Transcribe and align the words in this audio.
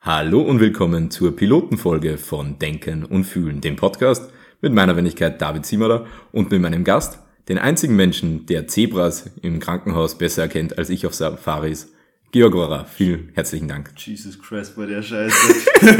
Hallo 0.00 0.42
und 0.42 0.60
willkommen 0.60 1.10
zur 1.10 1.34
Pilotenfolge 1.34 2.18
von 2.18 2.56
Denken 2.60 3.04
und 3.04 3.24
Fühlen, 3.24 3.60
dem 3.60 3.74
Podcast 3.74 4.30
mit 4.60 4.72
meiner 4.72 4.96
Wenigkeit 4.96 5.42
David 5.42 5.66
Zimmerer 5.66 6.06
und 6.30 6.52
mit 6.52 6.62
meinem 6.62 6.84
Gast, 6.84 7.18
den 7.48 7.58
einzigen 7.58 7.96
Menschen, 7.96 8.46
der 8.46 8.68
Zebras 8.68 9.28
im 9.42 9.58
Krankenhaus 9.58 10.16
besser 10.16 10.42
erkennt 10.42 10.78
als 10.78 10.88
ich 10.90 11.04
auf 11.04 11.14
Safaris, 11.14 11.92
Georg 12.30 12.54
Rohrer. 12.54 12.84
Vielen 12.84 13.30
herzlichen 13.34 13.66
Dank. 13.66 13.90
Jesus 13.96 14.40
Christ, 14.40 14.76
bei 14.76 14.86
der 14.86 15.02
Scheiße. 15.02 15.54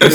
ja, 0.00 0.08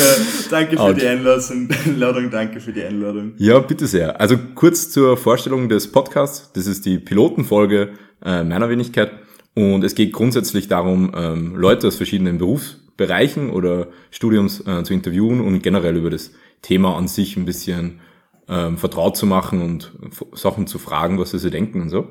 danke 0.49 0.77
für 0.77 0.81
Ouch. 0.81 0.93
die 0.95 1.05
Einladung, 1.05 1.69
danke 2.31 2.59
für 2.59 2.73
die 2.73 2.83
Einladung. 2.83 3.33
Ja, 3.37 3.59
bitte 3.59 3.85
sehr. 3.85 4.19
Also 4.19 4.35
kurz 4.55 4.89
zur 4.89 5.15
Vorstellung 5.15 5.69
des 5.69 5.91
Podcasts. 5.91 6.51
Das 6.53 6.65
ist 6.65 6.87
die 6.87 6.97
Pilotenfolge 6.97 7.91
äh, 8.25 8.43
meiner 8.43 8.67
Wenigkeit. 8.67 9.11
Und 9.57 9.83
es 9.83 9.95
geht 9.95 10.13
grundsätzlich 10.13 10.67
darum, 10.67 11.11
ähm, 11.15 11.55
Leute 11.55 11.87
aus 11.87 11.95
verschiedenen 11.95 12.37
Berufsbereichen 12.37 13.49
oder 13.49 13.87
Studiums 14.11 14.59
äh, 14.67 14.83
zu 14.83 14.93
interviewen 14.93 15.41
und 15.41 15.63
generell 15.63 15.97
über 15.97 16.11
das 16.11 16.31
Thema 16.61 16.95
an 16.95 17.07
sich 17.07 17.37
ein 17.37 17.45
bisschen 17.45 17.99
ähm, 18.47 18.77
vertraut 18.77 19.17
zu 19.17 19.25
machen 19.25 19.63
und 19.63 19.93
Sachen 20.33 20.67
zu 20.67 20.77
fragen, 20.77 21.17
was 21.17 21.31
sie 21.31 21.39
so 21.39 21.49
denken 21.49 21.81
und 21.81 21.89
so. 21.89 22.07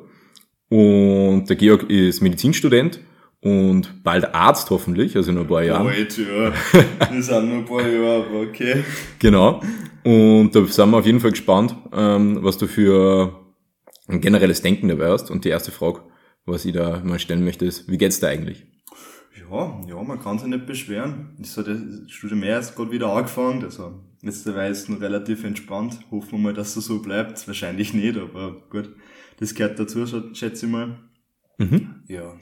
Und 0.71 1.49
der 1.49 1.55
Georg 1.55 1.89
ist 1.89 2.21
Medizinstudent 2.21 2.99
und 3.41 4.03
bald 4.03 4.35
Arzt 4.35 4.71
hoffentlich, 4.71 5.15
also 5.15 5.31
in 5.31 5.39
ein 5.39 5.47
paar 5.47 5.63
Jahren. 5.63 5.87
Bald, 5.87 6.19
ja. 6.19 6.53
Wir 7.13 7.23
sind 7.23 7.49
nur 7.49 7.59
ein 7.59 7.65
paar 7.65 7.89
Jahre, 7.89 8.25
aber 8.25 8.41
okay. 8.41 8.83
Genau. 9.21 9.63
Und 10.03 10.51
da 10.53 10.65
sind 10.65 10.91
wir 10.91 10.99
auf 10.99 11.07
jeden 11.07 11.21
Fall 11.21 11.31
gespannt, 11.31 11.77
ähm, 11.93 12.39
was 12.41 12.59
du 12.59 12.67
für 12.67 13.39
ein 14.09 14.21
generelles 14.21 14.63
Denken 14.63 14.89
dabei 14.89 15.11
hast. 15.11 15.31
Und 15.31 15.45
die 15.45 15.51
erste 15.51 15.71
Frage, 15.71 16.01
was 16.47 16.65
ich 16.65 16.73
da 16.73 17.01
mal 17.05 17.19
stellen 17.19 17.45
möchte, 17.45 17.65
ist, 17.65 17.89
wie 17.89 17.99
geht's 17.99 18.21
da 18.21 18.29
eigentlich? 18.29 18.67
Ja, 19.51 19.81
ja, 19.87 20.03
man 20.03 20.21
kann 20.21 20.39
sich 20.39 20.49
nicht 20.49 20.67
beschweren. 20.67 21.37
Ich 21.39 21.51
so, 21.51 21.63
das 21.63 21.79
Studium 22.09 22.41
mehr 22.41 22.59
ist 22.59 22.75
gerade 22.75 22.91
wieder 22.91 23.13
angefangen, 23.13 23.63
also 23.63 24.03
letzte 24.23 24.55
Weise 24.55 24.93
noch 24.93 25.01
relativ 25.01 25.45
entspannt. 25.45 26.01
Hoffen 26.11 26.33
wir 26.33 26.39
mal, 26.39 26.55
dass 26.55 26.77
es 26.77 26.87
so 26.87 27.01
bleibt. 27.01 27.47
Wahrscheinlich 27.47 27.95
nicht, 27.95 28.17
aber 28.17 28.63
gut. 28.71 28.95
Das 29.39 29.55
gehört 29.55 29.79
dazu, 29.79 30.07
schätze 30.35 30.67
ich 30.67 30.73
mal. 30.73 30.99
Mhm. 31.59 32.03
Ja. 32.09 32.37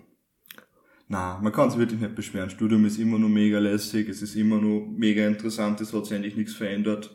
Na, 1.09 1.39
man 1.43 1.53
kann 1.53 1.71
sich 1.71 1.79
wirklich 1.79 2.01
nicht 2.01 2.15
beschweren. 2.15 2.51
Studium 2.51 2.85
ist 2.87 2.99
immer 2.99 3.19
noch 3.19 3.29
mega 3.29 3.59
lässig, 3.59 4.09
es 4.09 4.23
ist 4.23 4.37
immer 4.37 4.61
noch 4.61 4.87
mega 4.97 5.27
interessant, 5.27 5.81
es 5.81 5.93
hat 5.93 6.07
sich 6.07 6.17
eigentlich 6.17 6.37
nichts 6.37 6.55
verändert. 6.55 7.15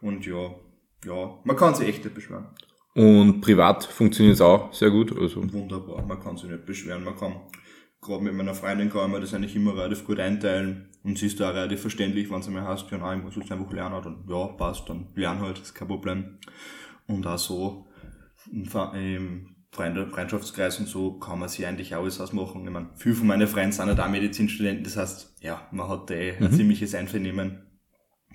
Und 0.00 0.24
ja, 0.26 0.54
ja, 1.04 1.38
man 1.44 1.56
kann 1.56 1.74
sich 1.74 1.88
echt 1.88 2.04
nicht 2.04 2.14
beschweren. 2.14 2.46
Und 2.94 3.40
privat 3.40 3.84
funktioniert 3.84 4.34
es 4.34 4.40
auch 4.40 4.72
sehr 4.72 4.90
gut. 4.90 5.16
Also. 5.18 5.42
Wunderbar, 5.52 6.06
man 6.06 6.20
kann 6.20 6.36
sich 6.36 6.48
nicht 6.48 6.64
beschweren. 6.64 7.04
Man 7.04 7.16
kann, 7.16 7.40
gerade 8.00 8.22
mit 8.22 8.34
meiner 8.34 8.54
Freundin 8.54 8.90
kann 8.90 9.10
man 9.10 9.20
das 9.20 9.34
eigentlich 9.34 9.56
immer 9.56 9.76
relativ 9.76 10.04
gut 10.04 10.20
einteilen. 10.20 10.90
Und 11.02 11.18
sie 11.18 11.26
ist 11.26 11.40
da 11.40 11.50
relativ 11.50 11.80
verständlich, 11.80 12.30
wenn 12.30 12.42
sie 12.42 12.50
mir 12.50 12.66
heißt, 12.66 12.90
ja 12.90 12.98
nein, 12.98 13.18
ich 13.18 13.24
muss 13.24 13.36
jetzt 13.36 13.50
einfach 13.50 13.72
lernen. 13.72 14.00
Dann, 14.02 14.24
ja, 14.28 14.46
passt, 14.46 14.88
dann 14.88 15.08
lern 15.14 15.40
halt, 15.40 15.58
ist 15.58 15.74
kein 15.74 15.88
Problem. 15.88 16.38
Und 17.06 17.26
auch 17.26 17.38
so, 17.38 17.86
im 18.50 19.54
Freundschaftskreis 19.74 20.78
und 20.78 20.86
so 20.86 21.18
kann 21.18 21.38
man 21.38 21.48
sich 21.48 21.66
eigentlich 21.66 21.94
alles 21.94 22.20
ausmachen. 22.20 22.64
Ich 22.64 22.70
meine, 22.70 22.90
viele 22.96 23.14
von 23.16 23.26
meinen 23.26 23.48
Freunden 23.48 23.72
sind 23.72 23.88
ja 23.88 23.94
da 23.94 24.08
Medizinstudenten, 24.08 24.84
das 24.84 24.96
heißt, 24.96 25.36
ja, 25.40 25.66
man 25.72 25.88
hat 25.88 26.10
eh 26.10 26.36
ein 26.36 26.44
mhm. 26.44 26.52
ziemliches 26.52 26.94
Einvernehmen. 26.94 27.66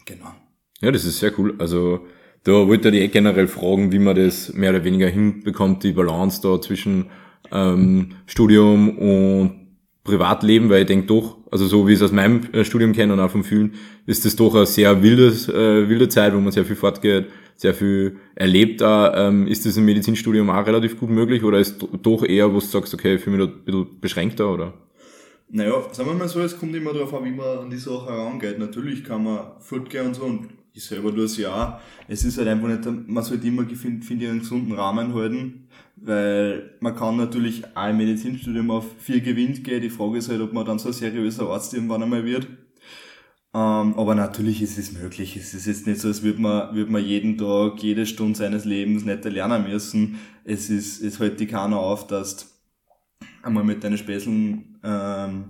Genau. 0.06 0.34
Ja, 0.82 0.92
das 0.92 1.06
ist 1.06 1.20
sehr 1.20 1.38
cool. 1.40 1.56
Also, 1.60 2.06
da 2.44 2.68
wollte 2.68 2.90
ich 2.90 3.02
eh 3.02 3.08
generell 3.08 3.48
fragen, 3.48 3.92
wie 3.92 4.00
man 4.00 4.16
das 4.16 4.54
mehr 4.54 4.72
oder 4.72 4.84
weniger 4.84 5.08
hinbekommt, 5.08 5.84
die 5.84 5.92
Balance 5.92 6.42
da 6.42 6.62
zwischen 6.62 7.08
ähm, 7.52 8.10
Studium 8.26 8.98
und 8.98 9.60
Privatleben, 10.04 10.70
weil 10.70 10.82
ich 10.82 10.88
denke 10.88 11.08
doch, 11.08 11.38
also 11.52 11.68
so 11.68 11.88
wie 11.88 11.94
ich 11.94 12.00
es 12.00 12.04
aus 12.04 12.12
meinem 12.12 12.42
äh, 12.54 12.64
Studium 12.64 12.94
kenne 12.94 13.14
und 13.14 13.20
auch 13.20 13.30
vom 13.30 13.44
Fühlen, 13.44 13.74
ist 14.06 14.26
das 14.26 14.36
doch 14.36 14.56
eine 14.56 14.66
sehr 14.66 15.04
wildes, 15.04 15.50
äh, 15.50 15.90
wilde 15.90 16.10
Zeit, 16.10 16.34
wo 16.34 16.40
man 16.40 16.52
sehr 16.52 16.66
viel 16.66 16.76
fortgeht, 16.76 17.28
sehr 17.56 17.74
viel 17.74 18.18
erlebt. 18.36 18.82
Da, 18.82 19.28
ähm, 19.28 19.46
ist 19.46 19.66
das 19.66 19.78
im 19.78 19.86
Medizinstudium 19.86 20.50
auch 20.50 20.66
relativ 20.66 20.98
gut 21.00 21.10
möglich 21.10 21.44
oder 21.44 21.60
ist 21.60 21.86
doch 22.02 22.24
eher, 22.24 22.50
wo 22.50 22.60
du 22.60 22.66
sagst, 22.66 22.94
okay, 22.94 23.16
ich 23.16 23.22
fühle 23.22 23.38
mich 23.38 23.48
da 23.48 23.54
ein 23.54 23.64
bisschen 23.66 24.00
beschränkter 24.00 24.52
oder? 24.52 24.74
Naja, 25.52 25.84
sagen 25.92 26.10
wir 26.10 26.16
mal 26.16 26.28
so, 26.28 26.40
es 26.42 26.58
kommt 26.58 26.76
immer 26.76 26.94
darauf 26.94 27.14
an, 27.14 27.26
wie 27.26 27.32
man 27.32 27.58
an 27.58 27.70
die 27.70 27.78
Sache 27.78 28.06
herangeht. 28.06 28.60
Natürlich 28.60 29.04
kann 29.04 29.24
man 29.24 29.40
fortgehen 29.60 30.08
und 30.08 30.16
so 30.16 30.24
und 30.24 30.59
ich 30.74 30.84
selber 30.84 31.14
tue 31.14 31.26
es 31.26 31.38
ja 31.38 31.80
Es 32.08 32.24
ist 32.24 32.38
halt 32.38 32.48
einfach 32.48 32.68
nicht, 32.68 33.08
man 33.08 33.24
sollte 33.24 33.48
immer, 33.48 33.66
finde 33.68 34.06
find 34.06 34.22
ich, 34.22 34.30
einen 34.30 34.40
gesunden 34.40 34.74
Rahmen 34.74 35.14
halten, 35.14 35.68
weil 35.96 36.76
man 36.80 36.96
kann 36.96 37.18
natürlich 37.18 37.64
im 37.76 37.98
Medizinstudium 37.98 38.72
auf 38.72 38.86
vier 39.00 39.22
gewinnt 39.22 39.64
gehen. 39.64 39.82
Die 39.82 39.90
Frage 39.90 40.18
ist 40.18 40.30
halt, 40.30 40.42
ob 40.42 40.54
man 40.54 40.66
dann 40.66 40.80
so 40.80 40.90
ein 40.90 40.94
seriöser 40.94 41.50
Arzt 41.50 41.74
irgendwann 41.74 42.04
einmal 42.04 42.26
wird. 42.26 42.48
Ähm, 43.52 43.96
aber 43.98 44.14
natürlich 44.14 44.62
ist 44.62 44.78
es 44.78 44.92
möglich. 44.92 45.36
Es 45.36 45.54
ist 45.54 45.66
jetzt 45.66 45.88
nicht 45.88 46.00
so, 46.00 46.08
als 46.08 46.22
würde 46.22 46.40
man, 46.40 46.76
würde 46.76 46.92
man 46.92 47.04
jeden 47.04 47.38
Tag, 47.38 47.82
jede 47.82 48.06
Stunde 48.06 48.38
seines 48.38 48.64
Lebens 48.66 49.06
nicht 49.06 49.26
lernen 49.26 49.68
müssen. 49.68 50.20
Es 50.44 50.70
ist, 50.70 51.02
es 51.02 51.20
hält 51.20 51.40
die 51.40 51.48
keiner 51.48 51.78
auf, 51.78 52.06
dass 52.06 52.38
du 52.38 52.46
einmal 53.42 53.64
mit 53.64 53.84
deinen 53.84 53.98
Späßeln 53.98 54.80
ähm, 54.84 55.44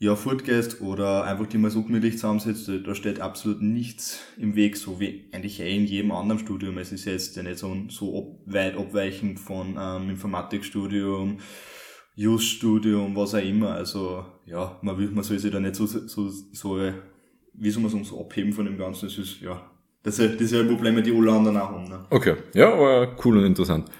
ja, 0.00 0.16
fortgehst 0.16 0.80
oder 0.80 1.24
einfach 1.24 1.46
die 1.46 1.58
mal 1.58 1.70
so 1.70 1.82
gemütlich 1.82 2.14
zusammensetzt, 2.14 2.70
da 2.86 2.94
steht 2.94 3.20
absolut 3.20 3.60
nichts 3.60 4.20
im 4.38 4.56
Weg, 4.56 4.78
so 4.78 4.98
wie 4.98 5.28
eigentlich 5.30 5.60
eh 5.60 5.76
in 5.76 5.84
jedem 5.84 6.10
anderen 6.10 6.38
Studium. 6.38 6.78
Es 6.78 6.90
ist 6.90 7.04
jetzt 7.04 7.36
ja 7.36 7.42
nicht 7.42 7.58
so, 7.58 7.76
so 7.90 8.14
ob, 8.14 8.40
weit 8.46 8.78
abweichend 8.78 9.38
von 9.38 9.76
ähm, 9.78 10.08
Informatikstudium, 10.08 11.36
Just-Studium, 12.14 13.14
was 13.14 13.34
auch 13.34 13.44
immer. 13.44 13.72
Also 13.72 14.24
ja, 14.46 14.78
man, 14.80 14.96
will, 14.96 15.10
man 15.10 15.22
soll 15.22 15.38
sich 15.38 15.52
da 15.52 15.60
nicht 15.60 15.74
so, 15.74 15.84
so, 15.84 16.30
so 16.30 16.80
wie 17.52 17.70
soll 17.70 17.82
man 17.82 17.92
sagen, 17.92 18.04
so 18.04 18.22
abheben 18.22 18.54
von 18.54 18.64
dem 18.64 18.78
Ganzen. 18.78 19.06
Das 19.06 19.18
ist, 19.18 19.42
ja, 19.42 19.70
das 20.02 20.16
das 20.16 20.32
ist 20.32 20.52
ja 20.52 20.62
Probleme, 20.62 21.02
die 21.02 21.12
alle 21.12 21.30
anderen 21.30 21.58
auch 21.58 21.72
haben. 21.72 21.84
Ne? 21.84 22.06
Okay, 22.08 22.36
ja, 22.54 22.72
aber 22.72 23.14
cool 23.22 23.36
und 23.36 23.44
interessant. 23.44 23.90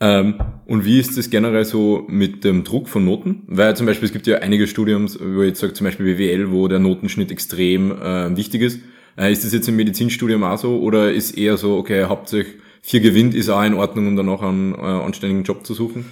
Ähm, 0.00 0.38
und 0.66 0.84
wie 0.84 1.00
ist 1.00 1.18
das 1.18 1.30
generell 1.30 1.64
so 1.64 2.04
mit 2.08 2.44
dem 2.44 2.62
Druck 2.62 2.88
von 2.88 3.04
Noten? 3.04 3.42
Weil 3.46 3.76
zum 3.76 3.86
Beispiel 3.86 4.06
es 4.06 4.12
gibt 4.12 4.26
ja 4.26 4.38
einige 4.38 4.66
Studiums, 4.66 5.18
wo 5.20 5.42
ich 5.42 5.48
jetzt 5.48 5.60
sage, 5.60 5.72
zum 5.72 5.84
Beispiel 5.86 6.14
BWL, 6.14 6.52
wo 6.52 6.68
der 6.68 6.78
Notenschnitt 6.78 7.30
extrem 7.32 7.90
äh, 7.90 8.36
wichtig 8.36 8.62
ist. 8.62 8.80
Äh, 9.16 9.32
ist 9.32 9.44
das 9.44 9.52
jetzt 9.52 9.68
im 9.68 9.76
Medizinstudium 9.76 10.44
auch 10.44 10.58
so 10.58 10.78
oder 10.80 11.12
ist 11.12 11.36
eher 11.36 11.56
so, 11.56 11.76
okay, 11.76 12.04
hauptsächlich 12.04 12.56
vier 12.80 13.00
gewinnt, 13.00 13.34
ist 13.34 13.48
auch 13.48 13.64
in 13.64 13.74
Ordnung, 13.74 14.06
um 14.06 14.16
danach 14.16 14.42
einen 14.42 14.74
äh, 14.74 14.78
anständigen 14.78 15.44
Job 15.44 15.66
zu 15.66 15.74
suchen? 15.74 16.06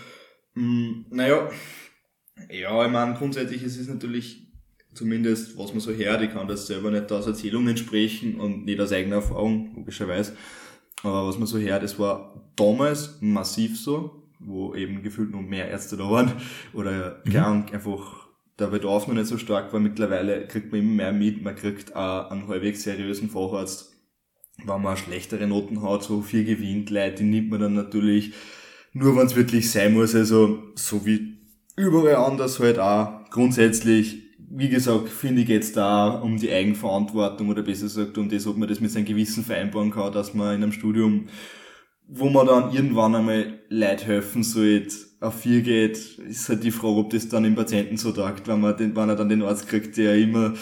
Mm, 0.55 1.05
naja, 1.11 1.49
ja, 2.51 2.85
ich 2.85 2.93
meine, 2.93 3.15
grundsätzlich 3.15 3.63
ist 3.63 3.79
es 3.79 3.89
natürlich 3.89 4.49
zumindest, 4.95 5.57
was 5.59 5.73
man 5.73 5.81
so 5.81 5.93
hört, 5.93 6.23
ich 6.23 6.33
kann 6.33 6.49
das 6.49 6.67
selber 6.67 6.91
nicht 6.91 7.13
aus 7.13 7.27
Erzählungen 7.27 7.77
sprechen 7.77 8.41
und 8.41 8.65
nicht 8.65 8.81
aus 8.81 8.93
eigener 8.93 9.17
Erfahrung, 9.17 9.75
logischerweise. 9.77 10.37
Aber 11.03 11.27
was 11.27 11.39
man 11.39 11.47
so 11.47 11.59
hört, 11.59 11.83
es 11.83 11.99
war 11.99 12.35
damals 12.57 13.19
massiv 13.21 13.79
so, 13.79 14.23
wo 14.39 14.75
eben 14.75 15.03
gefühlt 15.03 15.31
noch 15.31 15.43
mehr 15.43 15.69
Ärzte 15.69 15.97
da 15.97 16.11
waren. 16.11 16.33
Oder 16.73 17.23
mhm. 17.25 17.31
krank, 17.31 17.75
einfach 17.75 18.27
der 18.59 18.69
Bedarf 18.69 19.07
noch 19.07 19.15
nicht 19.15 19.27
so 19.27 19.39
stark 19.39 19.73
war. 19.73 19.81
Mittlerweile 19.81 20.47
kriegt 20.47 20.73
man 20.73 20.81
immer 20.81 20.95
mehr 20.95 21.13
mit, 21.13 21.43
man 21.43 21.57
kriegt 21.57 21.95
auch 21.95 22.31
einen 22.31 22.49
halbwegs 22.49 22.83
seriösen 22.83 23.29
Facharzt, 23.29 23.93
wenn 24.65 24.83
man 24.83 24.97
schlechtere 24.97 25.47
Noten 25.47 25.83
hat, 25.83 26.03
so 26.03 26.23
viel 26.23 26.45
gewinnt, 26.45 26.89
Leute, 26.91 27.17
die 27.17 27.25
nimmt 27.25 27.51
man 27.51 27.61
dann 27.61 27.75
natürlich. 27.75 28.33
Nur, 28.95 29.15
wenn 29.17 29.27
es 29.27 29.37
wirklich 29.37 29.71
sein 29.71 29.93
muss, 29.93 30.15
also 30.15 30.63
so 30.75 31.05
wie 31.05 31.37
überall 31.77 32.17
anders 32.17 32.59
halt 32.59 32.79
auch. 32.79 33.29
Grundsätzlich 33.31 34.26
wie 34.59 34.71
gesagt, 34.71 35.11
finde 35.11 35.43
ich 35.43 35.49
jetzt 35.49 35.77
da 35.77 36.09
um 36.09 36.39
die 36.39 36.51
Eigenverantwortung 36.51 37.51
oder 37.51 37.63
besser 37.63 37.85
gesagt 37.85 38.17
um 38.17 38.31
das, 38.31 38.47
ob 38.47 38.57
man 38.57 38.69
das 38.69 38.81
mit 38.81 38.91
seinem 38.91 39.05
Gewissen 39.05 39.45
vereinbaren 39.45 39.91
kann, 39.91 40.13
dass 40.13 40.33
man 40.33 40.57
in 40.57 40.63
einem 40.63 40.73
Studium, 40.73 41.29
wo 42.09 42.31
man 42.31 42.47
dann 42.47 42.73
irgendwann 42.73 43.15
einmal 43.15 43.61
Leid 43.69 44.07
helfen 44.07 44.43
sollte, 44.43 44.97
auf 45.21 45.43
vier 45.43 45.61
geht, 45.61 45.99
ist 46.27 46.49
halt 46.49 46.65
die 46.65 46.71
Frage, 46.71 46.97
ob 46.97 47.11
das 47.11 47.29
dann 47.29 47.45
im 47.45 47.55
Patienten 47.55 47.99
so 47.99 48.13
tagt, 48.13 48.49
wenn 48.49 48.61
man 48.63 48.77
den, 48.79 48.97
wenn 48.97 49.11
er 49.11 49.17
dann 49.17 49.29
den 49.29 49.43
Arzt 49.43 49.69
kriegt, 49.69 49.97
der 49.99 50.17
immer 50.17 50.55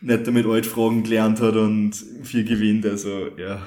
nicht 0.00 0.26
damit 0.26 0.46
Altfragen 0.46 1.04
gelernt 1.04 1.40
hat 1.40 1.54
und 1.54 1.92
vier 2.22 2.42
gewinnt, 2.42 2.84
also, 2.84 3.28
ja. 3.36 3.62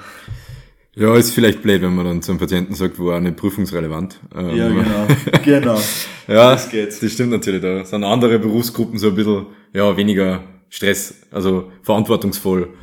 Ja, 0.94 1.16
ist 1.16 1.30
vielleicht 1.30 1.62
blöd, 1.62 1.80
wenn 1.80 1.94
man 1.94 2.04
dann 2.04 2.22
zum 2.22 2.36
Patienten 2.36 2.74
sagt, 2.74 2.98
wo 2.98 3.12
auch 3.12 3.20
nicht 3.20 3.36
prüfungsrelevant. 3.36 4.20
Ähm, 4.34 4.56
ja, 4.56 4.68
genau. 4.68 5.06
genau. 5.42 5.80
ja, 6.28 6.52
das, 6.52 6.68
geht. 6.68 7.02
das 7.02 7.12
stimmt 7.12 7.30
natürlich. 7.30 7.62
Da 7.62 7.84
sind 7.84 8.04
andere 8.04 8.38
Berufsgruppen 8.38 8.98
so 8.98 9.08
ein 9.08 9.14
bisschen, 9.14 9.46
ja, 9.72 9.96
weniger 9.96 10.44
Stress, 10.68 11.26
also 11.30 11.72
verantwortungsvoll, 11.82 12.74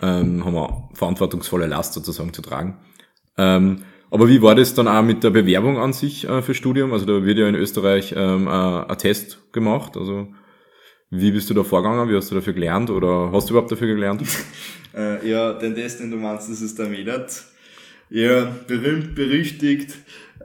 ähm, 0.00 0.44
haben 0.44 0.54
wir 0.54 0.90
verantwortungsvolle 0.94 1.66
Last 1.66 1.94
sozusagen 1.94 2.32
zu 2.32 2.42
tragen. 2.42 2.78
Ähm, 3.38 3.82
aber 4.10 4.28
wie 4.28 4.42
war 4.42 4.54
das 4.54 4.74
dann 4.74 4.88
auch 4.88 5.02
mit 5.02 5.24
der 5.24 5.30
Bewerbung 5.30 5.78
an 5.78 5.94
sich 5.94 6.28
äh, 6.28 6.42
für 6.42 6.54
Studium? 6.54 6.92
Also 6.92 7.06
da 7.06 7.24
wird 7.24 7.38
ja 7.38 7.48
in 7.48 7.54
Österreich 7.54 8.12
ähm, 8.16 8.46
ein, 8.46 8.84
ein 8.84 8.98
Test 8.98 9.52
gemacht. 9.52 9.96
Also 9.96 10.28
wie 11.08 11.30
bist 11.30 11.48
du 11.48 11.54
da 11.54 11.64
vorgegangen? 11.64 12.10
Wie 12.10 12.16
hast 12.16 12.30
du 12.30 12.34
dafür 12.34 12.52
gelernt? 12.52 12.90
Oder 12.90 13.30
hast 13.32 13.48
du 13.48 13.54
überhaupt 13.54 13.72
dafür 13.72 13.86
gelernt? 13.86 14.22
äh, 14.94 15.28
ja, 15.28 15.54
den 15.54 15.74
Test, 15.74 16.00
den 16.00 16.10
du 16.10 16.16
meinst, 16.16 16.50
das 16.50 16.60
ist 16.60 16.78
der 16.78 16.88
MEDAT. 16.88 17.44
Ja, 18.10 18.54
berühmt, 18.66 19.14
berüchtigt. 19.14 19.94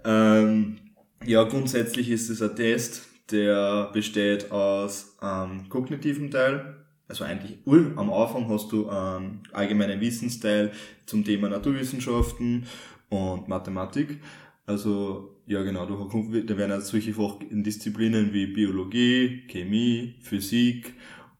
Ähm, 0.06 0.78
ja, 1.25 1.44
grundsätzlich 1.44 2.10
ist 2.10 2.30
es 2.30 2.42
ein 2.42 2.56
Test, 2.56 3.06
der 3.31 3.89
besteht 3.94 4.51
aus 4.51 5.18
ähm, 5.21 5.69
kognitiven 5.69 6.31
Teil, 6.31 6.77
also 7.07 7.24
eigentlich 7.24 7.59
am 7.95 8.12
Anfang 8.12 8.50
hast 8.50 8.71
du 8.71 8.89
einen 8.89 9.44
allgemeinen 9.53 10.01
Wissensteil 10.01 10.71
zum 11.06 11.24
Thema 11.24 11.50
Naturwissenschaften 11.50 12.65
und 13.09 13.47
Mathematik. 13.47 14.19
Also, 14.65 15.38
ja 15.45 15.63
genau, 15.63 15.85
da 15.85 16.57
werden 16.57 16.71
also 16.71 16.91
solche 16.91 17.13
Fachdisziplinen 17.13 18.33
wie 18.33 18.47
Biologie, 18.47 19.44
Chemie, 19.47 20.15
Physik 20.21 20.94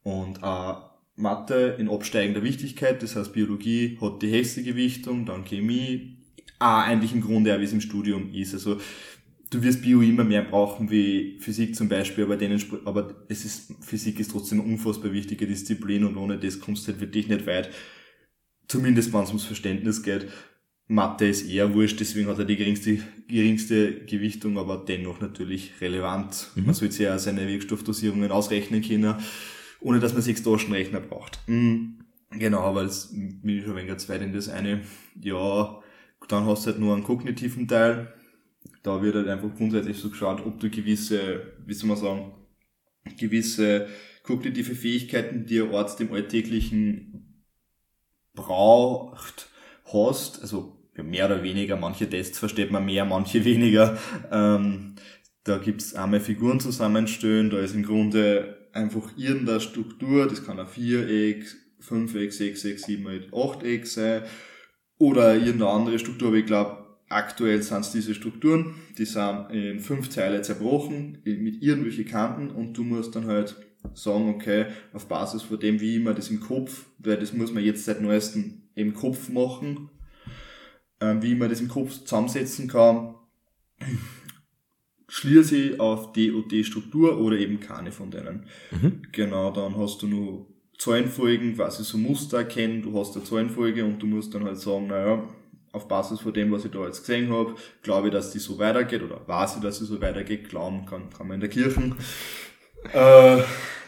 und 0.04 0.42
auch 0.42 0.92
Mathe 1.18 1.76
in 1.78 1.90
absteigender 1.90 2.44
Wichtigkeit. 2.44 3.04
Das 3.04 3.18
heißt, 3.18 3.34
Biologie 3.34 3.98
hat 4.00 4.22
die 4.22 4.32
höchste 4.32 4.64
Gewichtung, 4.64 5.26
dann 5.26 5.44
Chemie, 5.44 6.20
auch 6.60 6.84
eigentlich 6.84 7.14
im 7.14 7.22
Grunde 7.22 7.54
auch 7.54 7.60
wie 7.60 7.66
es 7.66 7.74
im 7.74 7.82
Studium 7.82 8.34
ist. 8.34 8.54
Also, 8.54 8.80
du 9.50 9.64
wirst 9.64 9.82
Bio 9.82 10.02
immer 10.02 10.24
mehr 10.24 10.44
brauchen 10.44 10.90
wie 10.90 11.38
Physik 11.40 11.76
zum 11.76 11.90
Beispiel, 11.90 12.24
aber 12.24 12.38
denen, 12.38 12.62
aber 12.86 13.16
es 13.30 13.46
ist, 13.46 13.74
Physik 13.82 14.20
ist 14.20 14.32
trotzdem 14.32 14.62
eine 14.62 14.70
unfassbar 14.70 15.12
wichtige 15.14 15.48
Disziplin 15.48 16.04
und 16.04 16.18
ohne 16.18 16.38
das 16.38 16.60
kommst 16.60 16.88
du 16.88 16.92
halt 16.92 17.02
wirklich 17.02 17.28
nicht 17.28 17.46
weit. 17.48 17.70
Zumindest 18.68 19.14
wenn 19.14 19.24
es 19.24 19.30
ums 19.30 19.46
Verständnis 19.46 20.04
geht. 20.04 20.28
Mathe 20.90 21.28
ist 21.28 21.50
eher 21.50 21.74
wurscht, 21.74 22.00
deswegen 22.00 22.30
hat 22.30 22.40
er 22.40 22.46
die 22.46 22.56
geringste, 22.56 23.00
geringste 23.28 24.06
Gewichtung, 24.06 24.58
aber 24.58 24.86
dennoch 24.88 25.20
natürlich 25.20 25.74
relevant. 25.82 26.52
Mhm. 26.56 26.66
Man 26.66 26.76
sollte 26.76 27.04
ja 27.04 27.20
seine 27.20 27.48
Wirkstoffdosierungen 27.48 28.32
ausrechnen 28.32 28.82
können, 28.82 29.16
ohne 29.82 30.00
dass 30.00 30.14
man 30.14 30.22
sechs 30.22 30.44
Taschenrechner 30.44 31.02
braucht. 31.02 31.40
Mhm. 31.48 32.00
Genau, 32.32 32.76
weil 32.76 32.86
es 32.86 33.10
bin 33.12 33.58
ich 33.58 33.64
schon 33.64 33.78
ein 33.78 33.86
wenig 33.86 33.98
Zeit 33.98 34.22
in 34.22 34.34
das 34.34 34.50
eine. 34.50 34.82
Ja, 35.22 35.82
dann 36.28 36.46
hast 36.46 36.66
du 36.66 36.72
halt 36.72 36.80
nur 36.80 36.94
einen 36.94 37.04
kognitiven 37.04 37.68
Teil. 37.68 38.14
Da 38.88 39.02
wird 39.02 39.16
halt 39.16 39.28
einfach 39.28 39.54
grundsätzlich 39.54 39.98
so 39.98 40.10
geschaut, 40.10 40.46
ob 40.46 40.62
du 40.62 40.70
gewisse, 40.70 41.42
wie 41.66 41.74
soll 41.74 41.90
man 41.90 41.98
sagen, 41.98 42.32
gewisse 43.20 43.88
kognitive 44.24 44.76
Fähigkeiten, 44.76 45.46
die 45.46 45.60
ein 45.60 45.76
Arzt 45.76 46.00
im 46.00 46.14
Alltäglichen 46.14 47.44
braucht, 48.34 49.50
hast, 49.92 50.42
also 50.42 50.78
mehr 50.96 51.26
oder 51.26 51.44
weniger, 51.44 51.76
manche 51.76 52.10
Tests 52.10 52.40
versteht 52.40 52.72
man 52.72 52.86
mehr, 52.86 53.04
manche 53.04 53.44
weniger. 53.52 53.98
Ähm, 54.32 54.96
da 55.44 55.58
gibt's 55.58 55.94
einmal 55.94 56.22
Figuren 56.22 56.62
zusammenstellen, 56.62 57.50
da 57.50 57.60
ist 57.60 57.76
im 57.76 57.84
Grunde 57.84 58.70
einfach 58.72 59.18
irgendeine 59.18 59.60
Struktur, 59.60 60.30
das 60.30 60.46
kann 60.46 60.62
ein 60.62 60.68
Viereck, 60.68 61.44
Fünfeck, 61.82 62.32
Sechseck, 62.32 62.80
Siebeneck, 62.80 63.34
Achteck 63.34 63.86
sein 63.86 64.24
oder 64.98 65.36
irgendeine 65.36 65.72
andere 65.72 66.00
Struktur, 66.00 66.30
aber 66.30 66.38
ich 66.38 66.46
glaube, 66.46 66.87
aktuell 67.10 67.62
sind 67.62 67.82
es 67.82 67.92
diese 67.92 68.14
Strukturen, 68.14 68.76
die 68.98 69.06
sind 69.06 69.50
in 69.52 69.80
fünf 69.80 70.10
Teile 70.10 70.42
zerbrochen, 70.42 71.20
mit 71.24 71.62
irgendwelchen 71.62 72.06
Kanten 72.06 72.50
und 72.50 72.74
du 72.74 72.84
musst 72.84 73.16
dann 73.16 73.28
halt 73.28 73.56
sagen, 73.94 74.30
okay, 74.30 74.66
auf 74.94 75.08
Basis 75.08 75.44
von 75.44 75.60
dem, 75.60 75.80
wie 75.80 75.96
immer 75.96 76.14
das 76.14 76.30
im 76.30 76.40
Kopf, 76.40 76.86
weil 77.00 77.18
das 77.18 77.34
muss 77.34 77.54
man 77.54 77.64
jetzt 77.64 77.86
seit 77.86 78.02
neuestem 78.02 78.64
im 78.76 78.94
Kopf 78.94 79.30
machen, 79.30 79.90
ähm, 81.00 81.22
wie 81.22 81.36
man 81.36 81.50
das 81.50 81.62
im 81.62 81.68
Kopf 81.68 81.92
zusammensetzen 82.00 82.68
kann, 82.68 83.16
schließe 85.08 85.56
ich 85.56 85.80
auf 85.80 86.12
die 86.14 86.32
und 86.32 86.52
die 86.52 86.64
Struktur 86.64 87.20
oder 87.20 87.38
eben 87.38 87.60
keine 87.60 87.92
von 87.92 88.12
denen. 88.12 88.46
Mhm. 88.72 89.02
Genau, 89.12 89.52
dann 89.52 89.78
hast 89.78 90.02
du 90.02 90.08
nur 90.08 90.48
Zahlenfolgen, 90.78 91.56
quasi 91.56 91.84
so 91.84 91.98
Muster 91.98 92.40
erkennen, 92.40 92.82
du 92.82 92.98
hast 92.98 93.16
eine 93.16 93.26
Zahlenfolge 93.26 93.84
und 93.86 94.00
du 94.00 94.08
musst 94.08 94.36
dann 94.36 94.44
halt 94.44 94.60
sagen, 94.60 94.88
naja, 94.88 95.28
auf 95.78 95.88
Basis 95.88 96.20
von 96.20 96.34
dem, 96.34 96.52
was 96.52 96.66
ich 96.66 96.72
da 96.72 96.84
jetzt 96.86 97.02
gesehen 97.02 97.32
habe, 97.32 97.56
glaube 97.82 98.08
ich, 98.08 98.14
dass 98.14 98.32
die 98.32 98.40
so 98.40 98.60
weitergeht 98.60 99.02
oder 99.02 99.22
weiß 99.26 99.56
ich, 99.56 99.62
dass 99.62 99.80
sie 99.80 99.86
so 99.86 100.02
weitergeht, 100.02 100.50
glauben 100.50 100.86
kann, 100.86 101.10
kann 101.10 101.28
man 101.28 101.36
in 101.36 101.42
der 101.42 101.50
Kirche. 101.50 101.96
äh, 102.94 103.38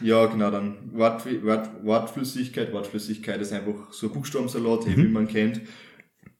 ja, 0.00 0.26
genau, 0.26 0.50
dann 0.50 0.76
Wort, 0.92 1.26
Wort, 1.44 1.68
Wortflüssigkeit. 1.84 2.72
Wortflüssigkeit 2.72 3.40
ist 3.40 3.52
einfach 3.52 3.92
so 3.92 4.06
ein 4.06 4.12
Buchstabensalat, 4.12 4.86
mhm. 4.86 4.96
wie 4.96 5.08
man 5.08 5.28
kennt. 5.28 5.60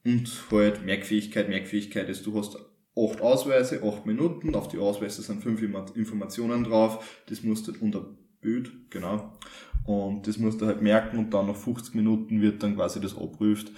Und 0.03 0.31
halt 0.51 0.83
Merkfähigkeit, 0.83 1.47
Merkfähigkeit 1.47 2.09
ist, 2.09 2.25
du 2.25 2.37
hast 2.37 2.57
acht 2.97 3.21
Ausweise, 3.21 3.83
acht 3.83 4.05
Minuten, 4.05 4.55
auf 4.55 4.67
die 4.67 4.79
Ausweise 4.79 5.21
sind 5.21 5.43
fünf 5.43 5.61
Informationen 5.61 6.63
drauf, 6.63 7.21
das 7.29 7.43
musst 7.43 7.67
du 7.67 7.73
unter 7.79 8.05
Bild, 8.41 8.71
genau. 8.89 9.33
Und 9.85 10.27
das 10.27 10.37
musst 10.37 10.61
du 10.61 10.65
halt 10.65 10.81
merken 10.81 11.17
und 11.17 11.33
dann 11.33 11.47
nach 11.47 11.55
50 11.55 11.95
Minuten 11.95 12.41
wird 12.41 12.61
dann 12.61 12.75
quasi 12.75 12.99
das 12.99 13.17
abprüft. 13.17 13.71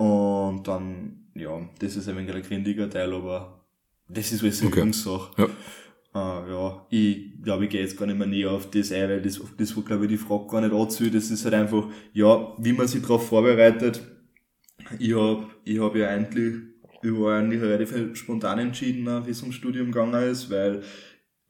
Und 0.00 0.66
dann, 0.66 1.26
ja, 1.34 1.60
das 1.78 1.94
ist 1.94 2.08
ein 2.08 2.16
wenig 2.16 2.34
ein 2.34 2.40
gründiger 2.40 2.88
Teil, 2.88 3.12
aber 3.12 3.66
das 4.08 4.32
ist 4.32 4.42
alles 4.42 4.62
eine 4.62 4.70
okay. 4.70 4.80
Übungssache. 4.80 5.30
Ja. 5.36 5.44
Uh, 6.12 6.50
ja, 6.50 6.86
ich 6.88 7.42
glaube, 7.42 7.64
ich 7.64 7.70
gehe 7.70 7.82
jetzt 7.82 7.98
gar 7.98 8.06
nicht 8.06 8.16
mehr 8.18 8.26
näher 8.26 8.50
auf 8.50 8.70
das 8.70 8.92
ein, 8.92 9.10
weil 9.10 9.20
das, 9.20 9.38
das 9.58 9.76
wo, 9.76 9.82
glaube 9.82 10.06
ich, 10.06 10.12
die 10.12 10.16
Frage 10.16 10.46
gar 10.46 10.62
nicht 10.62 10.72
anzieht. 10.72 11.14
Das 11.14 11.30
ist 11.30 11.44
halt 11.44 11.52
einfach, 11.52 11.84
ja, 12.14 12.54
wie 12.56 12.72
man 12.72 12.88
sich 12.88 13.02
darauf 13.02 13.28
vorbereitet, 13.28 14.00
ich 14.98 15.14
habe 15.14 15.48
ich 15.66 15.78
hab 15.78 15.94
ja 15.94 16.08
eigentlich, 16.08 16.54
ich 17.02 17.12
war 17.12 17.38
eigentlich 17.38 17.60
relativ 17.60 18.16
spontan 18.16 18.58
entschieden, 18.58 19.04
wie 19.26 19.30
es 19.30 19.42
ums 19.42 19.56
Studium 19.56 19.92
gegangen 19.92 20.30
ist, 20.30 20.48
weil 20.50 20.82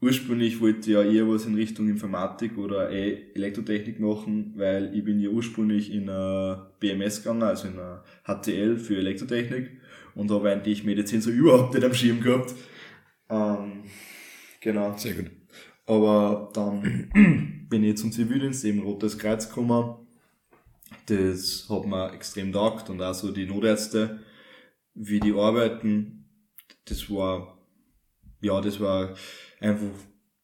ursprünglich 0.01 0.59
wollte 0.59 0.79
ich 0.79 0.87
ja 0.87 1.03
eher 1.03 1.27
was 1.27 1.45
in 1.45 1.55
Richtung 1.55 1.87
Informatik 1.87 2.57
oder 2.57 2.91
eh 2.91 3.31
Elektrotechnik 3.33 3.99
machen, 3.99 4.53
weil 4.55 4.95
ich 4.95 5.03
bin 5.03 5.19
ja 5.19 5.29
ursprünglich 5.29 5.93
in 5.93 6.09
einer 6.09 6.73
BMS 6.79 7.23
gegangen, 7.23 7.43
also 7.43 7.67
in 7.67 7.79
einer 7.79 8.03
HTL 8.25 8.77
für 8.77 8.97
Elektrotechnik 8.97 9.79
und 10.15 10.31
habe 10.31 10.51
eigentlich 10.51 10.83
Medizin 10.83 11.21
so 11.21 11.29
überhaupt 11.29 11.73
nicht 11.73 11.83
am 11.83 11.93
Schirm 11.93 12.21
gehabt. 12.21 12.53
Ähm, 13.29 13.83
genau. 14.59 14.97
Sehr 14.97 15.13
gut. 15.13 15.31
Aber 15.85 16.49
dann 16.53 17.09
bin 17.69 17.83
ich 17.83 17.97
zum 17.97 18.11
Zivildienst, 18.11 18.65
eben 18.65 18.81
Rotes 18.81 19.17
Kreuz 19.17 19.47
gekommen 19.47 20.01
das 21.05 21.67
hat 21.69 21.85
mir 21.85 22.13
extrem 22.13 22.51
taugt 22.51 22.89
und 22.89 23.01
auch 23.01 23.13
so 23.13 23.31
die 23.31 23.45
Notärzte, 23.45 24.19
wie 24.93 25.19
die 25.19 25.33
arbeiten, 25.33 26.29
das 26.85 27.09
war, 27.09 27.57
ja, 28.41 28.59
das 28.61 28.79
war 28.79 29.15
einfach 29.61 29.87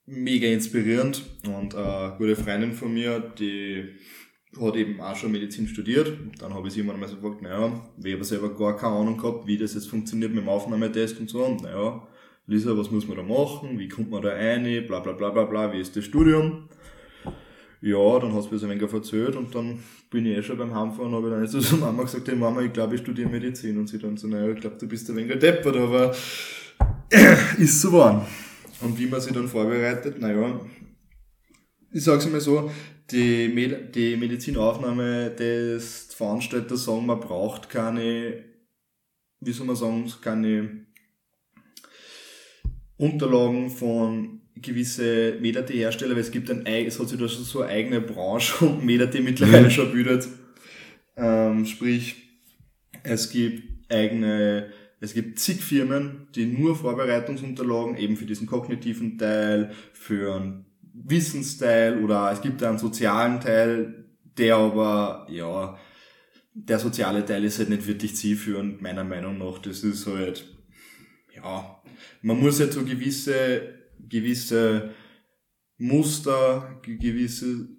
mega 0.05 0.47
inspirierend 0.47 1.23
und 1.45 1.73
äh, 1.73 1.77
eine 1.77 2.15
gute 2.17 2.35
Freundin 2.35 2.71
von 2.71 2.93
mir, 2.93 3.19
die 3.37 3.95
hat 4.59 4.75
eben 4.75 5.01
auch 5.01 5.15
schon 5.15 5.31
Medizin 5.31 5.67
studiert. 5.67 6.17
Dann 6.39 6.53
habe 6.53 6.67
ich 6.67 6.73
sie 6.73 6.79
irgendwann 6.79 6.99
mal 6.99 7.09
so 7.09 7.17
gefragt, 7.17 7.41
naja, 7.41 7.85
ich 8.01 8.13
habe 8.13 8.23
selber 8.23 8.55
gar 8.55 8.77
keine 8.77 8.95
Ahnung 8.95 9.17
gehabt, 9.17 9.45
wie 9.45 9.57
das 9.57 9.73
jetzt 9.73 9.89
funktioniert 9.89 10.33
mit 10.33 10.43
dem 10.43 10.49
Aufnahmetest 10.49 11.19
und 11.19 11.29
so. 11.29 11.43
Und 11.43 11.63
naja, 11.63 12.07
Lisa, 12.45 12.77
was 12.77 12.89
muss 12.89 13.07
man 13.07 13.17
da 13.17 13.23
machen? 13.23 13.77
Wie 13.77 13.89
kommt 13.89 14.09
man 14.09 14.21
da 14.21 14.29
rein? 14.29 14.63
Bla 14.87 15.01
bla 15.01 15.11
bla 15.11 15.29
bla 15.31 15.43
bla, 15.43 15.73
wie 15.73 15.81
ist 15.81 15.95
das 15.95 16.05
Studium? 16.05 16.69
Ja, 17.81 18.19
dann 18.19 18.33
hast 18.33 18.47
du 18.47 18.53
mir 18.53 18.59
so 18.59 18.65
ein 18.65 18.79
wenig 18.79 18.91
erzählt 18.91 19.35
und 19.35 19.53
dann 19.53 19.79
bin 20.09 20.25
ich 20.25 20.37
eh 20.37 20.41
schon 20.41 20.57
beim 20.57 20.73
Heimfahren, 20.73 21.11
habe 21.11 21.27
ich 21.27 21.33
dann 21.33 21.43
jetzt 21.43 21.69
zu 21.69 21.77
Mama 21.77 22.03
gesagt, 22.03 22.27
hey 22.27 22.35
Mama, 22.35 22.61
ich 22.61 22.73
glaube, 22.73 22.95
ich 22.95 23.01
studiere 23.01 23.29
Medizin. 23.29 23.77
Und 23.77 23.87
sie 23.87 23.99
dann 23.99 24.17
so, 24.17 24.27
naja, 24.27 24.51
ich 24.51 24.61
glaube, 24.61 24.77
du 24.79 24.87
bist 24.87 25.09
ein 25.09 25.17
wenig 25.17 25.37
deppert, 25.37 25.75
aber 25.75 26.15
ist 27.59 27.81
so 27.81 27.91
warm. 27.91 28.25
Und 28.81 28.99
wie 28.99 29.07
man 29.07 29.21
sich 29.21 29.33
dann 29.33 29.47
vorbereitet, 29.47 30.19
naja, 30.19 30.59
ich 31.91 32.03
sag's 32.03 32.27
mal 32.27 32.41
so, 32.41 32.69
die, 33.11 33.47
Med 33.47 33.95
die 33.95 34.17
Medizinaufnahme 34.17 35.31
des 35.31 36.13
Veranstalters 36.13 36.83
sagen, 36.83 37.05
man 37.05 37.19
braucht 37.19 37.69
keine, 37.69 38.43
wie 39.39 39.51
soll 39.51 39.65
man 39.65 39.75
sagen, 39.75 40.11
keine 40.21 40.85
Unterlagen 42.97 43.69
von 43.69 44.41
gewisse 44.55 45.37
Medate-Hersteller, 45.39 46.15
weil 46.15 46.21
es 46.21 46.31
gibt 46.31 46.49
ein, 46.49 46.65
es 46.65 46.99
hat 46.99 47.09
sich 47.09 47.19
da 47.19 47.27
schon 47.27 47.43
so 47.43 47.61
eine 47.61 47.71
eigene 47.71 48.01
Branche 48.01 48.65
um 48.65 48.85
Medate 48.85 49.21
mittlerweile 49.21 49.65
mhm. 49.65 49.71
schon 49.71 49.91
bildet. 49.91 50.27
Ähm, 51.15 51.65
sprich, 51.65 52.15
es 53.03 53.29
gibt 53.29 53.91
eigene, 53.91 54.71
es 54.99 55.13
gibt 55.13 55.39
zig 55.39 55.61
Firmen, 55.61 56.27
die 56.35 56.45
nur 56.45 56.75
Vorbereitungsunterlagen 56.75 57.97
eben 57.97 58.17
für 58.17 58.25
diesen 58.25 58.47
kognitiven 58.47 59.17
Teil, 59.17 59.71
für 59.93 60.35
einen 60.35 60.65
Wissensteil 60.93 62.03
oder 62.03 62.31
es 62.31 62.41
gibt 62.41 62.63
einen 62.63 62.79
sozialen 62.79 63.39
Teil, 63.39 64.05
der 64.37 64.55
aber, 64.55 65.27
ja, 65.29 65.77
der 66.53 66.79
soziale 66.79 67.23
Teil 67.23 67.43
ist 67.43 67.59
halt 67.59 67.69
nicht 67.69 67.85
wirklich 67.85 68.15
zielführend, 68.15 68.81
meiner 68.81 69.03
Meinung 69.03 69.37
nach. 69.37 69.59
Das 69.59 69.83
ist 69.83 70.07
halt, 70.07 70.45
ja, 71.35 71.81
man 72.23 72.39
muss 72.39 72.59
halt 72.59 72.73
so 72.73 72.83
gewisse 72.83 73.77
gewisse 73.99 74.93
Muster, 75.77 76.79
gewisse 76.83 77.69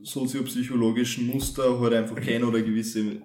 soziopsychologischen 0.00 1.26
Muster 1.26 1.80
halt 1.80 1.94
einfach 1.94 2.20
kennen 2.20 2.44
oder 2.44 2.62
gewisse 2.62 3.22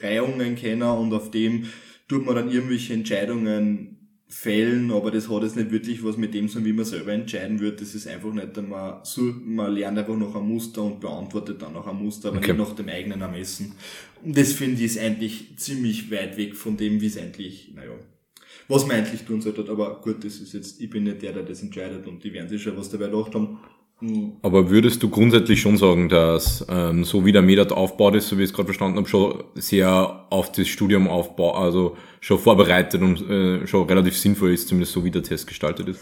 Reihungen 0.00 0.56
kennen 0.56 0.82
und 0.82 1.12
auf 1.12 1.30
dem 1.30 1.66
tut 2.08 2.24
man 2.26 2.34
dann 2.34 2.50
irgendwelche 2.50 2.94
Entscheidungen 2.94 3.98
fällen, 4.32 4.90
aber 4.90 5.10
das 5.10 5.28
hat 5.28 5.42
jetzt 5.42 5.56
nicht 5.56 5.70
wirklich 5.70 6.02
was 6.02 6.16
mit 6.16 6.32
dem 6.32 6.48
zu 6.48 6.58
tun, 6.58 6.64
wie 6.64 6.72
man 6.72 6.86
selber 6.86 7.12
entscheiden 7.12 7.60
wird. 7.60 7.82
Das 7.82 7.94
ist 7.94 8.08
einfach 8.08 8.32
nicht 8.32 8.56
einmal 8.56 9.00
so, 9.04 9.20
man 9.20 9.74
lernt 9.74 9.98
einfach 9.98 10.16
noch 10.16 10.34
ein 10.34 10.48
Muster 10.48 10.82
und 10.82 11.00
beantwortet 11.00 11.60
dann 11.60 11.74
noch 11.74 11.86
ein 11.86 11.96
Muster, 11.96 12.28
aber 12.28 12.38
okay. 12.38 12.52
nicht 12.52 12.58
nach 12.58 12.74
dem 12.74 12.88
eigenen 12.88 13.20
Ermessen. 13.20 13.72
Und 14.22 14.36
das 14.36 14.52
finde 14.52 14.76
ich 14.76 14.96
ist 14.96 14.98
eigentlich 14.98 15.56
ziemlich 15.58 16.10
weit 16.10 16.38
weg 16.38 16.56
von 16.56 16.78
dem, 16.78 17.00
wie 17.00 17.06
es 17.06 17.18
eigentlich, 17.18 17.72
naja, 17.74 17.92
was 18.68 18.86
man 18.86 18.96
eigentlich 18.96 19.22
tun 19.22 19.42
sollte. 19.42 19.70
Aber 19.70 20.00
gut, 20.00 20.24
das 20.24 20.36
ist 20.36 20.54
jetzt, 20.54 20.80
ich 20.80 20.88
bin 20.88 21.04
nicht 21.04 21.20
der, 21.20 21.34
der 21.34 21.42
das 21.42 21.62
entscheidet 21.62 22.06
und 22.06 22.24
die 22.24 22.32
werden 22.32 22.48
sich 22.48 22.62
schon 22.62 22.76
was 22.76 22.88
dabei 22.88 23.06
gedacht 23.06 23.34
haben. 23.34 23.58
Hm. 24.02 24.32
Aber 24.42 24.68
würdest 24.68 25.00
du 25.04 25.08
grundsätzlich 25.08 25.60
schon 25.60 25.76
sagen, 25.76 26.08
dass 26.08 26.66
ähm, 26.68 27.04
so 27.04 27.24
wie 27.24 27.30
der 27.30 27.40
Medat 27.40 27.70
aufbaut 27.70 28.16
ist, 28.16 28.28
so 28.28 28.36
wie 28.36 28.42
ich 28.42 28.50
es 28.50 28.52
gerade 28.52 28.66
verstanden 28.66 28.98
habe, 28.98 29.08
schon 29.08 29.44
sehr 29.54 30.26
auf 30.28 30.50
das 30.50 30.66
Studium 30.66 31.06
aufbaut, 31.06 31.54
also 31.54 31.96
schon 32.20 32.40
vorbereitet 32.40 33.00
und 33.00 33.22
äh, 33.30 33.64
schon 33.68 33.86
relativ 33.86 34.18
sinnvoll 34.18 34.52
ist, 34.52 34.66
zumindest 34.66 34.92
so 34.92 35.04
wie 35.04 35.12
der 35.12 35.22
Test 35.22 35.46
gestaltet 35.46 35.88
ist? 35.88 36.00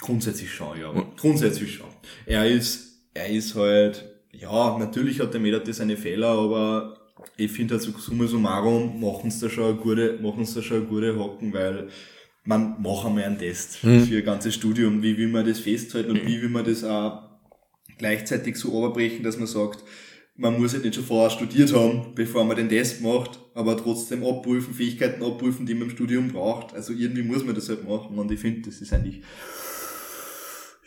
Grundsätzlich 0.00 0.52
schon, 0.52 0.76
ja. 0.76 0.92
ja. 0.92 1.06
Grundsätzlich 1.16 1.72
schon. 1.72 1.86
Er 2.26 2.48
ist, 2.48 3.06
er 3.14 3.28
ist 3.28 3.54
halt, 3.54 4.04
ja, 4.32 4.76
natürlich 4.76 5.20
hat 5.20 5.32
der 5.32 5.40
Medat 5.40 5.72
seine 5.72 5.96
Fehler, 5.96 6.30
aber 6.30 6.96
ich 7.36 7.52
finde 7.52 7.74
halt 7.74 7.82
so 7.84 7.92
summa 7.96 8.26
summarum 8.26 9.00
machen 9.00 9.30
sie 9.30 9.46
da 9.46 9.48
schon 9.48 9.64
eine 9.66 9.74
gute, 9.76 10.18
machen 10.20 10.44
sie 10.44 10.56
da 10.56 10.62
schon 10.62 10.78
eine 10.78 10.86
gute 10.86 11.16
Hocken, 11.16 11.52
weil 11.52 11.90
man 12.44 12.80
macht 12.82 13.06
einmal 13.06 13.24
einen 13.24 13.38
Test 13.38 13.82
mhm. 13.84 14.04
für 14.04 14.18
ein 14.18 14.24
ganzes 14.24 14.54
Studium, 14.54 15.02
wie 15.02 15.16
will 15.16 15.28
man 15.28 15.46
das 15.46 15.60
festhalten 15.60 16.10
und 16.10 16.24
mhm. 16.24 16.28
wie 16.28 16.42
will 16.42 16.48
man 16.48 16.64
das 16.64 16.82
auch 16.84 17.30
gleichzeitig 17.98 18.56
so 18.56 18.68
überbrechen, 18.76 19.22
dass 19.22 19.38
man 19.38 19.46
sagt, 19.46 19.84
man 20.34 20.58
muss 20.58 20.72
ja 20.72 20.78
nicht 20.78 20.94
schon 20.94 21.04
vorher 21.04 21.30
studiert 21.30 21.74
haben, 21.74 22.14
bevor 22.14 22.44
man 22.44 22.56
den 22.56 22.68
Test 22.68 23.02
macht, 23.02 23.38
aber 23.54 23.76
trotzdem 23.76 24.24
abprüfen, 24.24 24.74
Fähigkeiten 24.74 25.22
abprüfen, 25.22 25.66
die 25.66 25.74
man 25.74 25.84
im 25.84 25.90
Studium 25.90 26.28
braucht. 26.28 26.74
Also 26.74 26.92
irgendwie 26.94 27.22
muss 27.22 27.44
man 27.44 27.54
das 27.54 27.68
halt 27.68 27.86
machen 27.86 28.18
und 28.18 28.30
ich 28.30 28.40
finde, 28.40 28.62
das 28.62 28.80
ist 28.80 28.92
eigentlich 28.92 29.22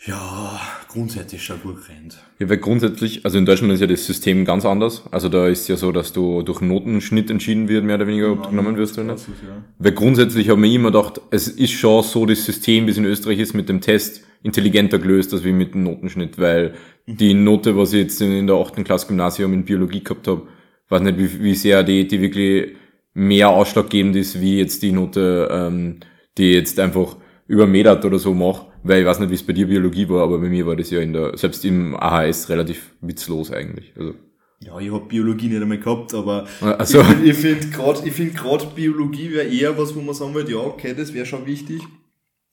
ja, 0.07 0.61
grundsätzlich 0.87 1.43
schon 1.43 1.61
gut 1.61 1.85
gerannt. 1.85 2.17
Ja, 2.39 2.47
weil 2.49 2.57
grundsätzlich, 2.57 3.25
also 3.25 3.37
in 3.37 3.45
Deutschland 3.45 3.73
ist 3.73 3.79
ja 3.79 3.87
das 3.87 4.05
System 4.05 4.45
ganz 4.45 4.65
anders. 4.65 5.03
Also 5.11 5.29
da 5.29 5.47
ist 5.47 5.67
ja 5.67 5.77
so, 5.77 5.91
dass 5.91 6.13
du 6.13 6.43
durch 6.43 6.61
Notenschnitt 6.61 7.31
entschieden 7.31 7.67
wird, 7.67 7.83
mehr 7.83 7.95
oder 7.95 8.07
weniger, 8.07 8.31
ob 8.31 8.43
du 8.43 8.49
genommen 8.49 8.77
wirst 8.77 8.97
oder 8.97 9.13
nicht. 9.13 9.27
Ja. 9.27 9.63
Weil 9.79 9.91
grundsätzlich 9.93 10.49
habe 10.49 10.65
ich 10.67 10.75
immer 10.75 10.91
gedacht, 10.91 11.21
es 11.31 11.47
ist 11.47 11.71
schon 11.71 12.03
so 12.03 12.25
das 12.25 12.45
System, 12.45 12.85
wie 12.85 12.91
es 12.91 12.97
in 12.97 13.05
Österreich 13.05 13.39
ist, 13.39 13.53
mit 13.53 13.67
dem 13.67 13.81
Test 13.81 14.23
intelligenter 14.43 14.99
gelöst, 14.99 15.33
als 15.33 15.43
wie 15.43 15.51
mit 15.51 15.73
dem 15.73 15.83
Notenschnitt, 15.83 16.37
weil 16.37 16.75
mhm. 17.07 17.17
die 17.17 17.33
Note, 17.33 17.75
was 17.75 17.93
ich 17.93 18.01
jetzt 18.01 18.21
in 18.21 18.45
der 18.45 18.57
achten 18.57 18.83
Klasse 18.83 19.07
Gymnasium 19.07 19.53
in 19.53 19.65
Biologie 19.65 20.03
gehabt 20.03 20.27
habe, 20.27 20.43
weiß 20.89 21.01
nicht, 21.01 21.17
wie, 21.17 21.43
wie 21.43 21.55
sehr 21.55 21.81
die, 21.81 22.07
die 22.07 22.21
wirklich 22.21 22.75
mehr 23.15 23.49
ausschlaggebend 23.49 24.15
ist, 24.15 24.39
wie 24.39 24.59
jetzt 24.59 24.83
die 24.83 24.91
Note, 24.91 25.49
ähm, 25.51 26.01
die 26.37 26.51
jetzt 26.51 26.79
einfach 26.79 27.15
über 27.47 27.67
Medat 27.67 28.03
oder 28.05 28.19
so 28.19 28.33
mache 28.33 28.65
weil 28.85 29.01
ich 29.01 29.07
weiß 29.07 29.19
nicht, 29.19 29.31
wie 29.31 29.35
es 29.35 29.43
bei 29.43 29.53
dir 29.53 29.67
Biologie 29.67 30.07
war, 30.07 30.23
aber 30.23 30.37
bei 30.37 30.47
mir 30.47 30.65
war 30.67 30.75
das 30.75 30.91
ja 30.91 31.01
in 31.01 31.11
der, 31.11 31.35
selbst 31.37 31.65
im 31.65 31.95
AHS 31.95 32.49
relativ 32.49 32.91
witzlos 33.01 33.51
eigentlich. 33.51 33.93
Also. 33.97 34.13
Ja, 34.59 34.79
ich 34.79 34.91
hab 34.91 35.09
Biologie 35.09 35.47
nicht 35.47 35.61
einmal 35.61 35.79
gehabt, 35.79 36.13
aber 36.13 36.47
also. 36.61 37.01
ich, 37.01 37.31
ich 37.31 37.35
finde 37.35 37.67
gerade 37.69 38.07
ich 38.07 38.13
find 38.13 38.35
grad 38.35 38.75
Biologie 38.75 39.31
wäre 39.31 39.47
eher 39.47 39.75
was, 39.77 39.95
wo 39.95 40.01
man 40.01 40.13
sagen 40.13 40.35
würde, 40.35 40.51
ja, 40.51 40.59
okay, 40.59 40.93
das 40.95 41.13
wäre 41.15 41.25
schon 41.25 41.47
wichtig. 41.47 41.81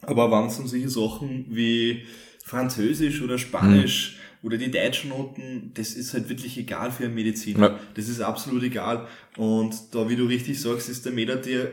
Aber 0.01 0.31
wenn 0.31 0.49
es 0.49 0.59
um 0.59 0.67
solche 0.67 0.89
Sachen 0.89 1.47
wie 1.51 2.05
Französisch 2.45 3.21
oder 3.21 3.37
Spanisch 3.37 4.17
hm. 4.41 4.47
oder 4.47 4.57
die 4.57 4.71
deutschen 4.71 5.11
Noten, 5.11 5.73
das 5.75 5.93
ist 5.93 6.15
halt 6.15 6.31
wirklich 6.31 6.57
egal 6.57 6.91
für 6.91 7.05
einen 7.05 7.15
Mediziner. 7.15 7.73
Ja. 7.73 7.81
Das 7.95 8.09
ist 8.09 8.23
absolut 8.23 8.63
egal. 8.63 9.07
Und 9.37 9.75
da, 9.93 10.09
wie 10.09 10.17
du 10.17 10.25
richtig 10.25 10.59
sagst, 10.59 10.89
ist 10.89 11.05
der 11.05 11.13
Meta 11.13 11.37
dir 11.37 11.73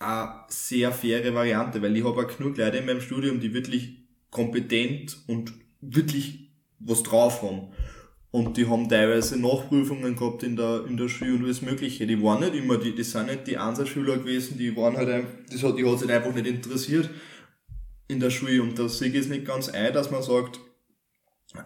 eine 0.00 0.32
sehr 0.48 0.90
faire 0.92 1.34
Variante, 1.34 1.80
weil 1.82 1.96
ich 1.96 2.04
habe 2.04 2.20
auch 2.20 2.36
genug 2.36 2.56
Leute 2.56 2.78
in 2.78 2.86
meinem 2.86 3.00
Studium, 3.00 3.38
die 3.38 3.54
wirklich 3.54 3.98
kompetent 4.30 5.18
und 5.26 5.52
wirklich 5.80 6.50
was 6.78 7.02
drauf 7.02 7.42
haben. 7.42 7.68
Und 8.32 8.56
die 8.56 8.66
haben 8.66 8.88
teilweise 8.88 9.38
Nachprüfungen 9.38 10.16
gehabt 10.16 10.42
in 10.44 10.56
der, 10.56 10.86
in 10.86 10.96
der 10.96 11.08
Schule 11.08 11.34
und 11.34 11.44
alles 11.44 11.62
Mögliche. 11.62 12.06
Die 12.06 12.22
waren 12.22 12.40
nicht 12.40 12.54
immer, 12.54 12.78
die, 12.78 12.94
die 12.94 13.02
sind 13.02 13.26
nicht 13.26 13.46
die 13.46 13.58
Einserschüler 13.58 14.18
gewesen, 14.18 14.56
die 14.56 14.74
waren 14.76 14.96
halt, 14.96 15.08
ein, 15.08 15.26
das 15.50 15.62
hat, 15.62 15.76
die 15.76 15.84
hat 15.84 15.98
sich 15.98 16.10
einfach 16.10 16.32
nicht 16.32 16.46
interessiert 16.46 17.10
in 18.08 18.20
der 18.20 18.30
Schule. 18.30 18.62
Und 18.62 18.78
da 18.78 18.88
sehe 18.88 19.08
ich 19.08 19.16
es 19.16 19.28
nicht 19.28 19.44
ganz 19.44 19.68
ein, 19.68 19.92
dass 19.92 20.12
man 20.12 20.22
sagt, 20.22 20.60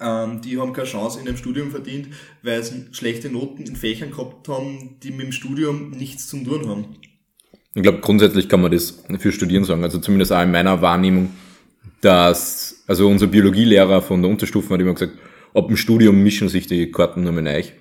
ähm, 0.01 0.41
die 0.41 0.59
haben 0.59 0.73
keine 0.73 0.89
Chance 0.89 1.19
in 1.21 1.27
dem 1.27 1.37
Studium 1.37 1.71
verdient, 1.71 2.09
weil 2.43 2.65
sie 2.65 2.87
schlechte 2.93 3.29
Noten 3.29 3.65
in 3.65 3.77
Fächern 3.77 4.11
gehabt 4.11 4.49
haben, 4.49 4.99
die 5.03 5.11
mit 5.11 5.27
dem 5.27 5.33
Studium 5.33 5.91
nichts 5.91 6.29
zu 6.29 6.43
tun 6.43 6.67
haben. 6.67 6.97
Ich 7.75 7.83
glaube, 7.83 7.99
grundsätzlich 7.99 8.49
kann 8.49 8.61
man 8.61 8.71
das 8.71 9.03
für 9.19 9.33
Studieren 9.33 9.65
sagen. 9.65 9.83
Also 9.83 9.99
zumindest 9.99 10.33
auch 10.33 10.43
in 10.43 10.53
meiner 10.53 10.81
Wahrnehmung, 10.81 11.31
dass, 12.01 12.85
also 12.87 13.09
unser 13.09 13.27
Biologielehrer 13.27 14.01
von 14.01 14.23
der 14.23 14.31
Unterstufe 14.31 14.73
hat 14.73 14.81
immer 14.81 14.95
gesagt, 14.95 15.15
ab 15.55 15.67
dem 15.67 15.77
Studium 15.77 16.23
mischen 16.23 16.49
sich 16.49 16.67
die 16.67 16.91
Karten 16.91 17.25
nur 17.25 17.33
mit 17.33 17.47
euch. 17.47 17.73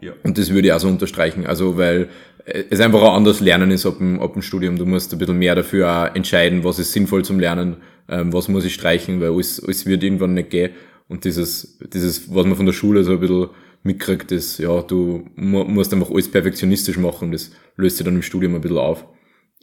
Ja. 0.00 0.12
Und 0.24 0.38
das 0.38 0.50
würde 0.50 0.68
ich 0.68 0.72
auch 0.72 0.80
so 0.80 0.88
unterstreichen. 0.88 1.46
Also, 1.46 1.76
weil 1.76 2.08
es 2.44 2.80
einfach 2.80 3.02
auch 3.02 3.14
anders 3.14 3.40
lernen 3.40 3.70
ist 3.70 3.86
ab 3.86 3.98
dem, 3.98 4.18
ab 4.20 4.32
dem 4.32 4.42
Studium. 4.42 4.76
Du 4.76 4.86
musst 4.86 5.12
ein 5.12 5.18
bisschen 5.18 5.38
mehr 5.38 5.54
dafür 5.54 5.90
auch 5.90 6.14
entscheiden, 6.14 6.64
was 6.64 6.78
ist 6.78 6.92
sinnvoll 6.92 7.24
zum 7.24 7.38
Lernen, 7.38 7.76
ähm, 8.08 8.32
was 8.32 8.48
muss 8.48 8.64
ich 8.64 8.74
streichen, 8.74 9.20
weil 9.20 9.30
alles, 9.30 9.62
alles 9.62 9.86
wird 9.86 10.02
irgendwann 10.02 10.34
nicht 10.34 10.50
gehen. 10.50 10.72
Und 11.08 11.24
dieses, 11.24 11.78
dieses, 11.92 12.34
was 12.34 12.46
man 12.46 12.56
von 12.56 12.66
der 12.66 12.72
Schule 12.72 13.04
so 13.04 13.12
ein 13.12 13.20
bisschen 13.20 13.48
mitkriegt, 13.82 14.32
ist, 14.32 14.58
ja, 14.58 14.80
du 14.82 15.24
musst 15.36 15.92
einfach 15.92 16.10
alles 16.10 16.30
perfektionistisch 16.30 16.98
machen, 16.98 17.32
das 17.32 17.50
löst 17.76 17.96
sich 17.96 18.04
dann 18.04 18.14
im 18.14 18.22
Studium 18.22 18.54
ein 18.54 18.60
bisschen 18.60 18.78
auf. 18.78 19.04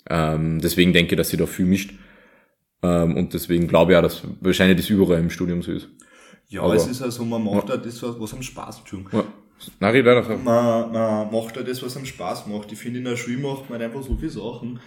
Ähm, 0.09 0.59
deswegen 0.61 0.93
denke 0.93 1.13
ich, 1.13 1.17
dass 1.17 1.29
sie 1.29 1.37
da 1.37 1.45
viel 1.45 1.65
mischt. 1.65 1.93
Ähm, 2.83 3.15
und 3.15 3.33
deswegen 3.33 3.67
glaube 3.67 3.91
ich 3.91 3.97
auch, 3.97 4.01
dass 4.01 4.23
wahrscheinlich 4.41 4.77
das 4.77 4.89
überall 4.89 5.19
im 5.19 5.29
Studium 5.29 5.61
so 5.61 5.71
ist. 5.71 5.89
Ja, 6.49 6.61
Aber, 6.61 6.75
es 6.75 6.87
ist 6.87 7.01
also, 7.01 7.25
man 7.25 7.43
macht 7.43 7.69
ja. 7.69 7.77
das, 7.77 8.01
was, 8.01 8.33
am 8.33 8.41
Spaß 8.41 8.83
tut. 8.85 9.11
Ja. 9.11 9.23
Nein, 9.79 9.95
ich 9.95 10.05
leider 10.05 10.37
man, 10.37 10.91
man 10.91 11.31
macht 11.31 11.57
halt 11.57 11.67
das, 11.67 11.81
was 11.81 11.97
am 11.97 12.05
Spaß 12.05 12.47
macht. 12.47 12.71
Ich 12.71 12.77
finde, 12.77 12.99
in 12.99 13.05
der 13.05 13.17
Schule 13.17 13.39
macht 13.39 13.69
man 13.69 13.81
einfach 13.81 14.03
so 14.03 14.15
viele 14.15 14.29
Sachen, 14.29 14.79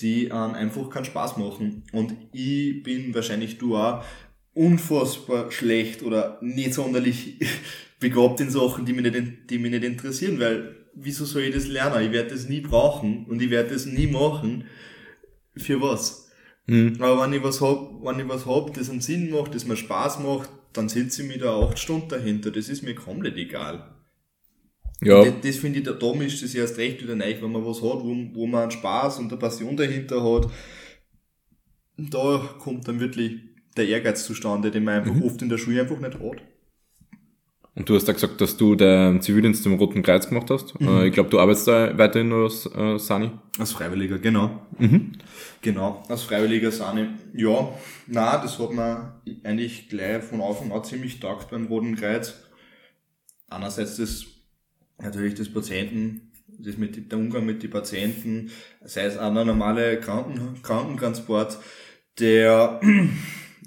die 0.00 0.30
einem 0.30 0.54
einfach 0.54 0.88
keinen 0.88 1.04
Spaß 1.04 1.36
machen. 1.36 1.82
Und 1.92 2.14
ich 2.32 2.82
bin 2.82 3.14
wahrscheinlich 3.14 3.58
du 3.58 3.76
auch 3.76 4.04
unfassbar 4.54 5.50
schlecht 5.50 6.02
oder 6.02 6.38
nicht 6.40 6.74
sonderlich 6.74 7.40
begabt 8.00 8.40
in 8.40 8.50
Sachen, 8.50 8.86
die 8.86 8.92
mich 8.92 9.12
nicht, 9.12 9.50
die 9.50 9.58
mich 9.58 9.72
nicht 9.72 9.84
interessieren, 9.84 10.38
weil 10.38 10.83
wieso 10.96 11.24
soll 11.24 11.42
ich 11.42 11.54
das 11.54 11.66
lernen? 11.66 12.04
Ich 12.04 12.12
werde 12.12 12.30
das 12.30 12.48
nie 12.48 12.60
brauchen 12.60 13.26
und 13.26 13.40
ich 13.42 13.50
werde 13.50 13.70
das 13.70 13.86
nie 13.86 14.06
machen. 14.06 14.64
Für 15.56 15.80
was? 15.80 16.30
Mhm. 16.66 16.96
Aber 17.00 17.22
wenn 17.22 17.32
ich 17.32 17.42
was 17.42 17.60
hab, 17.60 18.02
wenn 18.02 18.20
ich 18.20 18.28
was 18.28 18.46
hab, 18.46 18.74
das 18.74 18.90
einen 18.90 19.00
Sinn 19.00 19.30
macht, 19.30 19.54
das 19.54 19.66
mir 19.66 19.76
Spaß 19.76 20.20
macht, 20.20 20.50
dann 20.72 20.88
sitze 20.88 21.22
ich 21.22 21.28
mir 21.28 21.38
da 21.38 21.60
acht 21.60 21.78
Stunden 21.78 22.08
dahinter. 22.08 22.50
Das 22.50 22.68
ist 22.68 22.82
mir 22.82 22.94
komplett 22.94 23.36
egal. 23.36 23.94
Ja. 25.02 25.24
das, 25.24 25.34
das 25.42 25.56
finde 25.56 25.80
ich, 25.80 25.84
da, 25.84 25.92
da 25.92 26.12
ist 26.22 26.42
das 26.42 26.54
erst 26.54 26.78
recht 26.78 27.02
wieder 27.02 27.14
neu, 27.14 27.36
wenn 27.40 27.52
man 27.52 27.64
was 27.64 27.82
hat, 27.82 28.02
wo, 28.02 28.14
wo 28.32 28.46
man 28.46 28.62
einen 28.62 28.70
Spaß 28.70 29.18
und 29.18 29.30
eine 29.30 29.38
Passion 29.38 29.76
dahinter 29.76 30.22
hat. 30.22 30.50
Da 31.96 32.56
kommt 32.58 32.88
dann 32.88 33.00
wirklich 33.00 33.40
der 33.76 33.88
Ehrgeiz 33.88 34.24
zustande, 34.24 34.70
den 34.70 34.84
man 34.84 35.00
einfach 35.00 35.14
mhm. 35.14 35.22
oft 35.22 35.42
in 35.42 35.48
der 35.48 35.58
Schule 35.58 35.80
einfach 35.80 36.00
nicht 36.00 36.18
hat. 36.18 36.42
Und 37.76 37.88
du 37.88 37.96
hast 37.96 38.06
da 38.06 38.12
gesagt, 38.12 38.40
dass 38.40 38.56
du 38.56 38.76
den 38.76 39.20
Zivildienst 39.20 39.66
im 39.66 39.74
Roten 39.74 40.02
Kreuz 40.02 40.28
gemacht 40.28 40.48
hast. 40.50 40.80
Mhm. 40.80 40.88
Äh, 40.88 41.06
ich 41.08 41.12
glaube, 41.12 41.30
du 41.30 41.40
arbeitest 41.40 41.66
da 41.66 41.98
weiterhin 41.98 42.28
nur 42.28 42.44
als 42.44 42.66
äh, 42.66 42.98
Sani. 42.98 43.30
Als 43.58 43.72
Freiwilliger, 43.72 44.18
genau. 44.18 44.62
Mhm. 44.78 45.12
Genau, 45.60 46.02
als 46.08 46.22
Freiwilliger 46.22 46.70
Sani. 46.70 47.08
Ja, 47.34 47.72
na, 48.06 48.38
das 48.38 48.58
hat 48.60 48.72
mir 48.72 49.20
eigentlich 49.42 49.88
gleich 49.88 50.22
von 50.22 50.40
Anfang 50.40 50.70
an 50.70 50.84
ziemlich 50.84 51.18
taugt 51.18 51.50
beim 51.50 51.66
Roten 51.66 51.96
Kreuz. 51.96 52.34
Einerseits 53.48 53.96
das, 53.96 54.24
natürlich 54.98 55.34
das 55.34 55.48
Patienten, 55.48 56.32
das 56.46 56.76
mit 56.76 57.10
der 57.10 57.18
Umgang 57.18 57.44
mit 57.44 57.62
den 57.62 57.70
Patienten, 57.70 58.50
sei 58.84 59.06
es 59.06 59.18
auch 59.18 59.34
der 59.34 59.44
normale 59.44 59.98
Kranken, 59.98 60.62
Krankentransport, 60.62 61.58
der 62.20 62.80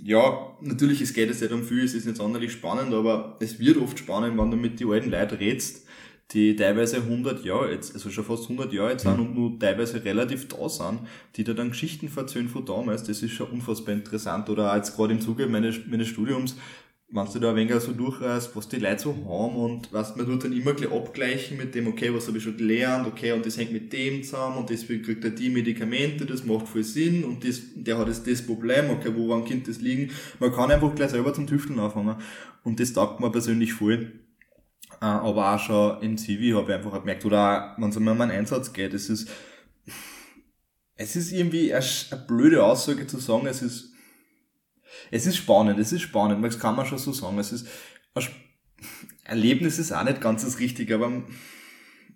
ja, 0.03 0.55
natürlich, 0.61 1.01
es 1.01 1.13
geht 1.13 1.29
jetzt 1.29 1.41
nicht 1.41 1.51
um 1.51 1.63
viel, 1.63 1.83
es 1.83 1.93
ist 1.93 2.05
nicht 2.05 2.17
sonderlich 2.17 2.51
spannend, 2.51 2.93
aber 2.93 3.37
es 3.39 3.59
wird 3.59 3.77
oft 3.77 3.97
spannend, 3.97 4.37
wenn 4.37 4.51
du 4.51 4.57
mit 4.57 4.79
den 4.79 4.89
alten 4.89 5.09
Leuten 5.09 5.35
redst, 5.35 5.85
die 6.31 6.55
teilweise 6.55 6.97
100 6.97 7.45
Jahre 7.45 7.71
jetzt, 7.71 7.93
also 7.93 8.09
schon 8.09 8.25
fast 8.25 8.43
100 8.43 8.73
Jahre 8.73 8.91
jetzt 8.91 9.03
sind 9.03 9.19
und 9.19 9.33
nur 9.33 9.57
teilweise 9.57 10.03
relativ 10.03 10.47
da 10.49 10.67
sind, 10.67 10.99
die 11.35 11.43
da 11.43 11.53
dann 11.53 11.69
Geschichten 11.69 12.11
erzählen 12.13 12.49
von 12.49 12.65
damals, 12.65 13.03
das 13.03 13.23
ist 13.23 13.31
schon 13.31 13.47
unfassbar 13.47 13.93
interessant. 13.93 14.49
Oder 14.49 14.71
auch 14.71 14.75
jetzt 14.75 14.95
gerade 14.95 15.13
im 15.13 15.21
Zuge 15.21 15.47
meines, 15.47 15.77
meines 15.87 16.09
Studiums, 16.09 16.57
wenn 17.09 17.25
du 17.25 17.39
da 17.39 17.51
ein 17.51 17.55
wenig 17.55 17.73
so 17.79 17.93
durchreist, 17.93 18.53
was 18.55 18.67
die 18.67 18.79
Leute 18.79 19.03
so 19.03 19.15
haben 19.15 19.55
und 19.55 19.93
was 19.93 20.15
man 20.17 20.25
tut 20.25 20.43
dann 20.43 20.51
immer 20.51 20.73
gleich 20.73 20.91
abgleichen 20.91 21.57
mit 21.57 21.73
dem, 21.73 21.87
okay, 21.87 22.13
was 22.13 22.27
habe 22.27 22.37
ich 22.37 22.43
schon 22.43 22.57
gelernt, 22.57 23.07
okay, 23.07 23.31
und 23.31 23.45
das 23.45 23.57
hängt 23.57 23.71
mit 23.71 23.93
dem 23.93 24.23
zusammen 24.23 24.57
und 24.57 24.69
deswegen 24.69 25.03
kriegt 25.03 25.23
er 25.23 25.29
die 25.29 25.49
Medikamente, 25.49 26.25
das 26.25 26.43
macht 26.43 26.67
voll 26.67 26.83
Sinn 26.83 27.23
und 27.23 27.47
das, 27.47 27.61
der 27.75 27.97
hat 27.97 28.09
jetzt 28.09 28.27
das 28.27 28.45
Problem, 28.45 28.89
okay, 28.89 29.11
woran 29.15 29.45
könnte 29.45 29.71
das 29.71 29.79
liegen? 29.79 30.11
Man 30.39 30.51
kann 30.51 30.69
einfach 30.69 30.93
gleich 30.95 31.11
selber 31.11 31.33
zum 31.33 31.47
Tüfteln 31.47 31.79
anfangen 31.79 32.17
und 32.63 32.79
das 32.79 32.91
taugt 32.91 33.21
mir 33.21 33.31
persönlich 33.31 33.73
voll. 33.73 34.11
Äh, 34.99 35.05
aber 35.05 35.55
auch 35.55 35.59
schon 35.59 36.01
im 36.01 36.17
CV 36.17 36.57
habe 36.57 36.71
ich 36.71 36.77
einfach 36.77 36.99
gemerkt, 36.99 37.23
oder 37.23 37.73
auch, 37.77 37.81
wenn 37.81 37.89
es 37.89 37.97
um 37.97 38.03
meinen 38.03 38.31
Einsatz 38.31 38.73
geht, 38.73 38.93
es 38.93 39.09
ist, 39.09 39.29
es 40.95 41.15
ist 41.15 41.31
irgendwie 41.31 41.73
eine 41.73 41.85
blöde 42.27 42.63
Aussage 42.65 43.07
zu 43.07 43.17
sagen, 43.17 43.47
es 43.47 43.61
ist 43.61 43.86
es 45.11 45.25
ist 45.25 45.37
spannend, 45.37 45.79
es 45.79 45.91
ist 45.91 46.01
spannend, 46.01 46.43
das 46.43 46.59
kann 46.59 46.75
man 46.75 46.85
schon 46.85 46.97
so 46.97 47.11
sagen. 47.11 47.37
Es 47.39 47.51
ist, 47.51 47.67
Erlebnis 49.23 49.79
ist 49.79 49.91
auch 49.91 50.03
nicht 50.03 50.21
ganz 50.21 50.43
das 50.43 50.59
Richtige, 50.59 50.95
aber 50.95 51.23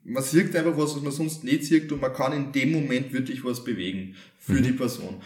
man 0.03 0.23
sieht 0.23 0.55
einfach 0.55 0.77
was, 0.77 0.95
was 0.95 1.01
man 1.01 1.11
sonst 1.11 1.43
nicht 1.43 1.65
sieht 1.65 1.91
und 1.91 2.01
man 2.01 2.13
kann 2.13 2.33
in 2.33 2.51
dem 2.51 2.71
Moment 2.71 3.13
wirklich 3.13 3.43
was 3.43 3.63
bewegen 3.63 4.15
für 4.38 4.53
mhm. 4.53 4.63
die 4.63 4.71
Person. 4.71 5.21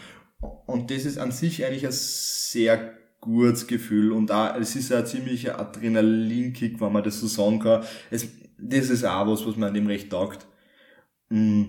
Und 0.66 0.90
das 0.90 1.04
ist 1.04 1.18
an 1.18 1.32
sich 1.32 1.64
eigentlich 1.64 1.86
ein 1.86 1.92
sehr 1.92 2.94
gutes 3.20 3.66
Gefühl 3.66 4.12
und 4.12 4.30
auch, 4.30 4.54
es 4.56 4.76
ist 4.76 4.92
ein 4.92 5.06
ziemlicher 5.06 5.58
Adrenalinkick, 5.58 6.80
wenn 6.80 6.92
man 6.92 7.02
das 7.02 7.20
so 7.20 7.26
sagen 7.26 7.60
kann. 7.60 7.84
Es, 8.10 8.28
das 8.58 8.90
ist 8.90 9.04
auch 9.04 9.26
was, 9.26 9.46
was 9.46 9.56
man 9.56 9.74
dem 9.74 9.86
recht 9.86 10.10
taugt. 10.10 10.46
Mm. 11.28 11.64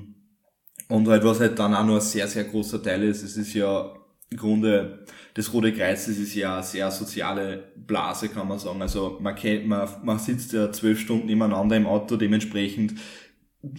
Und 0.89 1.08
halt, 1.08 1.24
was 1.24 1.39
halt 1.39 1.60
dann 1.60 1.74
auch 1.74 1.86
noch 1.86 1.96
ein 1.96 2.01
sehr, 2.01 2.27
sehr 2.27 2.46
großer 2.46 2.82
Teil 2.82 3.03
ist, 3.03 3.24
es 3.24 3.36
ist 3.36 3.53
ja 3.53 3.94
Grunde, 4.36 5.06
das 5.36 5.54
Rote 5.54 5.72
Kreuz, 5.72 6.08
das 6.08 6.18
ist 6.18 6.36
ja 6.36 6.56
eine 6.56 6.64
sehr 6.64 6.92
soziale 6.92 7.72
Blase, 7.76 8.28
kann 8.30 8.48
man 8.48 8.60
sagen. 8.60 8.82
Also 8.82 9.18
man 9.22 9.36
kennt, 9.36 9.68
man, 9.68 9.88
man 10.04 10.20
sitzt 10.20 10.52
ja 10.54 10.72
zwölf 10.72 11.00
Stunden 11.00 11.28
nebeneinander 11.28 11.78
im 11.78 11.88
Auto, 11.88 12.18
dementsprechend 12.18 12.96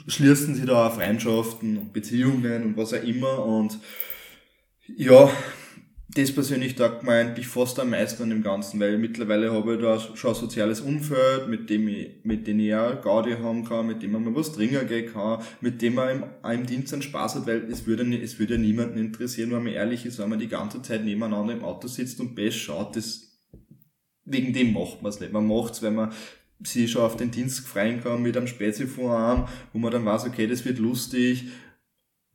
schließen 0.07 0.55
sie 0.55 0.65
da 0.65 0.87
auch 0.87 0.95
Freundschaften 0.95 1.79
und 1.79 1.93
Beziehungen 1.93 2.65
und 2.65 2.77
was 2.77 2.95
auch 2.95 3.03
immer 3.03 3.45
und 3.45 3.79
ja, 4.97 5.31
das 6.11 6.33
persönlich 6.33 6.75
taugt 6.75 7.03
mir 7.03 7.13
eigentlich 7.13 7.49
fast 7.49 7.79
am 7.79 7.91
meisten 7.91 8.23
an 8.23 8.31
dem 8.31 8.43
Ganzen, 8.43 8.81
weil 8.81 8.97
mittlerweile 8.97 9.53
habe 9.53 9.75
ich 9.75 9.81
da 9.81 10.01
schon 10.01 10.31
ein 10.31 10.37
soziales 10.37 10.81
Umfeld, 10.81 11.49
mit 11.49 11.69
dem 11.69 11.87
ich, 11.87 12.25
mit 12.25 12.47
dem 12.47 12.61
ich 12.61 12.75
auch 12.75 13.03
Gaudi 13.03 13.33
haben 13.33 13.65
kann, 13.65 13.87
mit 13.87 14.03
dem 14.03 14.13
man 14.13 14.25
mal 14.25 14.35
was 14.35 14.53
trinken 14.53 14.87
gehen 14.89 15.13
kann, 15.13 15.43
mit 15.61 15.83
dem 15.83 15.97
man 15.97 16.09
im, 16.09 16.25
auch 16.43 16.51
im 16.51 16.65
Dienst 16.65 16.95
einen 16.95 17.03
Spaß 17.03 17.35
hat, 17.35 17.47
weil 17.47 17.71
es 17.71 17.87
würde, 17.87 18.05
es 18.23 18.39
würde 18.39 18.57
niemanden 18.57 18.99
interessieren, 18.99 19.51
wenn 19.51 19.65
man 19.65 19.75
ehrlich 19.75 20.07
ist, 20.07 20.19
wenn 20.19 20.31
man 20.31 20.39
die 20.39 20.49
ganze 20.49 20.81
Zeit 20.81 21.05
nebeneinander 21.05 21.53
im 21.53 21.63
Auto 21.63 21.89
sitzt 21.89 22.21
und 22.21 22.35
best 22.35 22.57
schaut, 22.57 22.97
das, 22.97 23.39
wegen 24.25 24.55
dem 24.55 24.73
macht 24.73 25.03
man 25.03 25.11
es 25.11 25.21
nicht. 25.21 25.33
Man 25.35 25.47
macht's, 25.47 25.83
weil 25.83 25.91
man 25.91 26.13
sich 26.63 26.91
schon 26.91 27.03
auf 27.03 27.17
den 27.17 27.31
Dienst 27.31 27.67
freuen 27.67 28.03
kann 28.03 28.23
mit 28.23 28.35
einem 28.35 28.47
Speziforum, 28.47 29.47
wo 29.75 29.79
man 29.79 29.93
dann 29.93 30.07
weiß, 30.07 30.25
okay, 30.25 30.47
das 30.47 30.65
wird 30.65 30.79
lustig, 30.79 31.45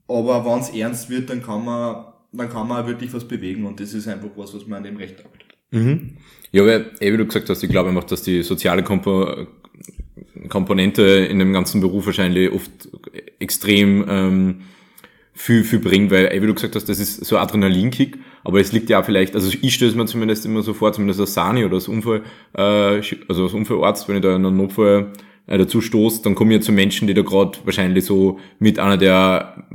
aber 0.07 0.45
wenn 0.45 0.59
es 0.59 0.69
ernst 0.69 1.09
wird, 1.09 1.31
dann 1.31 1.41
kann 1.41 1.65
man 1.65 2.12
dann 2.33 2.49
kann 2.49 2.67
man 2.67 2.85
wirklich 2.87 3.13
was 3.13 3.27
bewegen 3.27 3.65
und 3.65 3.79
das 3.79 3.93
ist 3.93 4.07
einfach 4.07 4.29
was, 4.35 4.53
was 4.53 4.67
man 4.67 4.77
an 4.77 4.83
dem 4.83 4.97
Recht 4.97 5.19
hat. 5.19 5.31
Mhm. 5.71 6.17
Ja, 6.51 6.65
weil, 6.65 6.91
eh, 6.99 7.11
wie 7.11 7.17
du 7.17 7.25
gesagt 7.25 7.49
hast, 7.49 7.63
ich 7.63 7.69
glaube 7.69 7.89
einfach, 7.89 8.03
dass 8.03 8.23
die 8.23 8.43
soziale 8.43 8.83
Kompo 8.83 9.47
Komponente 10.49 11.03
in 11.03 11.39
dem 11.39 11.53
ganzen 11.53 11.79
Beruf 11.79 12.05
wahrscheinlich 12.05 12.51
oft 12.51 12.71
extrem 13.39 14.05
ähm, 14.09 14.55
viel, 15.33 15.63
viel 15.63 15.79
bringt, 15.79 16.11
weil, 16.11 16.25
eh, 16.25 16.41
wie 16.41 16.47
du 16.47 16.53
gesagt 16.53 16.75
hast, 16.75 16.89
das 16.89 16.99
ist 16.99 17.25
so 17.25 17.37
Adrenalinkick, 17.37 18.17
aber 18.43 18.59
es 18.59 18.71
liegt 18.71 18.89
ja 18.89 18.99
auch 18.99 19.05
vielleicht, 19.05 19.35
also 19.35 19.51
ich 19.61 19.73
stöße 19.73 19.97
mir 19.97 20.05
zumindest 20.05 20.45
immer 20.45 20.61
so 20.61 20.73
vor, 20.73 20.93
zumindest 20.93 21.19
als 21.19 21.33
Sani 21.33 21.65
oder 21.65 21.75
als 21.75 21.87
Unfall, 21.87 22.23
äh, 22.53 22.61
also 23.27 23.43
als 23.43 23.53
Unfallarzt, 23.53 24.07
wenn 24.07 24.17
ich 24.17 24.21
da 24.21 24.35
in 24.35 24.45
einen 24.45 24.57
Notfall 24.57 25.13
äh, 25.47 25.57
dazu 25.57 25.81
stoße, 25.81 26.21
dann 26.23 26.35
komme 26.35 26.51
ich 26.51 26.59
ja 26.59 26.61
zu 26.61 26.71
Menschen, 26.71 27.07
die 27.07 27.13
da 27.13 27.21
gerade 27.21 27.57
wahrscheinlich 27.63 28.05
so 28.05 28.39
mit 28.59 28.79
einer 28.79 28.97
der 28.97 29.65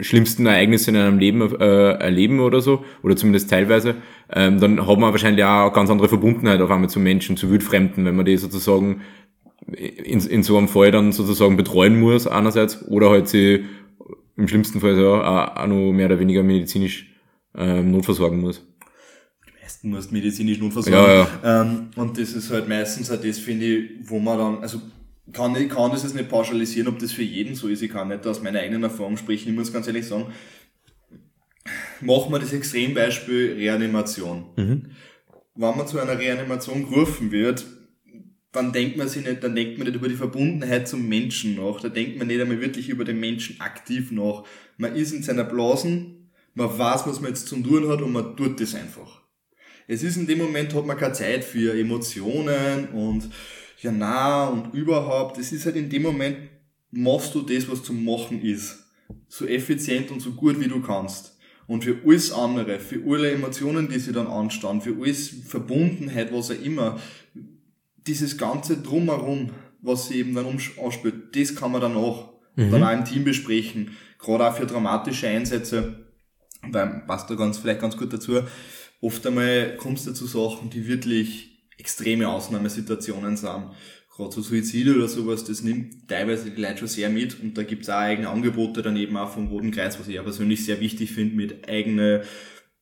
schlimmsten 0.00 0.46
Ereignisse 0.46 0.90
in 0.90 0.96
einem 0.96 1.18
Leben 1.18 1.40
äh, 1.60 1.92
erleben 1.92 2.40
oder 2.40 2.60
so, 2.60 2.84
oder 3.02 3.16
zumindest 3.16 3.50
teilweise, 3.50 3.96
ähm, 4.32 4.60
dann 4.60 4.86
hat 4.86 4.98
man 4.98 5.12
wahrscheinlich 5.12 5.44
auch 5.44 5.64
eine 5.64 5.72
ganz 5.72 5.90
andere 5.90 6.08
Verbundenheit 6.08 6.60
auf 6.60 6.70
einmal 6.70 6.90
zu 6.90 7.00
Menschen, 7.00 7.36
zu 7.36 7.50
Wildfremden, 7.50 8.04
wenn 8.04 8.16
man 8.16 8.24
die 8.24 8.36
sozusagen 8.36 9.02
in, 9.76 10.20
in 10.20 10.42
so 10.42 10.56
einem 10.56 10.68
Fall 10.68 10.90
dann 10.90 11.12
sozusagen 11.12 11.56
betreuen 11.56 12.00
muss 12.00 12.26
einerseits, 12.26 12.86
oder 12.88 13.10
halt 13.10 13.28
sie 13.28 13.64
im 14.36 14.48
schlimmsten 14.48 14.80
Fall 14.80 14.94
so 14.94 15.14
auch, 15.14 15.56
auch 15.56 15.66
noch 15.66 15.92
mehr 15.92 16.06
oder 16.06 16.18
weniger 16.18 16.42
medizinisch 16.42 17.14
ähm, 17.56 17.90
notversorgen 17.90 18.40
muss. 18.40 18.66
Die 19.46 19.62
meisten 19.62 19.90
muss 19.90 20.10
medizinisch 20.10 20.58
notversorgen. 20.58 21.00
Ja, 21.00 21.28
ja. 21.42 21.62
Ähm, 21.62 21.88
und 21.96 22.18
das 22.18 22.32
ist 22.32 22.50
halt 22.50 22.68
meistens 22.68 23.10
halt 23.10 23.24
das, 23.24 23.38
finde 23.38 23.66
ich, 23.66 23.90
wo 24.04 24.18
man 24.18 24.38
dann, 24.38 24.58
also 24.62 24.80
kann, 25.32 25.54
ich 25.56 25.68
kann 25.68 25.90
das 25.90 26.02
jetzt 26.02 26.14
nicht 26.14 26.28
pauschalisieren, 26.28 26.88
ob 26.88 26.98
das 26.98 27.12
für 27.12 27.22
jeden 27.22 27.54
so 27.54 27.68
ist. 27.68 27.82
Ich 27.82 27.90
kann 27.90 28.08
nicht 28.08 28.26
aus 28.26 28.42
meiner 28.42 28.60
eigenen 28.60 28.82
Erfahrung 28.82 29.16
sprechen. 29.16 29.50
Ich 29.50 29.54
muss 29.54 29.72
ganz 29.72 29.86
ehrlich 29.86 30.06
sagen, 30.06 30.32
machen 32.00 32.32
wir 32.32 32.38
das 32.38 32.52
Extrembeispiel 32.52 33.54
Reanimation. 33.54 34.46
Mhm. 34.56 34.90
Wenn 35.54 35.76
man 35.76 35.86
zu 35.86 35.98
einer 35.98 36.18
Reanimation 36.18 36.88
gerufen 36.88 37.30
wird, 37.32 37.66
dann 38.52 38.72
denkt 38.72 38.96
man 38.96 39.08
sich 39.08 39.24
nicht, 39.24 39.44
dann 39.44 39.54
denkt 39.54 39.78
man 39.78 39.86
nicht 39.86 39.96
über 39.96 40.08
die 40.08 40.16
Verbundenheit 40.16 40.88
zum 40.88 41.08
Menschen 41.08 41.56
nach. 41.56 41.80
Da 41.80 41.88
denkt 41.88 42.18
man 42.18 42.26
nicht 42.26 42.40
einmal 42.40 42.60
wirklich 42.60 42.88
über 42.88 43.04
den 43.04 43.20
Menschen 43.20 43.60
aktiv 43.60 44.10
nach. 44.10 44.44
Man 44.76 44.96
ist 44.96 45.12
in 45.12 45.22
seiner 45.22 45.44
Blasen, 45.44 46.30
man 46.54 46.76
weiß, 46.76 47.06
was 47.06 47.20
man 47.20 47.30
jetzt 47.30 47.46
zu 47.46 47.56
tun 47.56 47.88
hat 47.88 48.02
und 48.02 48.12
man 48.12 48.36
tut 48.36 48.60
das 48.60 48.74
einfach. 48.74 49.22
Es 49.86 50.02
ist 50.02 50.16
in 50.16 50.26
dem 50.26 50.38
Moment, 50.38 50.74
hat 50.74 50.86
man 50.86 50.96
keine 50.96 51.12
Zeit 51.12 51.44
für 51.44 51.78
Emotionen 51.78 52.88
und 52.88 53.28
ja 53.82 53.92
na 53.92 54.48
und 54.48 54.74
überhaupt, 54.74 55.38
es 55.38 55.52
ist 55.52 55.66
halt 55.66 55.76
in 55.76 55.88
dem 55.88 56.02
Moment, 56.02 56.36
machst 56.90 57.34
du 57.34 57.42
das, 57.42 57.68
was 57.68 57.82
zu 57.82 57.92
machen 57.92 58.42
ist. 58.42 58.84
So 59.28 59.46
effizient 59.46 60.10
und 60.10 60.20
so 60.20 60.32
gut 60.32 60.60
wie 60.60 60.68
du 60.68 60.80
kannst. 60.80 61.36
Und 61.66 61.84
für 61.84 61.98
alles 62.04 62.32
andere, 62.32 62.80
für 62.80 63.00
alle 63.06 63.30
Emotionen, 63.30 63.88
die 63.88 63.98
sie 63.98 64.12
dann 64.12 64.26
anstehen, 64.26 64.80
für 64.80 64.96
alles 65.00 65.28
Verbundenheit, 65.28 66.32
was 66.32 66.50
auch 66.50 66.60
immer, 66.62 66.98
dieses 68.06 68.36
ganze 68.36 68.78
Drumherum, 68.78 69.50
was 69.80 70.08
sie 70.08 70.16
eben 70.16 70.34
dann 70.34 70.46
ausspielt, 70.78 71.36
das 71.36 71.54
kann 71.54 71.72
man 71.72 71.80
danach 71.80 72.28
mhm. 72.56 72.70
dann 72.70 72.82
auch 72.82 72.92
im 72.92 73.04
Team 73.04 73.24
besprechen. 73.24 73.96
Gerade 74.18 74.48
auch 74.48 74.56
für 74.56 74.66
dramatische 74.66 75.28
Einsätze, 75.28 76.06
weil 76.62 77.04
passt 77.06 77.30
da 77.30 77.34
ganz, 77.36 77.58
vielleicht 77.58 77.80
ganz 77.80 77.96
gut 77.96 78.12
dazu. 78.12 78.40
Oft 79.00 79.26
einmal 79.26 79.76
kommst 79.76 80.06
du 80.06 80.12
zu 80.12 80.26
Sachen, 80.26 80.70
die 80.70 80.86
wirklich 80.86 81.49
extreme 81.80 82.28
Ausnahmesituationen 82.28 83.36
sind. 83.36 83.70
Gerade 84.14 84.32
so 84.32 84.42
Suizide 84.42 84.94
oder 84.94 85.08
sowas, 85.08 85.44
das 85.44 85.62
nimmt 85.62 86.08
teilweise 86.08 86.50
die 86.50 86.60
Leute 86.60 86.78
schon 86.78 86.88
sehr 86.88 87.08
mit 87.08 87.40
und 87.40 87.56
da 87.56 87.62
gibt's 87.62 87.88
auch 87.88 87.94
eigene 87.94 88.28
Angebote 88.28 88.82
dann 88.82 88.96
eben 88.96 89.16
auch 89.16 89.32
vom 89.32 89.48
Roten 89.48 89.70
Kreis, 89.70 89.98
was 89.98 90.08
ich 90.08 90.16
ja 90.16 90.22
persönlich 90.22 90.64
sehr 90.64 90.80
wichtig 90.80 91.12
finde, 91.12 91.36
mit 91.36 91.68
eigene 91.68 92.22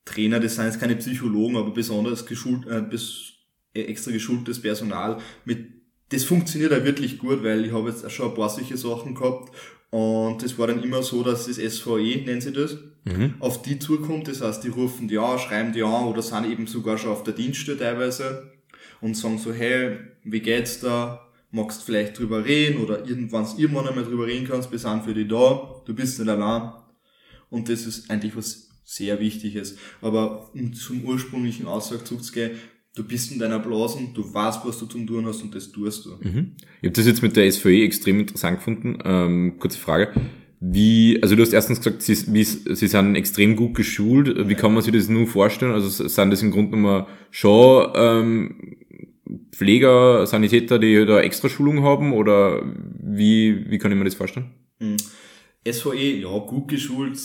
Trainer, 0.05 0.41
das 0.41 0.57
sind 0.57 0.65
jetzt 0.65 0.81
keine 0.81 0.97
Psychologen, 0.97 1.57
aber 1.57 1.71
besonders 1.71 2.27
geschult, 2.27 2.67
äh, 2.67 2.83
bis, 2.83 3.35
äh, 3.75 3.83
extra 3.83 4.11
geschultes 4.11 4.61
Personal 4.61 5.19
mit 5.45 5.79
das 6.11 6.25
funktioniert 6.25 6.73
auch 6.73 6.85
wirklich 6.85 7.19
gut, 7.19 7.45
weil 7.45 7.67
ich 7.67 7.73
habe 7.73 7.91
jetzt 7.91 8.03
auch 8.03 8.09
schon 8.09 8.31
ein 8.31 8.35
paar 8.35 8.49
solche 8.49 8.79
Sachen 8.79 9.15
gehabt 9.15 9.53
und 9.91 10.43
das 10.43 10.59
war 10.59 10.67
dann 10.67 10.83
immer 10.83 11.03
so, 11.03 11.23
dass 11.23 11.47
das 11.47 11.57
SVE, 11.57 12.23
nennen 12.25 12.41
sie 12.41 12.53
das, 12.53 12.77
mhm. 13.05 13.35
auf 13.41 13.63
die 13.63 13.79
zukommt. 13.79 14.29
Das 14.29 14.43
heißt, 14.43 14.63
die 14.65 14.69
rufen 14.69 15.09
die 15.09 15.19
an, 15.19 15.39
schreiben 15.39 15.73
die 15.73 15.83
an 15.83 16.07
oder 16.07 16.21
sind 16.21 16.51
eben 16.51 16.67
sogar 16.67 16.99
schon 16.99 17.11
auf 17.11 17.23
der 17.23 17.35
Dienststelle 17.35 17.79
teilweise 17.79 18.53
und 19.01 19.17
sagen 19.17 19.39
so, 19.39 19.53
hey, 19.53 19.99
wie 20.25 20.41
geht's 20.41 20.81
da? 20.81 21.25
Magst 21.51 21.83
vielleicht 21.83 22.19
drüber 22.19 22.45
reden 22.45 22.83
oder 22.83 23.07
irgendwann 23.07 23.47
irgendwann 23.57 23.89
einmal 23.89 24.05
drüber 24.05 24.27
reden 24.27 24.47
kannst, 24.47 24.71
wir 24.71 24.79
sind 24.79 25.05
für 25.05 25.15
dich 25.15 25.29
da, 25.29 25.83
du 25.87 25.95
bist 25.95 26.19
nicht 26.19 26.29
allein. 26.29 26.73
Und 27.51 27.69
das 27.71 27.87
ist 27.87 28.11
eigentlich 28.11 28.37
was 28.37 28.69
sehr 28.85 29.19
Wichtiges. 29.21 29.77
Aber 30.03 30.51
um 30.55 30.73
zum 30.75 31.05
ursprünglichen 31.05 31.67
Aussage 31.67 32.05
zurückzugehen, 32.05 32.53
du 32.95 33.05
bist 33.05 33.33
in 33.33 33.39
deiner 33.39 33.59
Blasen, 33.59 34.13
du 34.15 34.23
weißt, 34.33 34.61
was 34.65 34.79
du 34.79 34.87
zum 34.87 35.07
tun 35.07 35.27
hast 35.27 35.43
und 35.43 35.55
das 35.55 35.71
tust 35.71 36.05
du. 36.05 36.11
Mhm. 36.21 36.53
Ich 36.81 36.89
habe 36.89 36.97
das 36.97 37.07
jetzt 37.07 37.23
mit 37.23 37.37
der 37.37 37.51
SVE 37.51 37.85
extrem 37.85 38.21
interessant 38.21 38.59
gefunden. 38.59 38.99
Ähm, 39.05 39.59
kurze 39.59 39.79
Frage. 39.79 40.13
Wie, 40.61 41.23
also 41.23 41.37
du 41.37 41.43
hast 41.43 41.53
erstens 41.53 41.79
gesagt, 41.79 42.03
sie, 42.03 42.17
wie, 42.33 42.43
sie 42.43 42.89
sind 42.89 43.15
extrem 43.15 43.55
gut 43.55 43.75
geschult. 43.75 44.49
Wie 44.49 44.55
kann 44.55 44.75
man 44.75 44.83
sich 44.83 44.93
das 44.93 45.09
nun 45.09 45.29
vorstellen? 45.29 45.73
Also 45.73 45.89
sind 46.09 46.31
das 46.31 46.43
im 46.43 46.51
Grunde 46.51 46.73
genommen 46.73 47.07
schon 47.31 47.93
ähm, 47.95 48.78
Pfleger, 49.53 50.27
Sanitäter, 50.27 50.79
die 50.79 51.05
da 51.07 51.21
extra 51.21 51.49
Schulung 51.49 51.83
haben 51.83 52.13
oder 52.13 52.63
wie, 53.01 53.71
wie 53.71 53.79
kann 53.79 53.93
ich 53.93 53.99
mir 53.99 54.05
das 54.05 54.15
vorstellen? 54.15 54.51
Hm. 54.79 54.97
SVE, 55.67 56.21
ja, 56.21 56.39
gut 56.39 56.69
geschult, 56.69 57.19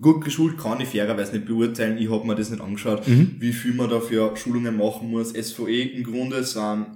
gut 0.00 0.24
geschult 0.24 0.58
kann 0.58 0.80
ich 0.80 0.88
fairerweise 0.88 1.32
nicht 1.32 1.46
beurteilen, 1.46 1.98
ich 1.98 2.10
habe 2.10 2.26
mir 2.26 2.34
das 2.34 2.50
nicht 2.50 2.60
angeschaut, 2.60 3.06
mhm. 3.06 3.36
wie 3.38 3.52
viel 3.52 3.72
man 3.72 3.88
dafür 3.88 4.36
Schulungen 4.36 4.76
machen 4.76 5.10
muss. 5.10 5.30
SVE 5.30 5.82
im 5.82 6.04
Grunde 6.04 6.42
sind 6.44 6.86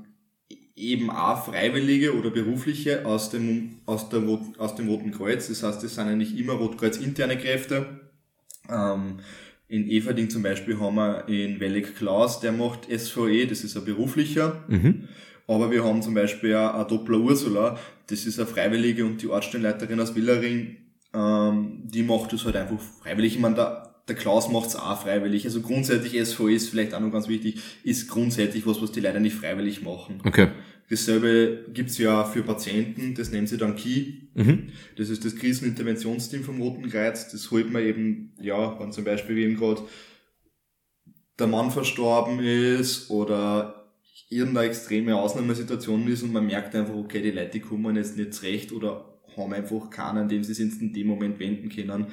eben 0.76 1.10
auch 1.10 1.46
Freiwillige 1.46 2.16
oder 2.18 2.30
Berufliche 2.30 3.06
aus 3.06 3.30
dem, 3.30 3.76
aus, 3.86 4.08
der, 4.08 4.22
aus 4.58 4.74
dem 4.74 4.88
Roten 4.88 5.12
Kreuz, 5.12 5.48
das 5.48 5.62
heißt, 5.62 5.82
das 5.82 5.94
sind 5.94 6.08
ja 6.08 6.16
nicht 6.16 6.36
immer 6.36 6.54
Rotkreuz 6.54 6.96
interne 6.96 7.38
Kräfte. 7.38 8.00
Ähm, 8.68 9.18
in 9.68 9.88
Everding 9.88 10.30
zum 10.30 10.42
Beispiel 10.42 10.78
haben 10.78 10.96
wir 10.96 11.28
in 11.28 11.58
Wellig 11.60 11.96
Klaus, 11.96 12.40
der 12.40 12.52
macht 12.52 12.84
SVE, 12.84 13.46
das 13.46 13.64
ist 13.64 13.76
ein 13.76 13.84
beruflicher. 13.84 14.64
Mhm. 14.68 15.08
Aber 15.46 15.70
wir 15.70 15.84
haben 15.84 16.02
zum 16.02 16.14
Beispiel 16.14 16.54
auch 16.54 16.74
eine 16.74 16.84
Doppler 16.86 17.18
Ursula, 17.18 17.78
das 18.06 18.26
ist 18.26 18.38
eine 18.38 18.46
Freiwillige 18.46 19.04
und 19.04 19.20
die 19.20 19.28
Ortsstellenleiterin 19.28 20.00
aus 20.00 20.14
Willering, 20.14 20.76
ähm, 21.14 21.82
die 21.84 22.02
macht 22.02 22.32
das 22.32 22.44
halt 22.44 22.56
einfach 22.56 22.78
freiwillig. 23.02 23.34
Ich 23.34 23.40
meine, 23.40 23.54
der, 23.54 23.94
der 24.08 24.16
Klaus 24.16 24.50
macht's 24.50 24.76
auch 24.76 25.02
freiwillig. 25.02 25.44
Also 25.44 25.60
grundsätzlich 25.60 26.22
SVE 26.24 26.52
ist 26.52 26.68
vielleicht 26.68 26.94
auch 26.94 27.00
noch 27.00 27.12
ganz 27.12 27.28
wichtig, 27.28 27.60
ist 27.82 28.08
grundsätzlich 28.08 28.66
was, 28.66 28.80
was 28.82 28.92
die 28.92 29.00
leider 29.00 29.20
nicht 29.20 29.36
freiwillig 29.36 29.82
machen. 29.82 30.20
Okay. 30.24 30.48
Dasselbe 30.90 31.64
gibt's 31.72 31.98
ja 31.98 32.24
für 32.24 32.42
Patienten, 32.42 33.14
das 33.14 33.30
nennen 33.30 33.46
sie 33.46 33.56
dann 33.56 33.76
KI. 33.76 34.28
Mhm. 34.34 34.68
Das 34.96 35.08
ist 35.08 35.24
das 35.24 35.36
Kriseninterventionsteam 35.36 36.44
vom 36.44 36.60
Roten 36.60 36.90
Kreuz. 36.90 37.30
Das 37.30 37.50
holt 37.50 37.72
man 37.72 37.82
eben, 37.82 38.34
ja, 38.40 38.78
wenn 38.78 38.92
zum 38.92 39.04
Beispiel 39.04 39.38
eben 39.38 39.56
gerade 39.56 39.82
der 41.38 41.46
Mann 41.46 41.70
verstorben 41.70 42.38
ist 42.40 43.10
oder 43.10 43.92
irgendeine 44.28 44.68
extreme 44.68 45.16
Ausnahmesituation 45.16 46.06
ist 46.08 46.22
und 46.22 46.32
man 46.32 46.46
merkt 46.46 46.74
einfach, 46.74 46.94
okay, 46.94 47.22
die 47.22 47.30
Leute 47.30 47.50
die 47.50 47.60
kommen 47.60 47.96
jetzt 47.96 48.16
nicht 48.16 48.34
zurecht 48.34 48.72
oder 48.72 49.20
haben 49.36 49.52
einfach 49.52 49.90
keinen, 49.90 50.18
an 50.18 50.28
dem 50.28 50.44
sie 50.44 50.54
sich 50.54 50.80
in 50.80 50.92
dem 50.92 51.06
Moment 51.06 51.38
wenden 51.38 51.68
können. 51.68 52.06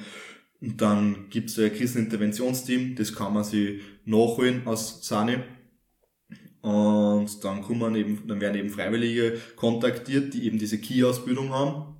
Und 0.60 0.80
dann 0.80 1.26
gibt's 1.30 1.58
ein 1.58 1.72
Kriseninterventionsteam, 1.72 2.94
das 2.94 3.14
kann 3.14 3.34
man 3.34 3.44
sich 3.44 3.80
nachholen 4.04 4.62
aus 4.66 5.06
Sane. 5.06 5.44
Und 6.62 7.44
dann 7.44 7.62
kommen 7.62 7.94
eben, 7.96 8.22
dann 8.26 8.40
werden 8.40 8.56
eben 8.56 8.70
Freiwillige 8.70 9.38
kontaktiert, 9.56 10.32
die 10.32 10.46
eben 10.46 10.58
diese 10.58 10.78
Key-Ausbildung 10.78 11.50
haben. 11.50 11.96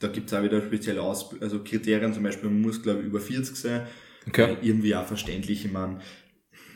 Da 0.00 0.08
gibt's 0.08 0.32
auch 0.32 0.42
wieder 0.42 0.60
spezielle 0.60 1.02
Aus 1.02 1.34
also 1.40 1.62
Kriterien, 1.62 2.12
zum 2.12 2.22
Beispiel 2.22 2.50
man 2.50 2.62
muss, 2.62 2.82
glaube 2.82 3.00
ich, 3.00 3.06
über 3.06 3.20
40 3.20 3.56
sein. 3.56 3.86
Okay. 4.28 4.56
irgendwie 4.60 4.94
auch 4.96 5.06
verständlich, 5.06 5.64
ich 5.64 5.72
meine, 5.72 6.00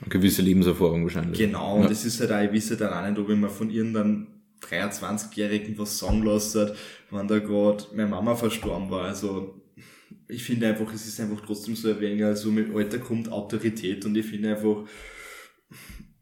eine 0.01 0.09
gewisse 0.09 0.41
Lebenserfahrung 0.43 1.03
wahrscheinlich. 1.03 1.39
Genau, 1.39 1.77
und 1.77 1.83
ja. 1.83 1.89
das 1.89 2.05
ist 2.05 2.21
halt 2.21 2.33
auch, 2.33 2.41
ich 2.41 2.53
weiß 2.53 2.79
halt 2.79 2.93
auch 2.93 3.09
nicht, 3.09 3.19
ob 3.19 3.29
ich 3.29 3.37
mir 3.37 3.51
von 3.51 3.71
irgendeinem 3.71 4.29
23-Jährigen 4.63 5.77
was 5.79 5.99
sagen 5.99 6.23
lassen, 6.23 6.71
wenn 7.11 7.29
da 7.29 7.39
gerade 7.39 7.85
meine 7.95 8.09
Mama 8.09 8.35
verstorben 8.37 8.91
war. 8.91 9.05
Also 9.05 9.63
ich 10.29 10.45
finde 10.45 10.69
einfach, 10.69 10.93
es 10.95 11.07
ist 11.07 11.21
einfach 11.21 11.41
trotzdem 11.45 11.77
so 11.77 11.91
ein 11.91 12.01
wenig, 12.01 12.25
also 12.25 12.51
mit 12.51 12.75
Alter 12.75 12.99
kommt 12.99 13.31
Autorität 13.31 14.05
und 14.05 14.17
ich 14.17 14.27
finde 14.27 14.51
einfach, 14.51 14.85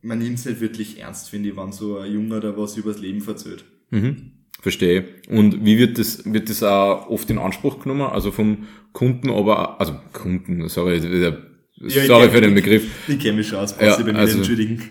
man 0.08 0.18
nimmt 0.18 0.38
es 0.38 0.46
nicht 0.46 0.60
wirklich 0.60 0.98
ernst, 0.98 1.28
finde 1.30 1.50
ich, 1.50 1.56
wenn 1.56 1.70
so 1.70 1.98
ein 1.98 2.12
Junger 2.12 2.40
da 2.40 2.56
was 2.56 2.76
übers 2.76 2.98
Leben 2.98 3.20
verzählt. 3.20 3.64
Mhm. 3.90 4.32
Verstehe. 4.60 5.04
Und 5.28 5.64
wie 5.64 5.78
wird 5.78 5.98
das, 5.98 6.24
wird 6.24 6.50
das 6.50 6.62
auch 6.62 7.08
oft 7.08 7.30
in 7.30 7.38
Anspruch 7.38 7.78
genommen? 7.80 8.02
Also 8.02 8.32
vom 8.32 8.66
Kunden, 8.92 9.30
aber, 9.30 9.80
also 9.80 9.94
Kunden, 10.12 10.68
sorry, 10.68 10.98
ja, 10.98 11.36
Sorry 11.80 12.28
für 12.30 12.40
den 12.40 12.54
Begriff. 12.54 12.84
Ich 13.06 13.20
kenne 13.20 13.36
mich 13.36 13.46
schon 13.46 13.58
aus, 13.58 13.76
ja, 13.80 13.96
bei 13.96 14.12
mir 14.12 14.18
also, 14.18 14.38
entschuldigen. 14.38 14.82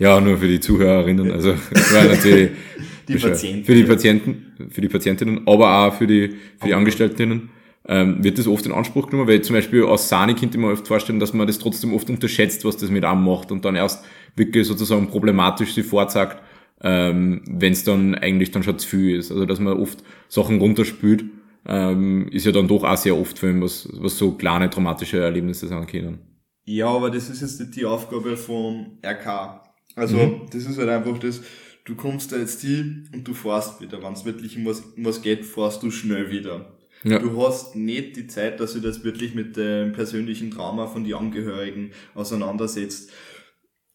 Ja, 0.00 0.20
nur 0.20 0.38
für 0.38 0.48
die 0.48 0.58
Zuhörerinnen, 0.58 1.30
also 1.30 1.50
war 1.50 2.04
natürlich 2.04 2.50
die 3.08 3.14
Patienten. 3.14 3.64
für 3.64 3.74
die 3.76 3.84
Patienten, 3.84 4.68
für 4.70 4.80
die 4.80 4.88
Patientinnen, 4.88 5.46
aber 5.46 5.86
auch 5.86 5.94
für 5.94 6.08
die, 6.08 6.30
für 6.58 6.66
die 6.66 6.74
Angestellten 6.74 7.50
ähm, 7.86 8.22
wird 8.24 8.38
das 8.38 8.46
oft 8.46 8.64
in 8.66 8.72
Anspruch 8.72 9.08
genommen, 9.08 9.28
weil 9.28 9.42
zum 9.42 9.54
Beispiel 9.54 9.84
aus 9.84 10.08
Sani 10.08 10.34
könnte 10.34 10.58
man 10.58 10.72
oft 10.72 10.88
vorstellen, 10.88 11.20
dass 11.20 11.34
man 11.34 11.46
das 11.46 11.58
trotzdem 11.58 11.92
oft 11.94 12.08
unterschätzt, 12.08 12.64
was 12.64 12.76
das 12.76 12.90
mit 12.90 13.04
einem 13.04 13.24
macht 13.24 13.52
und 13.52 13.64
dann 13.64 13.76
erst 13.76 14.04
wirklich 14.36 14.66
sozusagen 14.66 15.08
problematisch 15.08 15.74
sie 15.74 15.82
vorzeigt, 15.82 16.42
ähm, 16.82 17.42
wenn 17.46 17.72
es 17.72 17.84
dann 17.84 18.14
eigentlich 18.14 18.50
dann 18.50 18.62
schon 18.62 18.78
zu 18.78 18.88
viel 18.88 19.18
ist. 19.18 19.30
Also 19.30 19.44
dass 19.44 19.60
man 19.60 19.78
oft 19.78 20.02
Sachen 20.28 20.58
runterspült 20.58 21.24
ähm, 21.66 22.28
ist 22.28 22.46
ja 22.46 22.52
dann 22.52 22.68
doch 22.68 22.84
auch 22.84 22.96
sehr 22.96 23.16
oft 23.16 23.38
für 23.38 23.50
ihn, 23.50 23.62
was, 23.62 23.88
was 23.92 24.18
so 24.18 24.32
kleine 24.32 24.68
traumatische 24.68 25.20
Erlebnisse 25.20 25.66
sein 25.66 25.86
können. 25.86 26.18
Ja, 26.64 26.88
aber 26.88 27.10
das 27.10 27.28
ist 27.28 27.40
jetzt 27.40 27.60
nicht 27.60 27.76
die 27.76 27.84
Aufgabe 27.84 28.36
vom 28.36 28.98
RK. 29.04 29.62
Also 29.96 30.16
mhm. 30.16 30.42
das 30.50 30.64
ist 30.64 30.78
halt 30.78 30.88
einfach 30.88 31.18
das, 31.18 31.42
du 31.84 31.94
kommst 31.94 32.32
da 32.32 32.36
jetzt 32.36 32.62
hin 32.62 33.08
und 33.12 33.26
du 33.26 33.34
fährst 33.34 33.80
wieder. 33.80 34.02
Wenn 34.02 34.12
es 34.12 34.24
wirklich 34.24 34.56
um 34.56 34.66
was, 34.66 34.80
um 34.80 35.04
was 35.04 35.22
geht, 35.22 35.44
fährst 35.44 35.82
du 35.82 35.90
schnell 35.90 36.30
wieder. 36.30 36.73
Ja. 37.04 37.18
Du 37.18 37.46
hast 37.46 37.76
nicht 37.76 38.16
die 38.16 38.26
Zeit, 38.26 38.60
dass 38.60 38.72
du 38.72 38.80
das 38.80 39.04
wirklich 39.04 39.34
mit 39.34 39.56
dem 39.56 39.92
persönlichen 39.92 40.50
Trauma 40.50 40.86
von 40.86 41.04
den 41.04 41.14
Angehörigen 41.14 41.92
auseinandersetzt. 42.14 43.10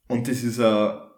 Und 0.07 0.27
das 0.27 0.43
ist 0.43 0.59
ja 0.59 1.11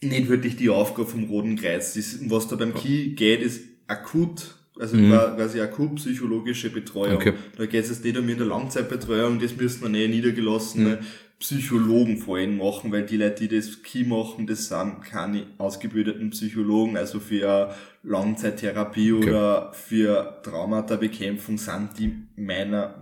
nicht 0.00 0.28
wirklich 0.28 0.56
die 0.56 0.70
Aufgabe 0.70 1.08
vom 1.08 1.24
Roten 1.24 1.56
Kreuz. 1.56 1.94
Das, 1.94 2.18
was 2.28 2.48
da 2.48 2.56
beim 2.56 2.74
Key 2.74 3.10
geht, 3.10 3.42
ist 3.42 3.62
akut 3.86 4.56
also 4.78 4.96
mhm. 4.96 5.10
quasi 5.10 5.60
akut 5.60 5.96
psychologische 5.96 6.70
Betreuung. 6.70 7.16
Okay. 7.16 7.34
Da 7.56 7.66
geht 7.66 7.84
es 7.84 7.90
jetzt 7.90 8.04
nicht 8.04 8.16
um 8.16 8.28
in 8.28 8.38
der 8.38 8.46
Langzeitbetreuung, 8.46 9.38
das 9.38 9.54
müssen 9.56 9.82
dann 9.82 9.94
eh 9.94 10.08
niedergelassene 10.08 10.96
mhm. 11.00 11.06
Psychologen 11.42 12.18
vor 12.18 12.36
allem 12.36 12.56
machen, 12.56 12.92
weil 12.92 13.04
die 13.04 13.16
Leute, 13.16 13.48
die 13.48 13.56
das 13.56 13.82
Key 13.82 14.04
machen, 14.04 14.46
das 14.46 14.68
sind 14.68 15.02
keine 15.02 15.46
ausgebildeten 15.58 16.30
Psychologen, 16.30 16.96
also 16.96 17.18
für 17.18 17.74
Langzeittherapie 18.04 19.12
okay. 19.12 19.28
oder 19.28 19.72
für 19.72 20.40
Traumata-Bekämpfung 20.44 21.58
sind 21.58 21.90
die 21.98 22.12
meiner 22.36 22.94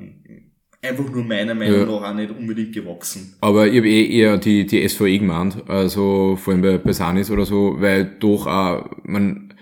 einfach 0.83 1.11
nur 1.11 1.23
meiner 1.23 1.55
Meinung 1.55 1.81
ja. 1.81 1.85
nach 1.85 2.11
auch 2.11 2.15
nicht 2.15 2.31
unbedingt 2.31 2.73
gewachsen. 2.73 3.37
Aber 3.43 3.69
ich 3.69 3.77
habe 3.77 3.89
eh 3.89 4.07
eher 4.07 4.39
die, 4.39 4.65
die 4.65 4.89
SVE 4.89 5.19
gemeint, 5.19 5.69
also 5.69 6.37
vor 6.37 6.55
allem 6.55 6.63
bei, 6.63 6.79
bei 6.79 6.95
Sanis 6.95 7.31
oder 7.31 7.45
so, 7.45 7.77
weil 7.79 8.17
doch 8.21 8.47
auch, 8.47 8.89
man, 9.05 9.53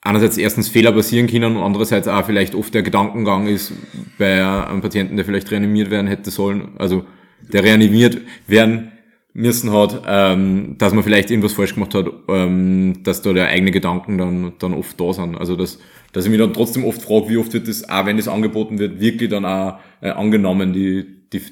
einerseits 0.00 0.36
erstens 0.36 0.68
Fehler 0.68 0.90
passieren 0.90 1.28
können 1.28 1.56
und 1.56 1.62
andererseits 1.62 2.08
auch 2.08 2.26
vielleicht 2.26 2.56
oft 2.56 2.74
der 2.74 2.82
Gedankengang 2.82 3.46
ist 3.46 3.72
bei 4.18 4.44
einem 4.44 4.80
Patienten, 4.80 5.14
der 5.14 5.24
vielleicht 5.24 5.52
reanimiert 5.52 5.92
werden 5.92 6.08
hätte 6.08 6.32
sollen, 6.32 6.72
also 6.78 7.04
der 7.40 7.64
reanimiert 7.64 8.20
werden 8.46 8.92
müssen 9.32 9.72
hat, 9.72 10.02
ähm, 10.06 10.76
dass 10.78 10.92
man 10.92 11.04
vielleicht 11.04 11.30
irgendwas 11.30 11.52
falsch 11.52 11.74
gemacht 11.74 11.94
hat, 11.94 12.06
ähm, 12.28 13.02
dass 13.04 13.22
da 13.22 13.32
der 13.32 13.48
eigene 13.48 13.70
Gedanken 13.70 14.18
dann, 14.18 14.52
dann 14.58 14.74
oft 14.74 15.00
da 15.00 15.12
sind. 15.12 15.36
Also 15.36 15.54
dass, 15.54 15.78
dass 16.12 16.24
ich 16.24 16.30
mich 16.30 16.40
dann 16.40 16.52
trotzdem 16.52 16.84
oft 16.84 17.02
frage, 17.02 17.28
wie 17.28 17.36
oft 17.36 17.52
wird 17.52 17.68
das, 17.68 17.88
auch 17.88 18.06
wenn 18.06 18.16
das 18.16 18.28
angeboten 18.28 18.78
wird, 18.78 19.00
wirklich 19.00 19.30
dann 19.30 19.44
auch 19.44 19.78
äh, 20.00 20.10
angenommen, 20.10 20.72
die, 20.72 21.28
die, 21.32 21.42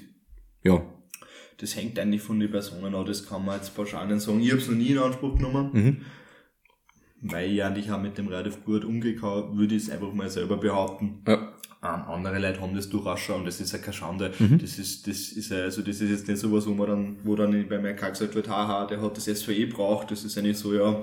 ja. 0.62 0.82
Das 1.58 1.76
hängt 1.76 1.98
eigentlich 1.98 2.22
von 2.22 2.40
den 2.40 2.50
Personen 2.50 2.94
ab, 2.94 3.06
das 3.06 3.26
kann 3.26 3.44
man 3.44 3.56
jetzt 3.56 3.74
pauschal 3.74 4.06
nicht 4.06 4.20
sagen. 4.20 4.40
Ich 4.40 4.50
habe 4.50 4.60
es 4.60 4.68
noch 4.68 4.76
nie 4.76 4.90
in 4.90 4.98
Anspruch 4.98 5.36
genommen. 5.36 5.70
Mhm 5.72 5.96
weil 7.22 7.52
ich 7.52 7.62
eigentlich 7.62 7.90
auch 7.90 8.00
mit 8.00 8.18
dem 8.18 8.28
relativ 8.28 8.64
gut 8.64 8.84
umgekommen, 8.84 9.56
würde 9.56 9.74
ich 9.74 9.84
es 9.84 9.90
einfach 9.90 10.12
mal 10.12 10.28
selber 10.28 10.56
behaupten. 10.56 11.22
Ja. 11.26 11.52
Ähm, 11.94 12.02
andere 12.08 12.38
Leute 12.38 12.60
haben 12.60 12.74
das 12.74 12.88
durchaus 12.88 13.20
schon 13.20 13.40
und 13.40 13.44
das 13.46 13.60
ist 13.60 13.72
ja 13.72 13.78
keine 13.78 13.92
Schande. 13.92 14.32
Mhm. 14.38 14.58
Das 14.58 14.78
ist, 14.78 15.06
das 15.06 15.32
ist 15.32 15.50
ja, 15.50 15.58
also 15.58 15.82
das 15.82 16.00
ist 16.00 16.10
jetzt 16.10 16.28
nicht 16.28 16.40
so 16.40 16.52
was, 16.52 16.66
wo 16.66 16.72
man 16.72 16.86
dann, 16.86 17.16
wo 17.22 17.36
dann 17.36 17.68
bei 17.68 17.78
mir 17.78 17.94
gesagt 17.94 18.34
wird, 18.34 18.48
haha, 18.48 18.86
der 18.86 19.00
hat 19.00 19.16
das 19.16 19.24
SVE 19.24 19.66
braucht. 19.66 20.10
Das 20.10 20.24
ist 20.24 20.34
ja 20.36 20.42
nicht 20.42 20.58
so, 20.58 20.74
ja, 20.74 21.00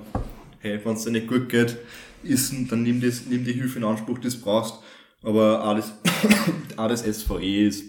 hey, 0.60 0.80
wenn 0.84 0.94
es 0.94 1.04
dir 1.04 1.12
nicht 1.12 1.28
gut 1.28 1.50
geht, 1.50 1.78
ist, 2.24 2.54
dann 2.70 2.84
nimm 2.84 3.02
das, 3.02 3.26
nimm 3.26 3.46
die 3.46 3.54
Hilfe 3.54 3.80
in 3.80 3.86
Anspruch, 3.86 4.20
die 4.20 4.30
du 4.30 4.38
brauchst. 4.40 4.80
Aber 5.22 5.64
auch 5.64 5.76
das, 5.76 5.94
auch 6.78 6.88
das 6.88 7.04
SVE 7.04 7.68
ist 7.68 7.86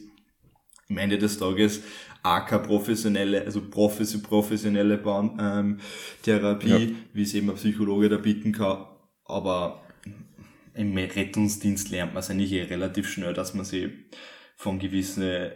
am 0.89 0.99
Ende 0.99 1.19
des 1.19 1.39
Tages 1.39 1.83
AK 2.23 2.63
professionelle, 2.67 3.45
also 3.45 3.61
professionelle 3.61 4.97
Bahn, 4.97 5.39
ähm, 5.41 5.79
Therapie, 6.23 6.69
ja. 6.69 6.97
wie 7.13 7.23
es 7.23 7.35
eben 7.35 7.51
ein 7.51 7.57
Psychologe 7.57 8.09
da 8.09 8.17
bieten 8.17 8.53
kann. 8.53 8.87
Aber 9.27 9.84
im 10.75 10.97
Rettungsdienst 10.97 11.91
lernt 11.91 12.15
man 12.15 12.21
es 12.21 12.31
eigentlich 12.31 12.53
eh 12.53 12.63
relativ 12.63 13.09
schnell, 13.09 13.35
dass 13.35 13.55
man 13.55 13.65
sich 13.65 13.91
von 14.57 14.79
gewissen 14.79 15.51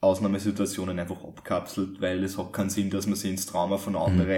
Ausnahmesituationen 0.00 0.98
einfach 0.98 1.24
abkapselt, 1.24 2.00
weil 2.00 2.22
es 2.22 2.38
hat 2.38 2.52
keinen 2.52 2.70
Sinn, 2.70 2.90
dass 2.90 3.06
man 3.06 3.16
sich 3.16 3.30
ins 3.30 3.46
Trauma 3.46 3.78
von 3.78 3.96
anderen 3.96 4.26
mhm. 4.26 4.32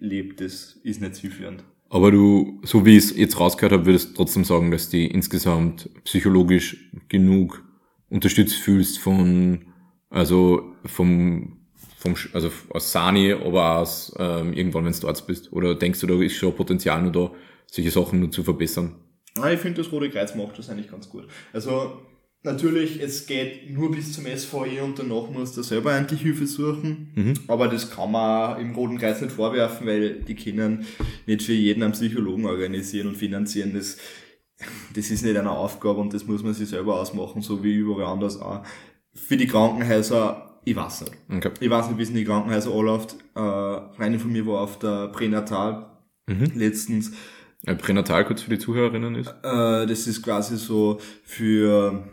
einlebt. 0.00 0.40
Das 0.40 0.78
ist 0.84 1.00
nicht 1.00 1.16
zielführend. 1.16 1.64
Aber 1.88 2.12
du, 2.12 2.60
so 2.64 2.86
wie 2.86 2.96
ich 2.96 3.04
es 3.04 3.16
jetzt 3.16 3.40
rausgehört 3.40 3.72
habe, 3.72 3.86
würdest 3.86 4.10
du 4.10 4.14
trotzdem 4.14 4.44
sagen, 4.44 4.70
dass 4.70 4.90
du 4.90 4.98
insgesamt 4.98 5.90
psychologisch 6.04 6.92
genug 7.08 7.64
unterstützt 8.08 8.56
fühlst 8.56 8.98
von 8.98 9.64
also 10.10 10.74
vom, 10.84 11.58
vom 11.96 12.14
also 12.32 12.50
aus 12.70 12.92
Sani, 12.92 13.32
aber 13.32 13.78
aus 13.78 14.12
ähm, 14.18 14.52
irgendwann, 14.52 14.84
wenn 14.84 14.92
du 14.92 15.00
dort 15.00 15.26
bist? 15.26 15.52
Oder 15.52 15.74
denkst 15.76 16.00
du, 16.00 16.06
da 16.06 16.20
ist 16.20 16.36
schon 16.36 16.54
Potenzial 16.54 17.00
nur 17.02 17.12
da, 17.12 17.30
solche 17.66 17.90
Sachen 17.90 18.20
nur 18.20 18.30
zu 18.30 18.42
verbessern? 18.42 18.96
Ah, 19.38 19.50
ich 19.50 19.60
finde, 19.60 19.82
das 19.82 19.92
Rote 19.92 20.10
Kreuz 20.10 20.34
macht 20.34 20.58
das 20.58 20.70
eigentlich 20.70 20.90
ganz 20.90 21.08
gut. 21.08 21.28
Also 21.52 21.98
natürlich, 22.42 23.00
es 23.00 23.26
geht 23.26 23.70
nur 23.70 23.90
bis 23.90 24.12
zum 24.12 24.24
SVE 24.24 24.82
und 24.82 24.98
danach 24.98 25.30
musst 25.30 25.56
du 25.56 25.62
selber 25.62 25.92
eigentlich 25.92 26.22
Hilfe 26.22 26.46
suchen. 26.46 27.12
Mhm. 27.14 27.34
Aber 27.48 27.68
das 27.68 27.90
kann 27.90 28.10
man 28.12 28.60
im 28.60 28.74
Roten 28.74 28.98
Kreuz 28.98 29.20
nicht 29.20 29.32
vorwerfen, 29.32 29.86
weil 29.86 30.22
die 30.22 30.34
können 30.34 30.86
nicht 31.26 31.42
für 31.42 31.52
jeden 31.52 31.82
einen 31.82 31.92
Psychologen 31.92 32.46
organisieren 32.46 33.08
und 33.08 33.16
finanzieren. 33.16 33.74
Das, 33.74 33.98
das 34.94 35.10
ist 35.10 35.24
nicht 35.24 35.36
eine 35.36 35.50
Aufgabe 35.50 36.00
und 36.00 36.12
das 36.12 36.26
muss 36.26 36.42
man 36.42 36.54
sich 36.54 36.68
selber 36.68 37.00
ausmachen, 37.00 37.42
so 37.42 37.62
wie 37.62 37.74
überall 37.74 38.12
anders 38.12 38.40
auch 38.40 38.62
für 39.14 39.36
die 39.36 39.46
Krankenhäuser, 39.46 40.60
ich 40.64 40.76
weiß 40.76 41.02
nicht. 41.02 41.16
Okay. 41.28 41.50
Ich 41.60 41.70
weiß 41.70 41.88
nicht, 41.88 41.98
wie 41.98 42.02
es 42.02 42.10
in 42.10 42.16
die 42.16 42.24
Krankenhäuser 42.24 42.72
anläuft. 42.72 43.16
Äh, 43.34 43.94
Freundin 43.96 44.20
von 44.20 44.32
mir 44.32 44.46
war 44.46 44.60
auf 44.60 44.78
der 44.78 45.08
Pränatal 45.08 45.86
mhm. 46.26 46.52
letztens. 46.54 47.12
Ein 47.66 47.78
Pränatal 47.78 48.24
kurz 48.24 48.42
für 48.42 48.50
die 48.50 48.58
Zuhörerinnen 48.58 49.14
ist? 49.16 49.28
Äh, 49.42 49.86
das 49.86 50.06
ist 50.06 50.22
quasi 50.22 50.56
so 50.56 50.98
für 51.24 52.08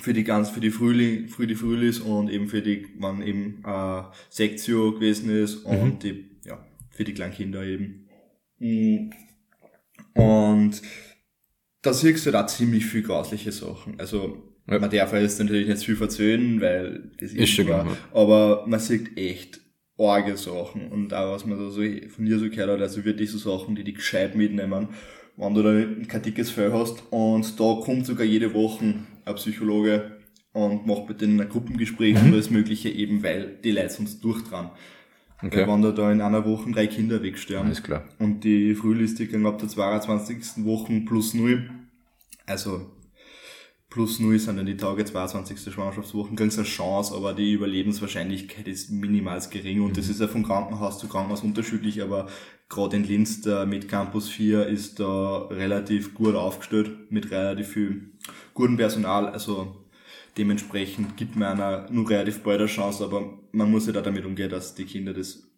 für 0.00 0.12
die 0.12 0.24
ganz 0.24 0.50
für 0.50 0.60
die 0.60 0.70
Frühling 0.70 1.28
für 1.28 1.46
die 1.46 1.54
Frühlis 1.54 2.00
und 2.00 2.28
eben 2.28 2.48
für 2.48 2.62
die 2.62 2.86
wann 2.98 3.22
eben 3.22 3.62
äh, 3.64 4.02
Sektio 4.28 4.92
gewesen 4.92 5.30
ist 5.30 5.56
und 5.64 5.94
mhm. 5.94 5.98
die 6.00 6.30
ja 6.44 6.64
für 6.90 7.04
die 7.04 7.14
kleinen 7.14 7.32
Kinder 7.32 7.62
eben 7.62 8.06
mm. 8.58 9.10
und 10.20 10.82
da 11.80 11.94
siehst 11.94 12.26
du 12.26 12.30
da 12.30 12.46
ziemlich 12.46 12.84
viel 12.84 13.02
grausliche 13.02 13.52
Sachen 13.52 13.98
also 13.98 14.52
ja. 14.68 14.80
Man 14.80 14.90
darf 14.90 15.12
jetzt 15.12 15.38
natürlich 15.38 15.68
nicht 15.68 15.78
zu 15.78 15.86
viel 15.86 15.96
verzöhnen, 15.96 16.60
weil 16.60 17.12
das 17.20 17.30
ist, 17.30 17.38
ist 17.38 17.50
schon 17.50 17.68
war, 17.68 17.86
aber 18.12 18.64
man 18.66 18.80
sieht 18.80 19.16
echt 19.16 19.60
arge 19.98 20.36
Sachen 20.36 20.88
und 20.88 21.14
auch 21.14 21.32
was 21.32 21.46
man 21.46 21.58
da 21.58 21.70
so 21.70 21.82
von 22.08 22.26
dir 22.26 22.38
so 22.38 22.50
gehört 22.50 22.70
hat, 22.70 22.80
also 22.80 23.04
wirklich 23.04 23.30
so 23.30 23.38
Sachen, 23.38 23.74
die 23.74 23.84
die 23.84 23.94
gescheit 23.94 24.34
mitnehmen, 24.34 24.88
wenn 25.36 25.54
du 25.54 25.62
da 25.62 26.04
kein 26.06 26.22
dickes 26.22 26.50
Fell 26.50 26.72
hast 26.72 27.02
und 27.10 27.58
da 27.58 27.80
kommt 27.82 28.06
sogar 28.06 28.26
jede 28.26 28.52
Woche 28.54 28.94
ein 29.24 29.34
Psychologe 29.34 30.16
und 30.52 30.86
macht 30.86 31.08
mit 31.08 31.20
denen 31.20 31.40
ein 31.40 31.48
Gruppengespräch 31.48 32.14
mhm. 32.14 32.26
und 32.26 32.32
alles 32.32 32.50
mögliche 32.50 32.88
eben, 32.88 33.22
weil 33.22 33.58
die 33.62 33.72
Leute 33.72 33.90
sonst 33.90 34.22
durchdran. 34.22 34.70
Okay. 35.42 35.58
Weil 35.58 35.68
wenn 35.68 35.82
da, 35.82 35.90
da 35.90 36.10
in 36.10 36.22
einer 36.22 36.46
Woche 36.46 36.70
drei 36.70 36.86
Kinder 36.86 37.22
wegsterben. 37.22 37.70
Ist 37.70 37.84
klar. 37.84 38.04
Und 38.18 38.44
die 38.44 38.74
Frühlistik 38.74 39.34
ab 39.44 39.58
der 39.58 39.68
22. 39.68 40.64
Woche 40.64 41.02
plus 41.06 41.34
null. 41.34 41.68
Also 42.46 42.90
plus 43.96 44.20
null 44.20 44.38
sind 44.38 44.58
dann 44.58 44.66
die 44.66 44.76
Tage 44.76 45.06
22. 45.06 45.72
Schwangerschaftswochen, 45.72 46.36
kriegst 46.36 46.58
eine 46.58 46.66
Chance, 46.66 47.14
aber 47.14 47.32
die 47.32 47.54
Überlebenswahrscheinlichkeit 47.54 48.68
ist 48.68 48.90
minimal 48.90 49.40
gering 49.50 49.80
und 49.80 49.92
mhm. 49.92 49.94
das 49.94 50.10
ist 50.10 50.20
ja 50.20 50.28
von 50.28 50.42
Krankenhaus 50.42 50.98
zu 50.98 51.08
Krankenhaus 51.08 51.42
unterschiedlich, 51.42 52.02
aber 52.02 52.28
gerade 52.68 52.96
in 52.96 53.04
Linz, 53.04 53.40
der 53.40 53.64
mit 53.64 53.88
Campus 53.88 54.28
4 54.28 54.66
ist 54.66 55.00
da 55.00 55.46
relativ 55.46 56.12
gut 56.12 56.34
aufgestellt, 56.34 57.10
mit 57.10 57.30
relativ 57.30 57.68
viel 57.68 58.12
gutem 58.52 58.76
Personal, 58.76 59.30
also 59.30 59.88
dementsprechend 60.36 61.16
gibt 61.16 61.34
man 61.34 61.58
einer 61.58 61.90
nur 61.90 62.10
relativ 62.10 62.42
bald 62.42 62.60
eine 62.60 62.68
Chance, 62.68 63.02
aber 63.02 63.38
man 63.52 63.70
muss 63.70 63.86
ja 63.86 63.94
da 63.94 64.02
damit 64.02 64.26
umgehen, 64.26 64.50
dass 64.50 64.74
die 64.74 64.84
Kinder 64.84 65.14
das 65.14 65.50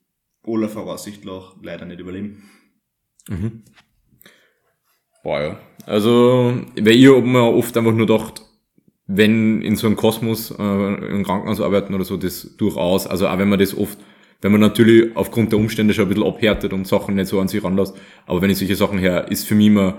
aller 0.47 0.69
Voraussicht 0.69 1.25
nach 1.25 1.57
leider 1.61 1.87
nicht 1.87 1.99
überleben. 1.99 2.49
Mhm. 3.29 3.65
Boah, 5.25 5.41
ja. 5.41 5.61
Also, 5.89 6.53
weil 6.79 6.97
ich 6.97 7.09
mir 7.09 7.43
oft 7.45 7.75
einfach 7.75 7.95
nur 7.95 8.07
gedacht, 8.07 8.43
wenn 9.07 9.63
in 9.63 9.75
so 9.75 9.87
einem 9.87 9.97
Kosmos 9.97 10.51
äh, 10.51 10.63
im 10.63 11.25
Krankenhaus 11.25 11.63
arbeiten 11.63 11.95
oder 11.95 12.05
so, 12.05 12.19
das 12.19 12.57
durchaus, 12.59 13.07
also 13.07 13.27
auch 13.27 13.39
wenn 13.39 13.49
man 13.49 13.59
das 13.59 13.75
oft, 13.75 13.99
wenn 14.43 14.53
man 14.53 14.61
natürlich 14.61 15.17
aufgrund 15.17 15.51
der 15.51 15.59
Umstände 15.59 15.95
schon 15.95 16.05
ein 16.05 16.09
bisschen 16.11 16.27
abhärtet 16.27 16.75
und 16.75 16.87
Sachen 16.87 17.15
nicht 17.15 17.29
so 17.29 17.41
an 17.41 17.49
sich 17.49 17.65
ranlässt, 17.65 17.97
aber 18.27 18.43
wenn 18.43 18.51
ich 18.51 18.59
solche 18.59 18.77
Sachen 18.77 18.99
her, 18.99 19.29
ist 19.31 19.49
für 19.49 19.55
mich 19.55 19.69
immer, 19.69 19.97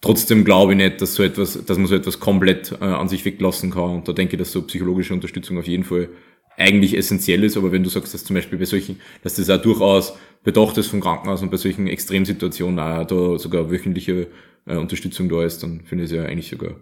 trotzdem 0.00 0.46
glaube 0.46 0.72
ich 0.72 0.78
nicht, 0.78 1.02
dass 1.02 1.14
so 1.14 1.22
etwas, 1.22 1.62
dass 1.62 1.76
man 1.76 1.88
so 1.88 1.94
etwas 1.94 2.18
komplett 2.18 2.72
äh, 2.80 2.84
an 2.84 3.08
sich 3.08 3.22
weglassen 3.26 3.70
kann. 3.70 3.96
Und 3.96 4.08
da 4.08 4.14
denke 4.14 4.36
ich, 4.36 4.38
dass 4.38 4.50
so 4.50 4.62
psychologische 4.62 5.12
Unterstützung 5.12 5.58
auf 5.58 5.68
jeden 5.68 5.84
Fall 5.84 6.08
eigentlich 6.56 6.96
essentiell 6.96 7.44
ist, 7.44 7.58
aber 7.58 7.70
wenn 7.70 7.82
du 7.82 7.90
sagst, 7.90 8.14
dass 8.14 8.24
zum 8.24 8.34
Beispiel 8.34 8.58
bei 8.58 8.64
solchen, 8.64 8.98
dass 9.22 9.34
das 9.34 9.50
auch 9.50 9.60
durchaus 9.60 10.16
bedacht 10.42 10.78
ist 10.78 10.86
vom 10.86 11.00
Krankenhaus 11.00 11.42
und 11.42 11.50
bei 11.50 11.58
solchen 11.58 11.86
Extremsituationen 11.86 12.78
auch 12.78 13.06
da 13.06 13.38
sogar 13.38 13.70
wöchentliche 13.70 14.28
äh, 14.66 14.76
Unterstützung 14.76 15.28
da 15.28 15.44
ist, 15.44 15.62
dann 15.62 15.82
finde 15.82 16.04
ich 16.04 16.10
es 16.10 16.16
ja 16.16 16.24
eigentlich 16.24 16.48
sogar, 16.48 16.70
bin 16.70 16.78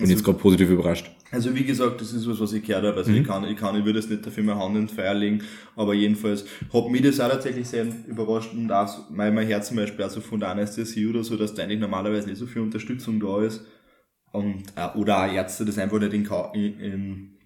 also, 0.00 0.12
jetzt 0.12 0.24
gerade 0.24 0.38
positiv 0.38 0.70
überrascht. 0.70 1.10
Also 1.30 1.54
wie 1.54 1.64
gesagt, 1.64 2.00
das 2.00 2.12
ist 2.12 2.28
was, 2.28 2.38
was 2.40 2.52
ich 2.52 2.62
gehört 2.62 2.84
habe. 2.84 2.96
Also 2.96 3.10
mhm. 3.10 3.18
ich 3.18 3.26
kann, 3.26 3.44
ich 3.44 3.56
kann, 3.56 3.76
ich 3.76 3.84
würde 3.84 3.98
es 3.98 4.08
nicht 4.08 4.24
dafür 4.24 4.44
mehr 4.44 4.58
Hand 4.58 4.76
in 4.76 4.88
Feuer 4.88 5.14
legen, 5.14 5.42
aber 5.74 5.94
jedenfalls 5.94 6.44
hat 6.72 6.88
mich 6.90 7.02
das 7.02 7.20
auch 7.20 7.28
tatsächlich 7.28 7.68
sehr 7.68 7.86
überrascht 8.06 8.52
und 8.52 8.70
auch 8.70 9.10
mein, 9.10 9.34
mein 9.34 9.46
Herz 9.46 9.68
zum 9.68 9.76
Beispiel, 9.76 10.04
also 10.04 10.20
von 10.20 10.40
der 10.40 10.50
Anästhesie 10.50 11.06
oder 11.06 11.24
so, 11.24 11.36
dass 11.36 11.54
da 11.54 11.62
eigentlich 11.62 11.80
normalerweise 11.80 12.28
nicht 12.28 12.38
so 12.38 12.46
viel 12.46 12.62
Unterstützung 12.62 13.20
da 13.20 13.42
ist. 13.42 13.62
Und, 14.32 14.64
äh, 14.76 14.96
oder 14.96 15.24
auch 15.24 15.32
Ärzte 15.32 15.64
das 15.64 15.78
einfach 15.78 15.98
nicht 15.98 16.12
in, 16.12 16.80
in, 16.80 17.38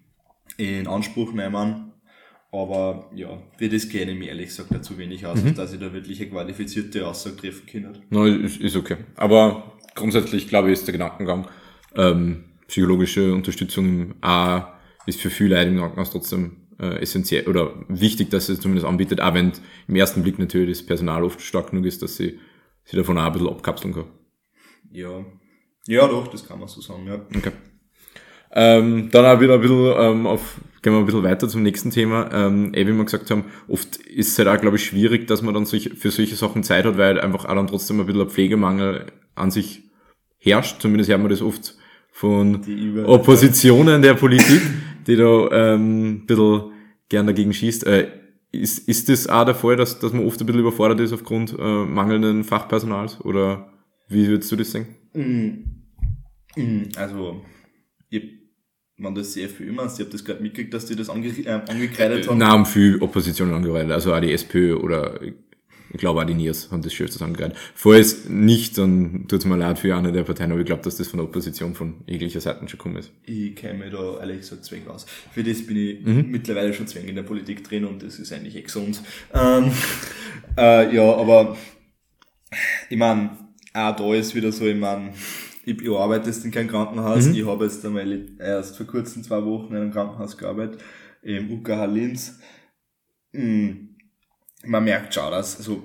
in 0.57 0.87
Anspruch 0.87 1.33
nehmen 1.33 1.90
aber 2.51 3.09
ja, 3.15 3.41
für 3.57 3.69
das 3.69 3.87
kenne 3.87 4.11
ich 4.11 4.19
mich 4.19 4.27
ehrlich 4.27 4.47
gesagt 4.47 4.71
dazu 4.71 4.97
wenig 4.97 5.25
aus, 5.25 5.41
mhm. 5.41 5.55
dass 5.55 5.73
ich 5.73 5.79
da 5.79 5.93
wirklich 5.93 6.19
eine 6.21 6.29
qualifizierte 6.29 7.07
Aussage 7.07 7.37
treffen 7.37 7.65
kann. 7.65 7.97
No, 8.09 8.25
ist, 8.25 8.59
ist 8.59 8.75
okay. 8.75 8.97
Aber 9.15 9.77
grundsätzlich 9.95 10.47
glaube 10.47 10.69
ich, 10.69 10.73
ist 10.73 10.87
der 10.87 10.93
Gedankengang, 10.93 11.47
ähm, 11.95 12.43
psychologische 12.67 13.33
Unterstützung 13.33 13.85
im 13.85 14.15
A 14.21 14.73
ist 15.05 15.19
für 15.19 15.29
viele 15.29 15.55
Leute 15.55 15.69
im 15.69 15.77
Krankenhaus 15.77 16.11
trotzdem 16.11 16.57
äh, 16.79 17.01
essentiell 17.01 17.47
oder 17.47 17.73
wichtig, 17.87 18.29
dass 18.29 18.49
es 18.49 18.59
zumindest 18.59 18.85
anbietet, 18.85 19.21
auch 19.21 19.33
wenn 19.33 19.53
im 19.87 19.95
ersten 19.95 20.23
Blick 20.23 20.39
natürlich 20.39 20.79
das 20.79 20.85
Personal 20.85 21.23
oft 21.23 21.41
stark 21.41 21.71
genug 21.71 21.85
ist, 21.85 22.01
dass 22.01 22.17
sie 22.17 22.39
sich 22.83 22.97
davon 22.97 23.17
auch 23.17 23.25
ein 23.25 23.31
bisschen 23.31 23.49
abkapseln 23.49 23.93
kann. 23.93 24.05
Ja. 24.91 25.25
Ja, 25.87 26.07
doch, 26.07 26.27
das 26.27 26.47
kann 26.47 26.59
man 26.59 26.67
so 26.67 26.81
sagen, 26.81 27.07
ja. 27.07 27.25
Okay. 27.35 27.51
Ähm, 28.51 29.09
dann 29.11 29.25
auch 29.25 29.39
wieder 29.39 29.55
ein 29.55 29.61
bisschen 29.61 29.93
ähm, 29.97 30.27
auf 30.27 30.59
Gehen 30.81 30.93
wir 30.93 30.99
ein 30.99 31.05
bisschen 31.05 31.23
weiter 31.23 31.47
zum 31.47 31.61
nächsten 31.61 31.91
Thema. 31.91 32.29
Ähm, 32.33 32.73
eh, 32.73 32.87
wie 32.87 32.93
wir 32.93 33.03
gesagt 33.03 33.29
haben, 33.29 33.45
oft 33.67 33.97
ist 33.97 34.29
es 34.29 34.39
halt 34.39 34.47
auch, 34.47 34.59
glaube 34.59 34.77
ich, 34.77 34.85
schwierig, 34.85 35.27
dass 35.27 35.43
man 35.43 35.53
dann 35.53 35.65
solch, 35.65 35.91
für 35.95 36.09
solche 36.09 36.35
Sachen 36.35 36.63
Zeit 36.63 36.85
hat, 36.85 36.97
weil 36.97 37.19
einfach 37.19 37.45
auch 37.45 37.55
dann 37.55 37.67
trotzdem 37.67 37.99
ein 37.99 38.07
bisschen 38.07 38.21
ein 38.21 38.29
Pflegemangel 38.29 39.05
an 39.35 39.51
sich 39.51 39.83
herrscht. 40.39 40.81
Zumindest 40.81 41.09
hört 41.11 41.21
man 41.21 41.29
das 41.29 41.41
oft 41.41 41.75
von 42.11 42.61
Oppositionen 43.05 44.01
der 44.01 44.15
Politik, 44.15 44.61
die 45.07 45.15
da 45.15 45.49
ähm, 45.51 46.09
ein 46.09 46.25
bisschen 46.25 46.71
gern 47.09 47.27
dagegen 47.27 47.53
schießt. 47.53 47.85
Äh, 47.85 48.07
ist, 48.51 48.87
ist 48.89 49.07
das 49.07 49.27
auch 49.27 49.45
der 49.45 49.55
Fall, 49.55 49.75
dass, 49.75 49.99
dass 49.99 50.13
man 50.13 50.25
oft 50.25 50.39
ein 50.41 50.45
bisschen 50.45 50.61
überfordert 50.61 50.99
ist 50.99 51.13
aufgrund 51.13 51.55
äh, 51.57 51.85
mangelnden 51.85 52.43
Fachpersonals? 52.43 53.21
Oder 53.21 53.71
wie 54.09 54.27
würdest 54.27 54.51
du 54.51 54.55
das 54.55 54.71
sehen? 54.71 54.87
Mm. 55.13 56.59
Mm. 56.59 56.89
Also, 56.97 57.41
ich 58.09 58.40
man 59.01 59.15
das 59.15 59.33
sehr 59.33 59.49
viel 59.49 59.67
immer, 59.67 59.85
ich 59.85 59.99
habe 59.99 60.09
das 60.09 60.23
gerade 60.23 60.41
mitgekriegt, 60.41 60.73
dass 60.73 60.85
die 60.85 60.95
das 60.95 61.09
ange 61.09 61.27
äh, 61.27 61.61
angekreidet 61.67 62.27
haben. 62.27 62.37
Namen 62.37 62.65
viel 62.65 63.01
Opposition 63.01 63.53
angekreidet, 63.53 63.91
also 63.91 64.13
auch 64.13 64.21
die 64.21 64.31
SPÖ 64.31 64.75
oder 64.75 65.19
ich 65.93 65.99
glaube 65.99 66.21
auch 66.21 66.25
die 66.25 66.33
NIRS 66.33 66.71
haben 66.71 66.81
das 66.81 66.93
schönstes 66.93 67.21
angekreidet. 67.21 67.57
Falls 67.75 68.29
nicht, 68.29 68.77
dann 68.77 69.27
tut 69.27 69.39
es 69.39 69.45
mir 69.45 69.57
leid 69.57 69.77
für 69.77 69.95
eine 69.95 70.11
der 70.11 70.23
Parteien, 70.23 70.51
aber 70.51 70.61
ich 70.61 70.65
glaube, 70.65 70.83
dass 70.83 70.95
das 70.95 71.07
von 71.07 71.17
der 71.17 71.25
Opposition 71.25 71.75
von 71.75 71.95
jeglicher 72.07 72.39
Seite 72.39 72.59
schon 72.59 72.67
gekommen 72.67 72.97
ist. 72.97 73.11
Ich 73.25 73.55
käme 73.55 73.89
da 73.89 74.19
ehrlich 74.19 74.39
gesagt 74.39 74.63
zwäng 74.63 74.87
aus. 74.87 75.05
Für 75.33 75.43
das 75.43 75.65
bin 75.65 75.77
ich 75.77 76.05
mhm. 76.05 76.27
mittlerweile 76.29 76.73
schon 76.73 76.87
zwäng 76.87 77.07
in 77.07 77.15
der 77.15 77.23
Politik 77.23 77.63
drin 77.63 77.85
und 77.85 78.03
das 78.03 78.19
ist 78.19 78.31
eigentlich 78.31 78.55
eh 78.55 78.61
gesund. 78.61 79.01
Ähm, 79.33 79.71
äh, 80.57 80.95
ja, 80.95 81.13
aber 81.13 81.57
ich 82.89 82.97
meine, 82.97 83.31
auch 83.73 83.95
da 83.95 84.13
ist 84.13 84.33
wieder 84.33 84.51
so, 84.51 84.65
ich 84.65 84.77
meine, 84.77 85.13
ich, 85.63 85.81
ich 85.81 85.89
arbeite 85.89 86.27
jetzt 86.27 86.43
in 86.43 86.51
keinem 86.51 86.67
Krankenhaus. 86.67 87.27
Mhm. 87.27 87.35
Ich 87.35 87.45
habe 87.45 87.65
jetzt 87.65 87.85
einmal 87.85 88.29
erst 88.39 88.77
vor 88.77 88.87
kurzem 88.87 89.23
zwei 89.23 89.43
Wochen 89.43 89.73
in 89.73 89.81
einem 89.81 89.91
Krankenhaus 89.91 90.37
gearbeitet, 90.37 90.81
im 91.21 91.51
UKH 91.51 91.85
Linz. 91.85 92.39
Mhm. 93.31 93.95
Man 94.63 94.83
merkt 94.83 95.13
schon, 95.13 95.31
dass, 95.31 95.57
also, 95.57 95.83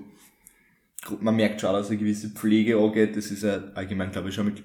man 1.20 1.36
merkt 1.36 1.60
schon, 1.60 1.72
dass 1.72 1.88
eine 1.88 1.98
gewisse 1.98 2.30
Pflege 2.30 2.78
angeht. 2.78 3.16
Das 3.16 3.30
ist 3.30 3.42
ja 3.42 3.62
allgemein, 3.74 4.10
glaube 4.10 4.28
ich, 4.28 4.34
schon 4.34 4.46
mit, 4.46 4.62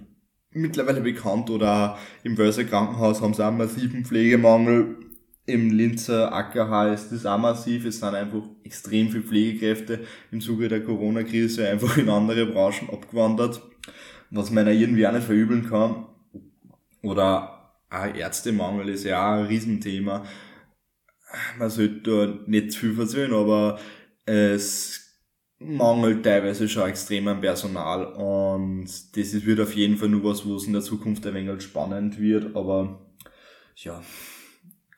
mittlerweile 0.52 1.02
bekannt. 1.02 1.50
Oder 1.50 1.98
im 2.24 2.38
Wölser 2.38 2.64
Krankenhaus 2.64 3.22
haben 3.22 3.34
sie 3.34 3.44
auch 3.44 3.50
einen 3.50 3.58
massiven 3.58 4.06
Pflegemangel. 4.06 4.98
Im 5.46 5.72
Linzer 5.72 6.32
AKH 6.34 6.94
ist 6.94 7.12
das 7.12 7.26
auch 7.26 7.38
massiv. 7.38 7.86
Es 7.86 8.00
sind 8.00 8.16
einfach 8.16 8.44
extrem 8.64 9.10
viele 9.10 9.24
Pflegekräfte 9.24 10.02
im 10.32 10.40
Zuge 10.40 10.68
der 10.68 10.84
Corona-Krise 10.84 11.68
einfach 11.68 11.98
in 11.98 12.10
andere 12.10 12.46
Branchen 12.46 12.90
abgewandert 12.90 13.62
was 14.32 14.50
man 14.50 14.66
ja 14.66 14.74
irgendwie 14.74 15.06
auch 15.06 15.12
nicht 15.12 15.26
verübeln 15.26 15.70
kann. 15.70 16.08
Oder 17.04 17.74
auch 17.90 18.16
Ärztemangel 18.16 18.90
ist 18.90 19.04
ja 19.04 19.20
auch 19.20 19.40
ein 19.40 19.46
Riesenthema. 19.46 20.26
Man 21.58 21.70
sollte 21.70 22.02
da 22.02 22.40
nicht 22.48 22.72
zu 22.72 22.80
viel 22.80 22.94
versöhnen, 22.94 23.34
aber 23.34 23.80
es 24.26 25.02
mangelt 25.60 26.24
teilweise 26.24 26.68
schon 26.68 26.90
extrem 26.90 27.28
an 27.28 27.42
Personal 27.42 28.06
und 28.06 28.86
das 28.86 29.46
wird 29.46 29.60
auf 29.60 29.76
jeden 29.76 29.98
Fall 29.98 30.10
nur 30.10 30.24
was, 30.24 30.46
wo 30.46 30.56
es 30.56 30.66
in 30.66 30.74
der 30.74 30.82
Zukunft 30.82 31.26
ein 31.28 31.36
wenig 31.36 31.62
spannend 31.62 32.20
wird, 32.20 32.56
aber 32.56 33.14
ja, 33.76 34.02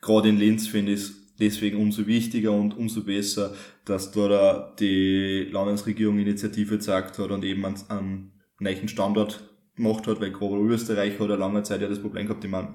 gerade 0.00 0.30
in 0.30 0.38
Linz 0.38 0.66
finde 0.66 0.92
ich 0.92 1.00
es 1.00 1.36
deswegen 1.38 1.76
umso 1.76 2.06
wichtiger 2.06 2.52
und 2.52 2.76
umso 2.76 3.04
besser, 3.04 3.54
dass 3.84 4.10
da 4.12 4.74
die 4.78 5.48
Landesregierung 5.50 6.18
Initiative 6.18 6.76
gezeigt 6.76 7.18
hat 7.18 7.30
und 7.30 7.44
eben 7.44 7.64
an, 7.64 7.74
an 7.88 8.32
neuen 8.58 8.88
Standort 8.88 9.48
gemacht 9.74 10.06
hat, 10.06 10.20
weil 10.20 10.32
gerade 10.32 10.56
Österreich 10.56 11.18
hat 11.18 11.28
ja 11.28 11.34
lange 11.34 11.62
Zeit 11.62 11.80
ja 11.80 11.88
das 11.88 12.00
Problem 12.00 12.26
gehabt, 12.26 12.44
ich 12.44 12.50
meine, 12.50 12.74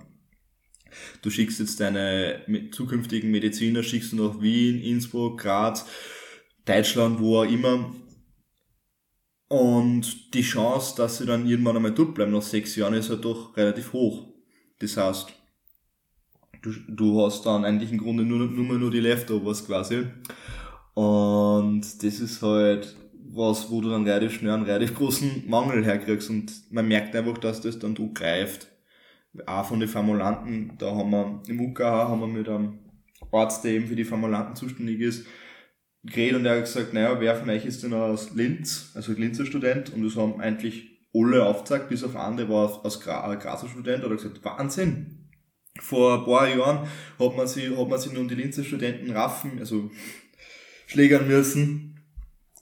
du 1.22 1.30
schickst 1.30 1.60
jetzt 1.60 1.80
deine 1.80 2.42
zukünftigen 2.72 3.32
Mediziner, 3.32 3.84
schickst 3.84 4.12
du 4.12 4.28
nach 4.28 4.42
Wien, 4.42 4.82
Innsbruck, 4.82 5.39
Graz, 5.39 5.86
Deutschland, 6.65 7.20
wo 7.20 7.39
auch 7.39 7.50
immer. 7.50 7.94
Und 9.48 10.34
die 10.36 10.44
Chance, 10.44 10.96
dass 10.96 11.18
sie 11.18 11.26
dann 11.26 11.48
irgendwann 11.48 11.76
einmal 11.76 11.94
dort 11.94 12.13
bleiben 12.13 12.32
nach 12.32 12.42
sechs 12.42 12.76
Jahren, 12.76 12.94
ist 12.94 13.10
halt 13.10 13.26
doch 13.26 13.58
relativ 13.58 13.94
hoch. 13.94 14.28
Das 14.80 14.96
heißt, 14.96 15.34
du, 16.62 16.72
du 16.88 17.26
hast 17.26 17.46
dann 17.46 17.65
eigentlich 17.65 17.92
im 17.92 17.98
Grunde 17.98 18.24
nur, 18.24 18.46
nur, 18.48 18.78
nur 18.78 18.92
die 18.92 19.00
Leftovers 19.00 19.65
quasi. 19.65 20.06
Und 20.94 21.82
das 21.82 22.20
ist 22.20 22.42
halt 22.42 22.96
was, 23.32 23.70
wo 23.70 23.82
du 23.82 23.89
dann 23.89 24.08
relativ 24.08 24.34
schnell 24.34 24.54
einen 24.54 24.63
relativ 24.63 24.96
großen 24.96 25.44
Mangel 25.48 25.86
herkriegst 25.86 26.30
und 26.30 26.52
man 26.72 26.88
merkt 26.88 27.15
einfach, 27.15 27.38
dass 27.38 27.62
das 27.62 27.80
dann 27.80 27.96
du 27.96 28.12
greift. 28.13 28.68
Auch 29.46 29.65
von 29.65 29.80
den 29.80 29.89
Formulanten, 29.89 30.74
da 30.80 30.96
haben 30.96 31.12
wir 31.12 31.44
im 31.48 31.62
UKH 31.62 32.10
haben 32.10 32.22
wir 32.22 32.28
mit 32.28 32.50
einem 32.50 32.80
Arzt, 33.32 33.63
der 33.63 33.74
eben 33.74 33.88
für 33.88 33.96
die 33.96 34.04
Formulanten 34.04 34.56
zuständig 34.56 35.00
ist, 35.00 35.28
geredet 36.04 36.38
und 36.38 36.46
er 36.46 36.56
hat 36.56 36.65
gesagt, 36.65 36.94
naja, 36.94 37.20
wer 37.20 37.36
von 37.36 37.50
euch 37.50 37.65
ist 37.65 37.84
denn 37.84 37.94
aus 37.94 38.34
Linz, 38.34 38.92
also 38.96 39.12
Linzer 39.12 39.46
Student 39.46 39.94
und 39.94 40.04
das 40.04 40.15
haben 40.15 40.42
eigentlich 40.42 41.00
alle 41.13 41.46
aufgezeigt, 41.46 41.89
bis 41.89 42.04
auf 42.04 42.13
der 42.13 42.50
war 42.50 42.84
aus 42.84 43.00
Gra 43.02 43.36
Grazer 43.36 43.68
Student, 43.68 44.04
oder 44.04 44.15
gesagt, 44.15 44.44
Wahnsinn! 44.44 45.15
Vor 45.80 46.20
ein 46.20 46.26
paar 46.26 46.48
Jahren 46.48 46.88
hat 47.20 47.38
man 47.38 47.48
sich, 47.48 47.70
hat 47.70 47.88
man 47.88 48.00
sich 48.00 48.12
nun 48.12 48.28
die 48.28 48.36
Linzer 48.36 48.63
Studenten 48.63 49.12
raffen, 49.12 49.60
also 49.60 49.92
schlägern 50.88 51.28
müssen, 51.28 51.99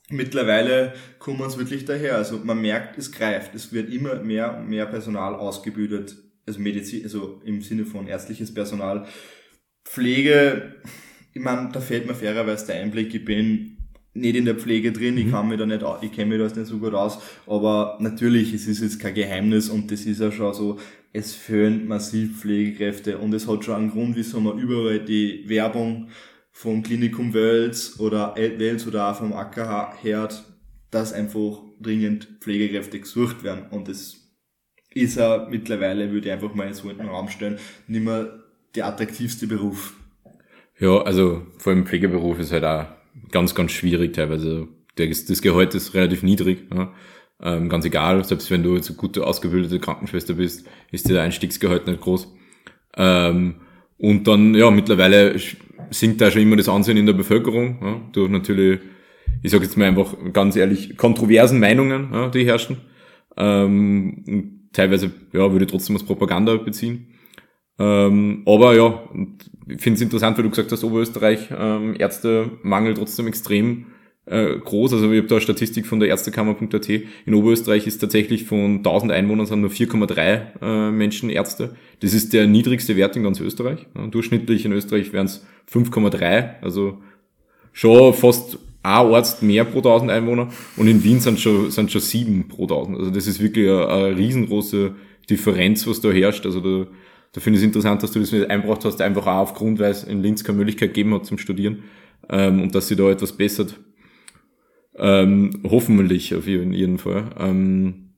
mittlerweile 0.10 0.94
kommen 1.20 1.42
uns 1.42 1.58
wirklich 1.58 1.86
daher. 1.86 2.16
Also 2.16 2.40
man 2.44 2.62
merkt, 2.62 2.98
es 2.98 3.12
greift. 3.12 3.56
Es 3.56 3.74
wird 3.74 3.92
immer 3.92 4.16
mehr 4.16 4.58
und 4.58 4.70
mehr 4.70 4.86
Personal 4.86 5.36
ausgebildet. 5.36 6.16
Also 6.46 6.60
Medizin, 6.60 7.04
also 7.04 7.42
im 7.44 7.62
Sinne 7.62 7.86
von 7.86 8.08
ärztliches 8.08 8.54
Personal. 8.54 9.06
Pflege 9.84 10.76
ich 11.38 11.44
meine, 11.44 11.70
da 11.72 11.80
fehlt 11.80 12.08
mir 12.08 12.16
fairerweise 12.16 12.66
der 12.68 12.82
Einblick, 12.82 13.14
ich 13.14 13.24
bin 13.24 13.78
nicht 14.14 14.36
in 14.36 14.46
der 14.46 14.56
Pflege 14.56 14.92
drin, 14.92 15.14
mhm. 15.14 15.22
ich 15.22 15.32
kann 15.32 15.48
mir 15.48 15.58
da 15.58 15.66
nicht, 15.68 15.86
ich 16.02 16.12
kenne 16.12 16.36
mich 16.36 16.52
da 16.52 16.60
nicht 16.60 16.70
so 16.70 16.80
gut 16.80 16.96
aus, 16.96 17.20
aber 17.46 17.98
natürlich, 18.00 18.54
es 18.54 18.68
ist 18.68 18.82
jetzt 18.82 19.00
kein 19.00 19.14
Geheimnis 19.14 19.70
und 19.70 19.92
das 19.92 20.06
ist 20.06 20.20
ja 20.20 20.32
schon 20.32 20.54
so, 20.56 20.80
es 21.14 21.36
fehlen 21.36 21.88
massiv 21.88 22.42
Pflegekräfte 22.42 23.20
und 23.20 23.34
es 23.34 23.48
hat 23.48 23.64
schon 23.64 23.76
einen 23.76 23.92
Grund, 23.92 24.16
wieso 24.16 24.40
man 24.40 24.58
überall 24.58 25.00
die 25.00 25.48
Werbung 25.48 26.10
vom 26.58 26.82
Klinikum 26.82 27.36
Wels 27.36 28.00
oder 28.00 28.34
Wels 28.36 28.88
oder 28.88 29.14
vom 29.14 29.32
AKH 29.32 30.02
hört, 30.02 30.44
dass 30.90 31.14
einfach 31.14 31.62
dringend 31.80 32.28
Pflegekräfte 32.42 33.00
gesucht 33.00 33.44
werden 33.44 33.68
und 33.70 33.88
das 33.88 34.16
ist 34.90 35.18
ja 35.18 35.46
mittlerweile, 35.48 36.12
würde 36.12 36.30
ich 36.30 36.34
einfach 36.34 36.56
mal 36.56 36.74
so 36.74 36.90
in 36.90 36.98
den 36.98 37.10
Raum 37.10 37.30
stellen, 37.30 37.60
nicht 37.86 38.04
mehr 38.04 38.40
der 38.74 38.88
attraktivste 38.88 39.46
Beruf. 39.46 39.98
Ja, 40.80 41.00
also 41.04 41.46
vor 41.60 41.74
allem 41.74 41.86
Pflegeberuf 41.86 42.40
ist 42.40 42.52
halt 42.52 42.64
auch 42.64 42.88
ganz, 43.32 43.54
ganz 43.54 43.72
schwierig 43.72 44.14
teilweise. 44.14 44.68
Das 44.96 45.44
Gehalt 45.44 45.76
ist 45.76 45.94
relativ 45.94 46.24
niedrig. 46.24 46.66
Ja. 46.74 46.92
Ähm, 47.40 47.70
ganz 47.70 47.86
egal, 47.86 48.24
selbst 48.24 48.50
wenn 48.50 48.64
du 48.64 48.76
jetzt 48.76 48.90
eine 48.90 48.98
gute 48.98 49.28
ausgebildete 49.28 49.80
Krankenschwester 49.80 50.34
bist, 50.34 50.68
ist 50.92 51.08
der 51.08 51.22
Einstiegsgehalt 51.22 51.86
nicht 51.86 52.02
groß. 52.02 52.34
Ähm, 52.96 53.62
und 53.98 54.28
dann, 54.28 54.54
ja, 54.54 54.70
mittlerweile 54.72 55.36
sinkt 55.90 56.22
da 56.22 56.32
schon 56.32 56.42
immer 56.42 56.56
das 56.56 56.70
Ansehen 56.70 56.98
in 56.98 57.06
der 57.06 57.14
Bevölkerung, 57.14 57.80
ja, 57.82 58.02
durch 58.12 58.30
natürlich, 58.30 58.80
ich 59.42 59.52
sage 59.52 59.64
jetzt 59.64 59.78
mal 59.78 59.86
einfach 59.86 60.16
ganz 60.34 60.56
ehrlich, 60.56 60.98
kontroversen 60.98 61.60
Meinungen, 61.60 62.10
ja, 62.14 62.30
die 62.30 62.46
herrschen. 62.46 62.78
Ähm, 63.36 64.70
teilweise, 64.74 65.12
ja, 65.34 65.52
würde 65.52 65.66
ich 65.66 65.72
trotzdem 65.72 65.96
als 65.96 66.06
Propaganda 66.06 66.56
beziehen. 66.58 67.08
Ähm, 67.80 68.44
aber 68.46 68.76
ja, 68.76 69.04
ich 69.68 69.82
finde 69.82 69.98
es 69.98 70.02
interessant, 70.02 70.38
weil 70.38 70.44
du 70.44 70.50
gesagt 70.50 70.72
hast, 70.72 70.84
Oberösterreich 70.84 71.50
ähm, 71.56 71.96
Ärztemangel 71.98 72.96
trotzdem 72.96 73.28
extrem 73.28 73.88
äh, 74.28 74.58
groß. 74.58 74.94
Also 74.94 75.12
ich 75.12 75.18
habe 75.18 75.28
da 75.28 75.36
eine 75.36 75.42
Statistik 75.42 75.86
von 75.86 76.00
der 76.00 76.10
Ärztekammer.at. 76.10 76.90
In 76.90 77.34
Oberösterreich 77.34 77.88
ist 77.88 78.00
tatsächlich 78.00 78.46
von 78.46 78.78
1000 78.78 79.12
Einwohnern 79.12 79.46
sind 79.46 79.62
nur 79.62 79.70
4,3 79.70 80.62
äh, 80.62 80.92
Menschen 80.92 81.30
Ärzte. 81.30 81.76
Das 82.02 82.14
ist 82.14 82.34
der 82.34 82.48
niedrigste 82.48 82.96
Wert 82.96 83.16
in 83.16 83.24
ganz 83.24 83.40
Österreich. 83.40 83.88
Ja, 83.96 84.08
durchschnittlich 84.08 84.66
in 84.66 84.72
Österreich 84.74 85.14
wären 85.14 85.26
es 85.26 85.46
5,3, 85.72 86.62
also 86.62 87.00
schon 87.74 88.14
fast 88.14 88.60
ein 88.84 89.14
Arzt 89.14 89.44
mehr 89.44 89.66
pro 89.66 89.80
1000 89.80 90.12
Einwohner 90.12 90.50
und 90.78 90.88
in 90.88 91.04
Wien 91.04 91.20
sind 91.20 91.40
schon, 91.40 91.72
sind 91.72 91.92
schon 91.92 92.02
sieben 92.02 92.48
pro 92.48 92.64
1000. 92.64 92.98
Also 92.98 93.12
das 93.12 93.28
ist 93.28 93.42
wirklich 93.42 93.70
eine, 93.70 93.88
eine 93.88 94.18
riesengroße 94.18 94.96
Differenz, 95.30 95.86
was 95.88 96.00
da 96.00 96.10
herrscht. 96.10 96.46
Also 96.46 96.62
da 96.62 96.88
da 97.38 97.42
finde 97.42 97.58
ich 97.58 97.64
es 97.64 97.68
interessant, 97.68 98.02
dass 98.02 98.12
du 98.12 98.20
das 98.20 98.32
mit 98.32 98.50
einbracht 98.50 98.84
hast, 98.86 99.00
einfach 99.00 99.28
auch 99.28 99.42
aufgrund, 99.42 99.80
weil 99.80 99.92
es 99.92 100.04
in 100.04 100.24
Linz 100.24 100.44
keine 100.44 100.58
Möglichkeit 100.58 100.90
gegeben 100.90 101.14
hat 101.14 101.26
zum 101.26 101.38
Studieren 101.38 101.84
ähm, 102.30 102.64
und 102.64 102.76
dass 102.76 102.88
sie 102.88 102.96
da 102.96 103.12
etwas 103.12 103.34
bessert. 103.34 103.76
Ähm, 104.98 105.62
hoffentlich 105.64 106.34
auf 106.34 106.48
jeden 106.48 106.98
Fall. 106.98 107.30
Ähm, 107.38 108.16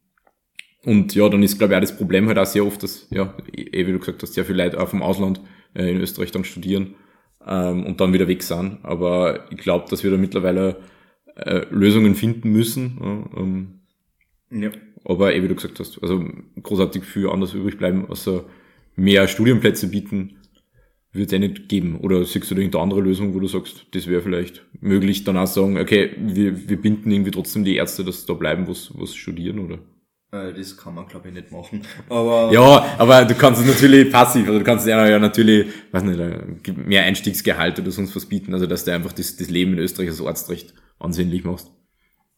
und 0.85 1.13
ja, 1.13 1.27
dann 1.27 1.43
ist, 1.43 1.57
glaube 1.57 1.73
ich, 1.73 1.77
auch 1.77 1.81
das 1.81 1.97
Problem 1.97 2.27
halt 2.27 2.37
auch 2.37 2.45
sehr 2.45 2.65
oft, 2.65 2.81
dass, 2.83 3.07
ja, 3.11 3.35
eh, 3.53 3.85
wie 3.85 3.91
du 3.91 3.99
gesagt 3.99 4.23
hast, 4.23 4.33
sehr 4.33 4.45
viele 4.45 4.63
Leute 4.63 4.79
auch 4.79 4.87
vom 4.87 5.03
Ausland 5.03 5.41
äh, 5.75 5.91
in 5.91 5.99
Österreich 5.99 6.31
dann 6.31 6.45
studieren 6.45 6.95
ähm, 7.45 7.85
und 7.85 7.99
dann 7.99 8.13
wieder 8.13 8.27
weg 8.27 8.43
sind. 8.43 8.79
Aber 8.83 9.51
ich 9.51 9.57
glaube, 9.57 9.85
dass 9.89 10.03
wir 10.03 10.11
da 10.11 10.17
mittlerweile 10.17 10.77
äh, 11.35 11.65
Lösungen 11.69 12.15
finden 12.15 12.51
müssen. 12.51 12.97
Ähm, 13.37 13.79
ja. 14.51 14.71
Aber 15.03 15.35
eh, 15.35 15.43
wie 15.43 15.47
du 15.49 15.55
gesagt 15.55 15.79
hast, 15.79 16.01
also 16.01 16.25
großartig 16.61 17.03
viel 17.03 17.29
anders 17.29 17.53
übrig 17.53 17.77
bleiben, 17.77 18.05
außer 18.09 18.45
mehr 18.95 19.27
Studienplätze 19.27 19.89
bieten, 19.89 20.38
wird 21.11 21.27
es 21.27 21.31
ja 21.31 21.39
nicht 21.39 21.69
geben. 21.69 21.99
Oder 21.99 22.23
siehst 22.23 22.49
du 22.49 22.55
da 22.55 22.61
irgendeine 22.61 22.83
andere 22.83 23.01
Lösung, 23.01 23.33
wo 23.33 23.39
du 23.39 23.47
sagst, 23.47 23.87
das 23.91 24.07
wäre 24.07 24.21
vielleicht 24.21 24.65
möglich, 24.79 25.23
dann 25.23 25.37
auch 25.37 25.47
sagen, 25.47 25.77
okay, 25.77 26.11
wir, 26.17 26.69
wir 26.69 26.81
binden 26.81 27.11
irgendwie 27.11 27.31
trotzdem 27.31 27.63
die 27.63 27.75
Ärzte, 27.75 28.03
dass 28.03 28.21
sie 28.21 28.27
da 28.27 28.33
bleiben, 28.33 28.67
was, 28.67 28.91
was 28.93 29.15
studieren, 29.15 29.59
oder? 29.59 29.79
Äh, 30.31 30.53
das 30.53 30.77
kann 30.77 30.93
man, 30.93 31.07
glaube 31.07 31.29
ich, 31.29 31.33
nicht 31.33 31.51
machen. 31.51 31.81
Aber 32.09 32.51
ja, 32.53 32.95
aber 32.99 33.25
du 33.25 33.33
kannst 33.33 33.61
es 33.61 33.67
natürlich 33.67 34.11
passiv, 34.11 34.45
also 34.45 34.59
du 34.59 34.65
kannst 34.65 34.85
ja, 34.85 35.07
ja 35.07 35.17
natürlich, 35.17 35.67
weiß 35.91 36.03
nicht, 36.03 36.19
äh, 36.19 36.71
mehr 36.73 37.03
Einstiegsgehalt 37.03 37.79
oder 37.79 37.89
sonst 37.89 38.15
was 38.15 38.27
bieten, 38.27 38.53
also 38.53 38.67
dass 38.67 38.85
du 38.85 38.93
einfach 38.93 39.11
das, 39.11 39.37
das 39.37 39.49
Leben 39.49 39.73
in 39.73 39.79
Österreich 39.79 40.09
als 40.09 40.21
Arztrecht 40.21 40.75
ansehnlich 40.99 41.43
machst. 41.43 41.71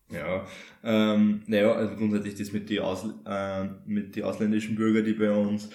Ja, 0.09 0.45
ähm, 0.83 1.41
naja, 1.47 1.73
also 1.73 1.95
grundsätzlich 1.95 2.35
das 2.35 2.51
mit 2.51 2.69
die, 2.69 2.79
Aus, 2.79 3.05
äh, 3.25 3.65
mit 3.85 4.15
die 4.15 4.23
ausländischen 4.23 4.75
Bürger, 4.75 5.01
die 5.01 5.13
bei 5.13 5.31
uns 5.31 5.69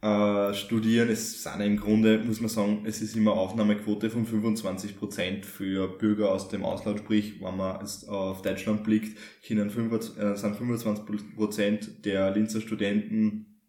äh, 0.00 0.54
studieren. 0.54 1.08
Es 1.08 1.42
sind 1.42 1.60
im 1.60 1.76
Grunde, 1.76 2.18
muss 2.18 2.40
man 2.40 2.48
sagen, 2.48 2.84
es 2.86 3.02
ist 3.02 3.16
immer 3.16 3.32
Aufnahmequote 3.32 4.10
von 4.10 4.24
25% 4.26 5.44
für 5.44 5.88
Bürger 5.88 6.30
aus 6.30 6.48
dem 6.48 6.64
Ausland, 6.64 7.00
sprich, 7.00 7.40
wenn 7.40 7.56
man 7.56 7.80
jetzt 7.80 8.08
auf 8.08 8.42
Deutschland 8.42 8.84
blickt, 8.84 9.18
sind 9.42 9.72
25% 9.72 12.02
der 12.02 12.30
Linzer 12.30 12.60
Studenten 12.60 13.60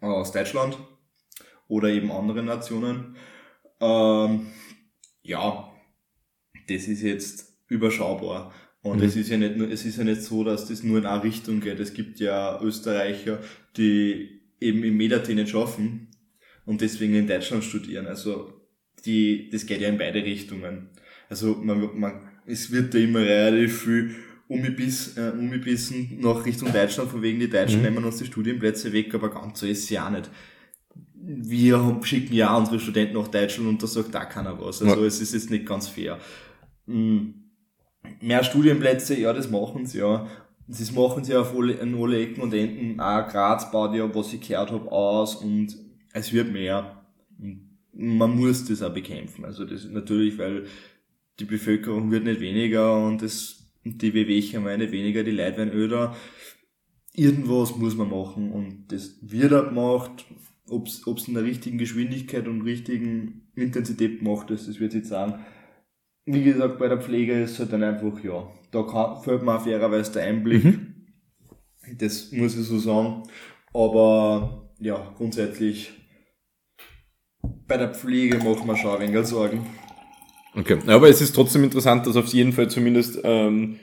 aus 0.00 0.32
Deutschland 0.32 0.76
oder 1.68 1.88
eben 1.88 2.10
anderen 2.10 2.46
Nationen. 2.46 3.16
Ähm, 3.80 4.48
ja, 5.22 5.70
das 6.68 6.88
ist 6.88 7.02
jetzt 7.02 7.60
überschaubar. 7.68 8.52
Und 8.82 8.98
mhm. 8.98 9.04
es 9.04 9.14
ist 9.14 9.28
ja 9.28 9.36
nicht 9.36 9.56
nur, 9.56 9.70
es 9.70 9.84
ist 9.84 9.98
ja 9.98 10.04
nicht 10.04 10.22
so, 10.22 10.42
dass 10.42 10.66
das 10.66 10.82
nur 10.82 10.98
in 10.98 11.06
eine 11.06 11.22
Richtung 11.22 11.60
geht. 11.60 11.78
Es 11.78 11.92
gibt 11.92 12.18
ja 12.18 12.60
Österreicher, 12.60 13.38
die 13.76 14.39
eben 14.60 14.84
im 14.84 14.96
Medat 14.96 15.28
nicht 15.28 15.48
schaffen 15.48 16.08
und 16.66 16.80
deswegen 16.80 17.14
in 17.14 17.26
Deutschland 17.26 17.64
studieren. 17.64 18.06
Also 18.06 18.52
die, 19.04 19.48
das 19.50 19.66
geht 19.66 19.80
ja 19.80 19.88
in 19.88 19.98
beide 19.98 20.22
Richtungen. 20.22 20.90
Also 21.28 21.54
man, 21.56 21.98
man, 21.98 22.28
es 22.46 22.70
wird 22.70 22.94
da 22.94 22.98
immer 22.98 23.20
relativ 23.20 23.82
viel 23.84 24.14
umgebiss, 24.48 25.16
äh, 25.16 25.30
umgebissen 25.30 26.18
nach 26.20 26.44
Richtung 26.44 26.72
Deutschland, 26.72 27.10
von 27.10 27.22
wegen 27.22 27.38
die 27.38 27.48
Deutschen 27.48 27.78
mhm. 27.78 27.84
nehmen 27.84 28.04
uns 28.04 28.18
die 28.18 28.26
Studienplätze 28.26 28.92
weg, 28.92 29.14
aber 29.14 29.30
ganz 29.30 29.60
so 29.60 29.66
ist 29.66 29.84
es 29.84 29.90
ja 29.90 30.10
nicht. 30.10 30.28
Wir 31.14 31.84
haben, 31.84 32.02
schicken 32.02 32.34
ja 32.34 32.56
unsere 32.56 32.80
Studenten 32.80 33.14
nach 33.14 33.28
Deutschland 33.28 33.68
und 33.68 33.82
da 33.82 33.86
sagt 33.86 34.14
da 34.14 34.24
keiner 34.24 34.58
was. 34.60 34.82
Also 34.82 35.00
ja. 35.00 35.06
es 35.06 35.20
ist 35.20 35.34
jetzt 35.34 35.50
nicht 35.50 35.66
ganz 35.66 35.86
fair. 35.86 36.18
Mhm. 36.86 37.34
Mehr 38.20 38.42
Studienplätze, 38.42 39.18
ja, 39.18 39.32
das 39.32 39.50
machen 39.50 39.86
sie 39.86 39.98
ja. 39.98 40.26
Das 40.78 40.92
machen 40.92 41.24
sie 41.24 41.34
auf 41.34 41.56
alle, 41.56 41.80
an 41.80 41.96
alle 41.96 42.22
Ecken 42.22 42.42
und 42.42 42.54
Enden. 42.54 43.00
Auch 43.00 43.28
Graz 43.28 43.70
baut 43.72 43.94
ja, 43.94 44.14
was 44.14 44.32
ich 44.32 44.46
gehört 44.46 44.70
habe, 44.70 44.90
aus 44.92 45.34
und 45.36 45.76
es 46.12 46.32
wird 46.32 46.52
mehr. 46.52 47.04
Man 47.92 48.36
muss 48.36 48.66
das 48.66 48.82
auch 48.82 48.94
bekämpfen. 48.94 49.44
Also 49.44 49.64
das 49.64 49.84
ist 49.84 49.92
natürlich, 49.92 50.38
weil 50.38 50.66
die 51.40 51.44
Bevölkerung 51.44 52.10
wird 52.12 52.24
nicht 52.24 52.40
weniger 52.40 53.04
und 53.04 53.20
das, 53.20 53.72
die 53.84 54.14
Wehwehchen 54.14 54.64
werden 54.64 54.80
nicht 54.80 54.92
weniger, 54.92 55.24
die 55.24 55.32
Leute 55.32 55.56
werden 55.56 55.72
öder. 55.72 56.14
Irgendwas 57.14 57.76
muss 57.76 57.96
man 57.96 58.10
machen 58.10 58.52
und 58.52 58.92
das 58.92 59.18
wird 59.22 59.52
auch 59.52 59.68
gemacht. 59.68 60.24
Ob 60.68 60.86
es 60.86 61.26
in 61.26 61.34
der 61.34 61.42
richtigen 61.42 61.78
Geschwindigkeit 61.78 62.46
und 62.46 62.62
richtigen 62.62 63.50
Intensität 63.56 64.20
gemacht 64.20 64.50
ist, 64.50 64.68
das 64.68 64.78
wird 64.78 64.92
sich 64.92 65.06
sagen. 65.06 65.44
Wie 66.26 66.44
gesagt, 66.44 66.78
bei 66.78 66.86
der 66.86 67.00
Pflege 67.00 67.42
ist 67.42 67.52
es 67.52 67.58
halt 67.58 67.72
dann 67.72 67.82
einfach, 67.82 68.22
ja, 68.22 68.48
da 68.70 68.82
kann, 68.82 69.22
fällt 69.22 69.42
mir 69.42 69.60
fairerweise 69.60 70.12
der 70.12 70.24
Einblick. 70.24 70.64
Mhm. 70.64 70.94
Das 71.98 72.30
muss 72.32 72.56
ich 72.56 72.66
so 72.66 72.78
sagen. 72.78 73.24
Aber 73.72 74.70
ja, 74.80 75.12
grundsätzlich 75.16 75.92
bei 77.66 77.76
der 77.76 77.94
Pflege 77.94 78.38
macht 78.38 78.66
man 78.66 78.76
schon 78.76 79.00
ein 79.00 79.12
wenig 79.12 79.26
Sorgen. 79.26 79.66
Okay, 80.54 80.78
aber 80.86 81.08
es 81.08 81.20
ist 81.20 81.34
trotzdem 81.34 81.62
interessant, 81.62 82.06
dass 82.06 82.16
auf 82.16 82.26
jeden 82.26 82.52
Fall 82.52 82.68
zumindest 82.68 83.20
ähm, 83.22 83.76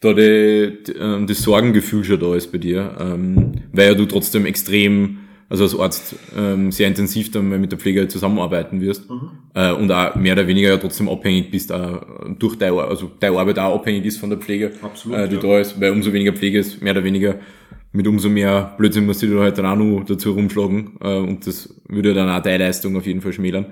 da 0.00 0.14
die, 0.14 0.82
die, 0.86 0.92
ähm, 0.92 1.26
das 1.26 1.42
Sorgengefühl 1.42 2.04
schon 2.04 2.20
da 2.20 2.34
ist 2.34 2.50
bei 2.50 2.58
dir, 2.58 2.96
ähm, 2.98 3.52
weil 3.72 3.88
ja 3.88 3.94
du 3.94 4.06
trotzdem 4.06 4.46
extrem 4.46 5.18
also 5.48 5.64
als 5.64 5.78
Arzt 5.78 6.16
ähm, 6.36 6.72
sehr 6.72 6.88
intensiv 6.88 7.30
dann 7.30 7.48
mit 7.48 7.70
der 7.70 7.78
Pflege 7.78 8.08
zusammenarbeiten 8.08 8.80
wirst 8.80 9.08
mhm. 9.08 9.30
äh, 9.54 9.72
und 9.72 9.90
auch 9.90 10.14
mehr 10.14 10.34
oder 10.34 10.46
weniger 10.46 10.70
ja 10.70 10.76
trotzdem 10.76 11.08
abhängig 11.08 11.50
bist, 11.50 11.70
äh, 11.70 11.98
durch 12.38 12.56
deine, 12.56 12.82
also 12.82 13.10
deine 13.20 13.38
Arbeit 13.38 13.58
auch 13.58 13.74
abhängig 13.74 14.04
ist 14.04 14.18
von 14.18 14.30
der 14.30 14.38
Pflege, 14.38 14.72
Absolut, 14.82 15.18
äh, 15.18 15.28
die 15.28 15.36
ja. 15.36 15.40
da 15.40 15.60
ist, 15.60 15.80
weil 15.80 15.92
umso 15.92 16.12
weniger 16.12 16.32
Pflege 16.32 16.58
ist, 16.58 16.82
mehr 16.82 16.92
oder 16.92 17.04
weniger 17.04 17.38
mit 17.92 18.06
umso 18.08 18.28
mehr 18.28 18.74
Blödsinn 18.76 19.06
musst 19.06 19.22
du 19.22 19.28
da 19.28 19.40
halt 19.40 19.56
dann 19.58 19.66
auch 19.66 19.76
noch 19.76 20.04
dazu 20.04 20.32
rumschlagen 20.32 20.96
äh, 21.00 21.16
und 21.16 21.46
das 21.46 21.80
würde 21.88 22.14
dann 22.14 22.28
auch 22.28 22.42
deine 22.42 22.64
Leistung 22.64 22.96
auf 22.96 23.06
jeden 23.06 23.20
Fall 23.20 23.32
schmälern. 23.32 23.66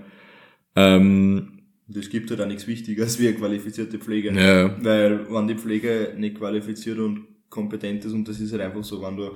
Ähm, 0.76 1.62
das 1.88 2.09
gibt 2.09 2.26
ja 2.26 2.30
halt 2.30 2.40
dann 2.40 2.49
nichts 2.49 2.66
Wichtigeres 2.66 3.18
wie 3.20 3.28
eine 3.28 3.36
qualifizierte 3.36 3.99
Pflege. 3.99 4.32
Ja. 4.32 4.74
Weil 4.82 5.26
wenn 5.30 5.49
die 5.49 5.57
Pflege 5.57 6.14
nicht 6.16 6.38
qualifiziert 6.38 6.99
und 6.99 7.26
kompetent 7.51 8.05
ist 8.05 8.12
und 8.12 8.26
das 8.26 8.40
ist 8.40 8.53
halt 8.53 8.62
einfach 8.62 8.82
so, 8.82 9.03
wenn 9.03 9.16
du 9.16 9.30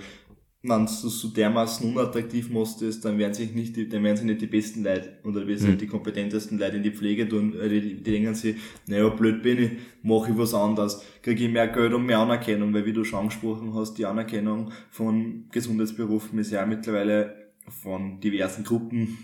wenn 0.68 0.86
du 0.86 0.92
so 0.92 1.28
dermaßen 1.28 1.88
unattraktiv 1.90 2.50
machst, 2.50 2.82
dann 3.04 3.18
werden 3.18 3.34
sich 3.34 3.54
nicht 3.54 3.76
die, 3.76 3.88
dann 3.88 4.02
werden 4.04 4.16
sich 4.16 4.26
nicht 4.26 4.40
die 4.40 4.46
besten 4.46 4.84
Leute 4.84 5.18
oder 5.24 5.44
mhm. 5.44 5.78
die 5.78 5.86
kompetentesten 5.86 6.58
Leute 6.58 6.76
in 6.76 6.82
die 6.82 6.90
Pflege 6.90 7.28
tun, 7.28 7.52
die, 7.52 7.80
die 7.80 8.02
denken 8.02 8.34
sich, 8.34 8.56
naja, 8.86 9.08
blöd 9.08 9.42
bin 9.42 9.58
ich, 9.58 9.70
mache 10.02 10.32
ich 10.32 10.38
was 10.38 10.54
anderes, 10.54 11.02
kriege 11.22 11.44
ich 11.44 11.52
mehr 11.52 11.68
Geld 11.68 11.92
und 11.92 12.06
mehr 12.06 12.18
Anerkennung, 12.18 12.72
weil 12.74 12.86
wie 12.86 12.92
du 12.92 13.04
schon 13.04 13.20
angesprochen 13.20 13.74
hast, 13.74 13.94
die 13.94 14.06
Anerkennung 14.06 14.72
von 14.90 15.48
Gesundheitsberufen 15.50 16.38
ist 16.38 16.50
ja 16.50 16.64
mittlerweile 16.66 17.52
von 17.68 18.20
diversen 18.20 18.64
Gruppen 18.64 19.18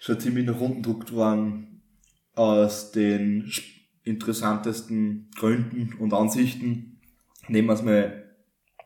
schon 0.00 0.20
ziemlich 0.20 0.46
nach 0.46 0.60
unten 0.60 0.82
gedruckt 0.82 1.12
worden. 1.12 1.82
aus 2.34 2.92
den 2.92 3.50
interessantesten 4.04 5.30
Gründen 5.36 5.94
und 5.98 6.14
Ansichten. 6.14 7.00
Nehmen 7.48 7.68
wir 7.68 7.74
es 7.74 7.82
mal, 7.82 8.25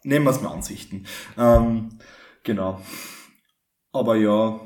nehmen 0.05 0.25
wir 0.25 0.31
es 0.31 0.41
mal 0.41 0.53
Ansichten. 0.53 1.07
Ähm, 1.37 1.91
genau. 2.43 2.81
Aber 3.93 4.17
ja, 4.17 4.61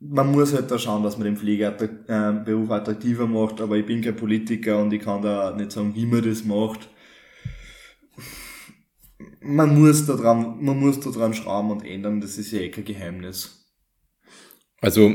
man 0.00 0.30
muss 0.30 0.54
halt 0.54 0.70
da 0.70 0.78
schauen, 0.78 1.02
dass 1.02 1.18
man 1.18 1.24
den 1.24 1.36
Pflegeberuf 1.36 2.70
attraktiver 2.70 3.26
macht, 3.26 3.60
aber 3.60 3.76
ich 3.76 3.86
bin 3.86 4.02
kein 4.02 4.16
Politiker 4.16 4.80
und 4.80 4.92
ich 4.92 5.02
kann 5.02 5.22
da 5.22 5.54
nicht 5.54 5.72
sagen, 5.72 5.94
wie 5.94 6.06
man 6.06 6.22
das 6.22 6.44
macht. 6.44 6.88
Man 9.40 9.80
muss 9.80 10.06
da 10.06 10.14
dran, 10.14 10.62
man 10.62 10.78
muss 10.78 11.00
da 11.00 11.10
dran 11.10 11.34
schrauben 11.34 11.70
und 11.70 11.84
ändern, 11.84 12.20
das 12.20 12.38
ist 12.38 12.52
ja 12.52 12.60
eh 12.60 12.70
kein 12.70 12.84
Geheimnis. 12.84 13.66
Also, 14.80 15.12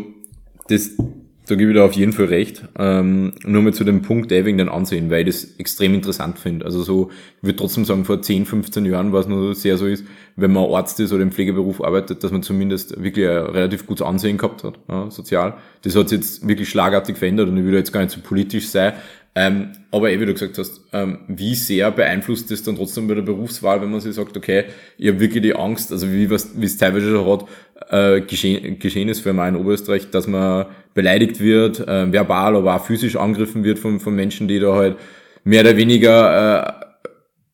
das 0.68 0.98
da 1.46 1.56
gebe 1.56 1.72
ich 1.72 1.78
dir 1.78 1.84
auf 1.84 1.94
jeden 1.94 2.14
Fall 2.14 2.26
recht. 2.26 2.64
Ähm, 2.78 3.34
nur 3.46 3.62
mal 3.62 3.74
zu 3.74 3.84
dem 3.84 4.02
Punkt 4.02 4.32
wegen 4.32 4.58
den 4.58 4.70
Ansehen, 4.70 5.10
weil 5.10 5.28
ich 5.28 5.36
das 5.36 5.56
extrem 5.58 5.94
interessant 5.94 6.40
finde. 6.40 6.66
Also 6.66 6.84
so, 6.84 7.12
ich 7.38 7.44
würde 7.44 7.58
trotzdem 7.58 7.86
sagen, 7.86 8.06
vor 8.06 8.22
10, 8.22 8.46
15 8.46 8.86
Jahren 8.86 9.12
war 9.12 9.20
es 9.20 9.28
nur 9.28 9.54
sehr 9.54 9.78
so 9.78 9.86
ist, 9.86 10.06
wenn 10.36 10.54
man 10.54 10.72
Arzt 10.72 11.00
ist 11.00 11.12
oder 11.12 11.22
im 11.22 11.32
Pflegeberuf 11.32 11.84
arbeitet, 11.84 12.24
dass 12.24 12.32
man 12.32 12.44
zumindest 12.44 13.02
wirklich 13.04 13.28
ein 13.28 13.38
relativ 13.38 13.86
gutes 13.86 14.06
Ansehen 14.06 14.38
gehabt 14.38 14.64
hat, 14.64 14.80
ja, 14.90 15.12
sozial. 15.12 15.56
Das 15.82 15.96
hat 15.96 16.10
sich 16.10 16.20
jetzt 16.20 16.48
wirklich 16.48 16.70
schlagartig 16.70 17.18
verändert 17.18 17.50
und 17.50 17.58
ich 17.58 17.64
würde 17.64 17.78
jetzt 17.78 17.92
gar 17.92 18.02
nicht 18.02 18.12
so 18.12 18.22
politisch 18.22 18.70
sein, 18.70 18.94
ähm, 19.36 19.72
aber 19.90 20.12
eh, 20.12 20.20
wie 20.20 20.28
du 20.28 20.34
gesagt 20.34 20.58
hast, 20.60 20.82
ähm, 20.94 21.20
wie 21.28 21.56
sehr 21.56 21.90
beeinflusst 21.90 22.52
das 22.52 22.62
dann 22.62 22.76
trotzdem 22.76 23.08
bei 23.08 23.16
der 23.16 23.24
Berufswahl, 23.24 23.82
wenn 23.82 23.90
man 23.90 24.00
sich 24.00 24.14
sagt, 24.14 24.38
okay, 24.38 24.66
ich 24.98 25.08
habe 25.08 25.20
wirklich 25.20 25.42
die 25.42 25.56
Angst, 25.56 25.92
also 25.92 26.12
wie 26.12 26.30
wie 26.30 26.66
es 26.66 26.78
teilweise 26.78 27.10
schon 27.10 27.26
hat, 27.26 27.46
äh, 27.90 28.22
geschehen, 28.22 28.78
geschehen 28.78 29.10
ist 29.10 29.22
für 29.22 29.34
mich 29.34 29.48
in 29.48 29.56
Oberösterreich, 29.56 30.12
dass 30.12 30.28
man 30.28 30.68
beleidigt 30.94 31.40
wird, 31.40 31.80
äh, 31.80 32.12
verbal, 32.12 32.56
aber 32.56 32.76
auch 32.76 32.86
physisch 32.86 33.16
angegriffen 33.16 33.64
wird 33.64 33.80
von, 33.80 34.00
von 34.00 34.14
Menschen, 34.14 34.48
die 34.48 34.60
da 34.60 34.76
halt 34.76 34.98
mehr 35.44 35.62
oder 35.62 35.78
weniger 35.78 36.84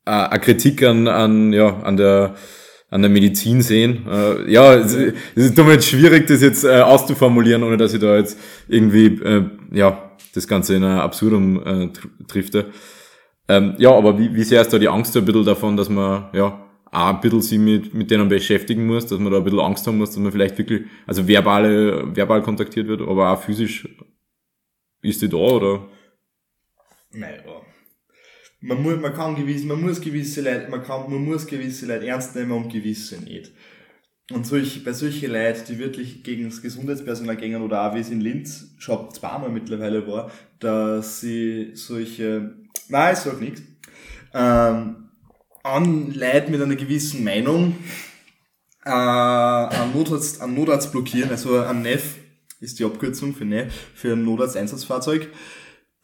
äh, 0.06 0.10
eine 0.12 0.40
Kritik 0.42 0.84
an, 0.84 1.08
an, 1.08 1.54
ja, 1.54 1.78
an 1.82 1.96
der 1.96 2.36
an 2.92 3.04
der 3.04 3.12
Medizin 3.12 3.62
sehen. 3.62 4.08
Äh, 4.10 4.52
ja, 4.52 4.74
es, 4.74 4.96
es 4.96 5.14
ist 5.46 5.58
damit 5.60 5.84
schwierig, 5.84 6.26
das 6.26 6.42
jetzt 6.42 6.64
äh, 6.64 6.82
auszuformulieren, 6.82 7.62
ohne 7.62 7.78
dass 7.78 7.94
ich 7.94 8.00
da 8.00 8.18
jetzt 8.18 8.38
irgendwie 8.68 9.06
äh, 9.06 9.44
ja 9.72 10.09
das 10.40 10.48
Ganze 10.48 10.76
in 10.76 10.84
ein 10.84 11.00
Absurdum 11.00 11.66
äh, 11.66 11.90
trifft. 12.28 12.56
Ähm, 13.48 13.76
ja, 13.78 13.92
aber 13.92 14.18
wie, 14.18 14.34
wie 14.34 14.44
sehr 14.44 14.62
ist 14.62 14.72
da 14.72 14.80
die 14.80 14.88
Angst 14.88 15.16
ein 15.18 15.26
bisschen 15.26 15.46
davon, 15.46 15.76
dass 15.76 15.90
man 15.90 16.30
ja 16.34 16.70
auch 16.92 17.08
ein 17.08 17.20
bisschen 17.20 17.42
sich 17.42 17.60
mit, 17.60 17.94
mit 17.94 18.10
denen 18.10 18.30
beschäftigen 18.30 18.86
muss, 18.86 19.06
dass 19.06 19.20
man 19.20 19.32
da 19.32 19.40
ein 19.40 19.44
bisschen 19.44 19.60
Angst 19.60 19.86
haben 19.86 19.98
muss, 19.98 20.10
dass 20.10 20.20
man 20.20 20.32
vielleicht 20.32 20.58
wirklich, 20.58 20.84
also 21.06 21.28
verbale, 21.28 22.16
verbal 22.16 22.42
kontaktiert 22.42 22.88
wird, 22.88 23.02
aber 23.02 23.32
auch 23.32 23.42
physisch 23.42 23.88
ist 25.02 25.22
die 25.22 25.30
da, 25.30 25.38
oder? 25.38 25.88
Naja. 27.12 27.44
Man 28.62 28.84
muss, 28.84 29.00
man 29.00 29.14
kann 29.14 29.36
gewisse, 29.36 29.66
man 29.68 29.82
muss 29.82 30.02
gewisse 30.02 30.42
Leute, 30.42 30.70
man 30.70 30.84
kann, 30.84 31.10
man 31.10 31.24
muss 31.24 31.48
gewisse 31.48 31.86
Leute 31.86 32.08
ernst 32.08 32.36
nehmen 32.36 32.52
und 32.52 32.72
gewisse 32.72 33.24
nicht. 33.24 33.54
Und 34.32 34.46
solch, 34.46 34.84
bei 34.84 34.94
solchen 34.94 35.32
Leuten, 35.32 35.64
die 35.68 35.80
wirklich 35.80 36.24
gegen 36.24 36.46
das 36.46 36.62
Gesundheitspersonal 36.62 37.36
gehen 37.36 37.62
oder 37.62 37.82
auch 37.82 37.96
wie 37.96 38.00
es 38.00 38.10
in 38.10 38.22
Linz 38.22 38.76
schon 38.78 39.12
zweimal 39.12 39.50
mittlerweile 39.50 40.08
war, 40.08 40.30
dass 40.60 41.22
sie 41.22 41.72
solche, 41.74 42.54
nein, 42.90 43.14
ich 43.14 43.20
sag 43.20 43.42
nichts, 43.42 43.62
ähm, 44.34 45.10
an 45.64 46.14
Leute 46.14 46.52
mit 46.52 46.62
einer 46.62 46.76
gewissen 46.76 47.24
Meinung 47.24 47.76
äh, 48.86 48.90
einen, 48.90 49.94
Notarzt, 49.94 50.42
einen 50.42 50.54
Notarzt 50.54 50.92
blockieren, 50.92 51.32
also 51.32 51.60
ein 51.60 51.82
NEF 51.82 52.18
ist 52.60 52.78
die 52.78 52.86
Abkürzung 52.86 53.34
für 53.34 53.46
NEF, 53.46 53.74
für 53.96 54.14
ein 54.14 54.24
Notarzt-Einsatzfahrzeug, 54.26 55.30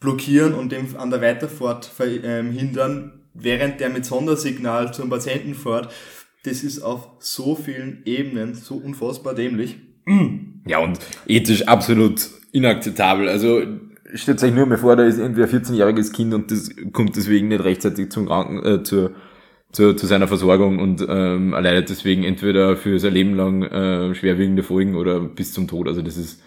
blockieren 0.00 0.54
und 0.54 0.72
dem 0.72 0.96
an 0.96 1.10
der 1.10 1.20
Weiterfahrt 1.20 1.84
verhindern, 1.84 3.28
während 3.34 3.78
der 3.78 3.90
mit 3.90 4.04
Sondersignal 4.04 4.92
zum 4.92 5.10
Patienten 5.10 5.54
fährt 5.54 5.92
das 6.46 6.62
ist 6.62 6.80
auf 6.80 7.08
so 7.18 7.54
vielen 7.54 8.02
Ebenen 8.04 8.54
so 8.54 8.76
unfassbar 8.76 9.34
dämlich. 9.34 9.76
Ja, 10.66 10.78
und 10.78 10.98
ethisch 11.26 11.66
absolut 11.66 12.28
inakzeptabel. 12.52 13.28
Also 13.28 13.62
stellt 14.14 14.42
euch 14.42 14.54
nur 14.54 14.66
mal 14.66 14.78
vor, 14.78 14.96
da 14.96 15.04
ist 15.04 15.18
irgendwie 15.18 15.42
ein 15.42 15.48
14-jähriges 15.48 16.12
Kind 16.12 16.34
und 16.34 16.50
das 16.50 16.70
kommt 16.92 17.16
deswegen 17.16 17.48
nicht 17.48 17.64
rechtzeitig 17.64 18.10
zum 18.10 18.26
Kranken, 18.26 18.64
äh, 18.64 18.82
zur, 18.82 19.12
zu, 19.72 19.94
zu 19.94 20.06
seiner 20.06 20.28
Versorgung 20.28 20.78
und 20.78 21.04
ähm, 21.08 21.52
erleidet 21.52 21.90
deswegen 21.90 22.24
entweder 22.24 22.76
für 22.76 22.98
sein 22.98 23.12
Leben 23.12 23.34
lang 23.34 23.62
äh, 23.62 24.14
schwerwiegende 24.14 24.62
Folgen 24.62 24.94
oder 24.94 25.20
bis 25.20 25.52
zum 25.52 25.66
Tod. 25.66 25.88
Also 25.88 26.02
das 26.02 26.16
ist, 26.16 26.40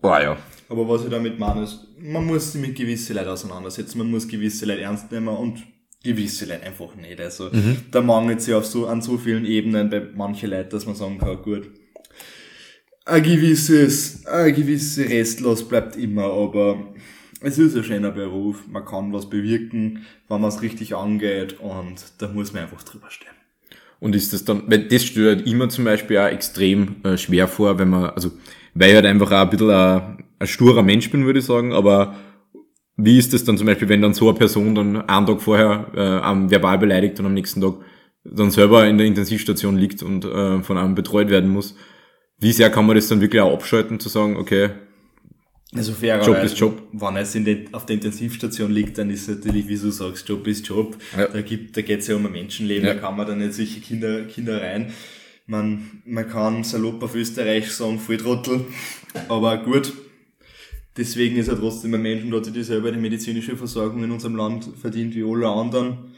boah 0.00 0.20
ja. 0.20 0.36
Aber 0.68 0.88
was 0.88 1.04
ich 1.04 1.10
damit 1.10 1.38
meine 1.38 1.62
ist, 1.62 1.86
man 1.98 2.26
muss 2.26 2.52
sich 2.52 2.60
mit 2.60 2.74
gewissen 2.76 3.16
Leuten 3.16 3.28
auseinandersetzen, 3.28 3.98
man 3.98 4.10
muss 4.10 4.28
gewisse 4.28 4.66
Leute 4.66 4.82
ernst 4.82 5.10
nehmen 5.12 5.28
und 5.28 5.62
gewisse 6.02 6.46
Leute 6.46 6.64
einfach 6.64 6.94
nicht. 6.94 7.20
Also 7.20 7.50
mhm. 7.52 7.78
da 7.90 8.00
mangelt 8.00 8.42
sie 8.42 8.54
auf 8.54 8.66
so, 8.66 8.86
an 8.86 9.02
so 9.02 9.18
vielen 9.18 9.44
Ebenen 9.44 9.90
bei 9.90 10.00
manchen 10.14 10.50
Leuten, 10.50 10.70
dass 10.70 10.86
man 10.86 10.94
sagen 10.94 11.18
kann, 11.18 11.42
gut, 11.42 11.70
ein 13.04 13.22
gewisses, 13.22 14.26
ein 14.26 14.54
gewisses 14.54 15.08
Restlos 15.08 15.66
bleibt 15.66 15.96
immer, 15.96 16.24
aber 16.24 16.94
es 17.40 17.58
ist 17.58 17.76
ein 17.76 17.84
schöner 17.84 18.12
Beruf, 18.12 18.64
man 18.68 18.84
kann 18.84 19.12
was 19.12 19.28
bewirken, 19.28 20.04
wenn 20.28 20.40
man 20.40 20.48
es 20.48 20.62
richtig 20.62 20.94
angeht 20.94 21.58
und 21.58 21.96
da 22.18 22.28
muss 22.28 22.52
man 22.52 22.62
einfach 22.62 22.82
drüber 22.84 23.10
stehen. 23.10 23.28
Und 23.98 24.14
ist 24.14 24.32
das 24.32 24.44
dann, 24.44 24.64
weil 24.66 24.88
das 24.88 25.04
stört 25.04 25.46
immer 25.46 25.68
zum 25.68 25.84
Beispiel 25.84 26.18
auch 26.18 26.26
extrem 26.26 26.96
äh, 27.04 27.16
schwer 27.16 27.46
vor, 27.46 27.78
wenn 27.78 27.90
man, 27.90 28.10
also, 28.10 28.32
weil 28.74 28.90
ich 28.90 28.94
halt 28.96 29.06
einfach 29.06 29.30
auch 29.30 29.42
ein 29.42 29.50
bisschen 29.50 29.70
ein, 29.70 30.24
ein 30.38 30.46
sturer 30.46 30.82
Mensch 30.82 31.10
bin, 31.10 31.24
würde 31.24 31.38
ich 31.38 31.44
sagen, 31.44 31.72
aber 31.72 32.16
wie 33.04 33.18
ist 33.18 33.32
das 33.32 33.44
dann 33.44 33.58
zum 33.58 33.66
Beispiel, 33.66 33.88
wenn 33.88 34.02
dann 34.02 34.14
so 34.14 34.28
eine 34.28 34.38
Person 34.38 34.74
dann 34.74 35.08
einen 35.08 35.26
Tag 35.26 35.40
vorher 35.40 35.88
äh, 35.94 36.50
verbal 36.50 36.78
beleidigt 36.78 37.18
und 37.18 37.26
am 37.26 37.34
nächsten 37.34 37.60
Tag 37.60 37.74
dann 38.24 38.50
selber 38.50 38.86
in 38.86 38.98
der 38.98 39.06
Intensivstation 39.06 39.76
liegt 39.76 40.02
und 40.02 40.24
äh, 40.24 40.62
von 40.62 40.78
einem 40.78 40.94
betreut 40.94 41.28
werden 41.28 41.50
muss? 41.50 41.74
Wie 42.38 42.52
sehr 42.52 42.70
kann 42.70 42.86
man 42.86 42.96
das 42.96 43.08
dann 43.08 43.20
wirklich 43.20 43.40
auch 43.40 43.52
abschalten, 43.52 44.00
zu 44.00 44.08
sagen, 44.08 44.36
okay, 44.36 44.70
also 45.74 45.94
fairerweise, 45.94 46.30
Job 46.30 46.44
ist 46.44 46.58
Job. 46.58 46.82
Wenn 46.92 47.16
es 47.16 47.34
in 47.34 47.44
den, 47.46 47.72
auf 47.72 47.86
der 47.86 47.94
Intensivstation 47.94 48.70
liegt, 48.70 48.98
dann 48.98 49.08
ist 49.08 49.28
natürlich, 49.28 49.68
wie 49.68 49.78
du 49.78 49.90
sagst, 49.90 50.28
Job 50.28 50.46
ist 50.46 50.68
Job. 50.68 50.96
Ja. 51.16 51.28
Da 51.28 51.40
gibt, 51.40 51.76
da 51.76 51.80
geht's 51.80 52.08
ja 52.08 52.16
um 52.16 52.26
ein 52.26 52.32
Menschenleben, 52.32 52.86
ja. 52.86 52.94
da 52.94 53.00
kann 53.00 53.16
man 53.16 53.26
dann 53.26 53.38
nicht 53.38 53.54
solche 53.54 53.80
Kinder, 53.80 54.24
Kinder 54.24 54.60
rein. 54.60 54.92
Man, 55.46 56.02
man 56.04 56.28
kann 56.28 56.62
salopp 56.62 57.02
auf 57.02 57.14
Österreich 57.14 57.72
sagen, 57.72 57.98
Volltrottel. 57.98 58.66
Aber 59.28 59.56
gut, 59.64 59.92
Deswegen 60.96 61.36
ist 61.36 61.48
er 61.48 61.58
trotzdem 61.58 61.94
ein 61.94 62.02
Mensch 62.02 62.24
und 62.24 62.34
hat 62.34 62.44
sich 62.44 62.54
dieselbe 62.54 62.92
medizinische 62.92 63.56
Versorgung 63.56 64.04
in 64.04 64.10
unserem 64.10 64.36
Land 64.36 64.68
verdient 64.80 65.14
wie 65.14 65.24
alle 65.24 65.48
anderen. 65.48 66.14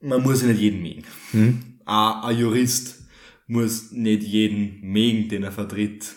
Man 0.00 0.22
muss 0.22 0.42
ja 0.42 0.48
nicht 0.48 0.60
jeden 0.60 0.82
mögen. 0.82 1.04
Hm? 1.30 1.62
Ein, 1.86 2.14
ein 2.22 2.38
Jurist 2.38 3.04
muss 3.46 3.90
nicht 3.92 4.22
jeden 4.22 4.80
mögen, 4.82 5.28
den 5.28 5.44
er 5.44 5.52
vertritt. 5.52 6.14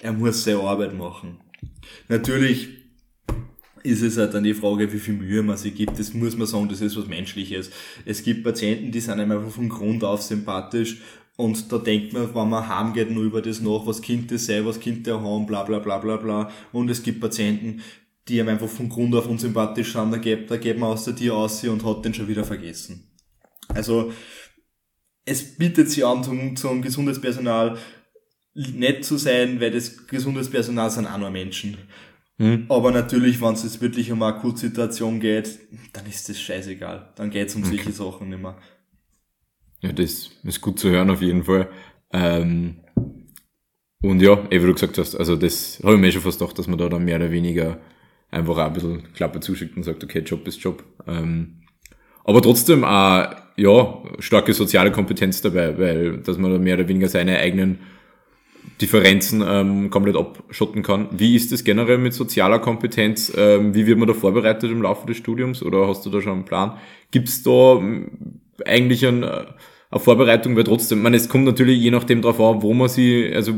Er 0.00 0.12
muss 0.12 0.42
seine 0.42 0.60
Arbeit 0.60 0.96
machen. 0.96 1.38
Natürlich 2.08 2.68
ist 3.84 4.02
es 4.02 4.16
halt 4.16 4.34
dann 4.34 4.44
die 4.44 4.54
Frage, 4.54 4.92
wie 4.92 4.98
viel 4.98 5.14
Mühe 5.14 5.42
man 5.42 5.56
sich 5.56 5.74
gibt. 5.74 5.98
Das 5.98 6.14
muss 6.14 6.36
man 6.36 6.46
sagen, 6.46 6.68
das 6.68 6.80
ist 6.80 6.96
was 6.96 7.06
Menschliches. 7.06 7.70
Es 8.04 8.22
gibt 8.22 8.44
Patienten, 8.44 8.92
die 8.92 9.00
sind 9.00 9.18
einem 9.18 9.32
einfach 9.32 9.50
von 9.50 9.68
Grund 9.68 10.04
auf 10.04 10.22
sympathisch 10.22 11.00
und 11.42 11.72
da 11.72 11.78
denkt 11.78 12.12
man, 12.12 12.32
wenn 12.32 12.48
man 12.48 12.68
heimgeht, 12.68 13.10
nur 13.10 13.24
über 13.24 13.42
das 13.42 13.60
nach, 13.60 13.84
was 13.84 14.00
Kind 14.00 14.30
das 14.30 14.46
sei, 14.46 14.64
was 14.64 14.78
Kind 14.78 15.06
der 15.08 15.20
haben, 15.20 15.44
bla 15.44 15.64
bla 15.64 15.80
bla 15.80 15.98
bla 15.98 16.16
bla. 16.16 16.50
Und 16.72 16.88
es 16.88 17.02
gibt 17.02 17.20
Patienten, 17.20 17.82
die 18.28 18.40
einem 18.40 18.50
einfach 18.50 18.68
von 18.68 18.88
Grund 18.88 19.12
auf 19.16 19.26
unsympathisch 19.26 19.92
sind, 19.92 20.12
da 20.12 20.18
geht, 20.18 20.48
da 20.48 20.56
geht 20.56 20.78
man 20.78 20.90
aus 20.90 21.04
der 21.04 21.16
Tier 21.16 21.34
aus 21.34 21.64
und 21.64 21.84
hat 21.84 22.04
den 22.04 22.14
schon 22.14 22.28
wieder 22.28 22.44
vergessen. 22.44 23.10
Also, 23.68 24.12
es 25.24 25.56
bietet 25.56 25.90
sich 25.90 26.06
an, 26.06 26.22
zum, 26.22 26.54
zum 26.54 26.80
Gesundheitspersonal 26.80 27.76
nett 28.54 29.04
zu 29.04 29.16
sein, 29.16 29.60
weil 29.60 29.72
das 29.72 30.06
Gesundheitspersonal 30.06 30.90
sind 30.90 31.06
auch 31.06 31.18
nur 31.18 31.30
Menschen. 31.30 31.76
Mhm. 32.38 32.66
Aber 32.68 32.92
natürlich, 32.92 33.40
wenn 33.40 33.54
es 33.54 33.64
jetzt 33.64 33.80
wirklich 33.80 34.12
um 34.12 34.22
eine 34.22 34.36
Akutsituation 34.36 35.18
geht, 35.18 35.58
dann 35.92 36.06
ist 36.06 36.28
das 36.28 36.40
scheißegal. 36.40 37.12
Dann 37.16 37.30
geht 37.30 37.48
es 37.48 37.56
um 37.56 37.64
okay. 37.64 37.76
solche 37.76 37.92
Sachen 37.92 38.28
nicht 38.28 38.42
mehr. 38.42 38.56
Ja, 39.82 39.92
das 39.92 40.30
ist 40.44 40.60
gut 40.60 40.78
zu 40.78 40.90
hören 40.90 41.10
auf 41.10 41.20
jeden 41.22 41.42
Fall. 41.42 41.68
Ähm, 42.12 42.76
und 44.02 44.20
ja, 44.22 44.34
eh, 44.50 44.62
wie 44.62 44.66
du 44.66 44.72
gesagt 44.72 44.98
hast, 44.98 45.16
also 45.16 45.36
das 45.36 45.80
habe 45.82 45.94
ich 45.94 46.00
mir 46.00 46.12
schon 46.12 46.22
fast 46.22 46.38
gedacht, 46.38 46.58
dass 46.58 46.68
man 46.68 46.78
da 46.78 46.88
dann 46.88 47.04
mehr 47.04 47.16
oder 47.16 47.30
weniger 47.30 47.78
einfach 48.30 48.58
auch 48.58 48.66
ein 48.66 48.72
bisschen 48.72 49.12
Klappe 49.12 49.40
zuschickt 49.40 49.76
und 49.76 49.82
sagt, 49.82 50.02
okay, 50.02 50.20
Job 50.20 50.46
ist 50.46 50.62
Job. 50.62 50.82
Ähm, 51.06 51.62
aber 52.24 52.40
trotzdem 52.42 52.84
auch, 52.84 53.28
ja, 53.56 54.02
starke 54.20 54.54
soziale 54.54 54.92
Kompetenz 54.92 55.42
dabei, 55.42 55.76
weil, 55.76 56.18
dass 56.18 56.38
man 56.38 56.52
da 56.52 56.58
mehr 56.58 56.76
oder 56.76 56.88
weniger 56.88 57.08
seine 57.08 57.38
eigenen 57.38 57.80
Differenzen 58.80 59.42
ähm, 59.46 59.90
komplett 59.90 60.16
abschotten 60.16 60.82
kann. 60.82 61.08
Wie 61.12 61.36
ist 61.36 61.52
es 61.52 61.64
generell 61.64 61.98
mit 61.98 62.14
sozialer 62.14 62.60
Kompetenz? 62.60 63.32
Ähm, 63.36 63.74
wie 63.74 63.86
wird 63.86 63.98
man 63.98 64.08
da 64.08 64.14
vorbereitet 64.14 64.70
im 64.70 64.82
Laufe 64.82 65.06
des 65.06 65.16
Studiums 65.16 65.62
oder 65.62 65.88
hast 65.88 66.06
du 66.06 66.10
da 66.10 66.20
schon 66.20 66.32
einen 66.32 66.44
Plan? 66.44 66.78
Gibt 67.10 67.28
es 67.28 67.42
da 67.42 67.80
eigentlich 68.66 69.02
äh, 69.02 69.46
auf 69.90 70.04
Vorbereitung, 70.04 70.56
weil 70.56 70.64
trotzdem, 70.64 71.02
man, 71.02 71.14
es 71.14 71.28
kommt 71.28 71.44
natürlich 71.44 71.80
je 71.80 71.90
nachdem 71.90 72.22
drauf 72.22 72.40
an, 72.40 72.62
wo 72.62 72.72
man 72.72 72.88
sie, 72.88 73.30
also 73.34 73.54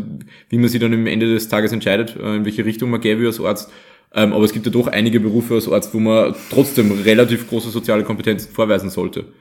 wie 0.48 0.58
man 0.58 0.68
sie 0.68 0.80
dann 0.80 0.92
am 0.92 1.06
Ende 1.06 1.32
des 1.32 1.48
Tages 1.48 1.72
entscheidet, 1.72 2.16
äh, 2.16 2.36
in 2.36 2.44
welche 2.44 2.64
Richtung 2.64 2.90
man 2.90 3.00
gehen 3.00 3.20
will 3.20 3.28
als 3.28 3.40
Arzt. 3.40 3.70
Ähm, 4.12 4.32
aber 4.32 4.44
es 4.44 4.52
gibt 4.52 4.66
ja 4.66 4.72
doch 4.72 4.88
einige 4.88 5.20
Berufe 5.20 5.54
als 5.54 5.68
Arzt, 5.68 5.94
wo 5.94 6.00
man 6.00 6.34
trotzdem 6.50 6.90
relativ 6.90 7.48
große 7.48 7.70
soziale 7.70 8.04
Kompetenzen 8.04 8.52
vorweisen 8.52 8.90
sollte. 8.90 9.32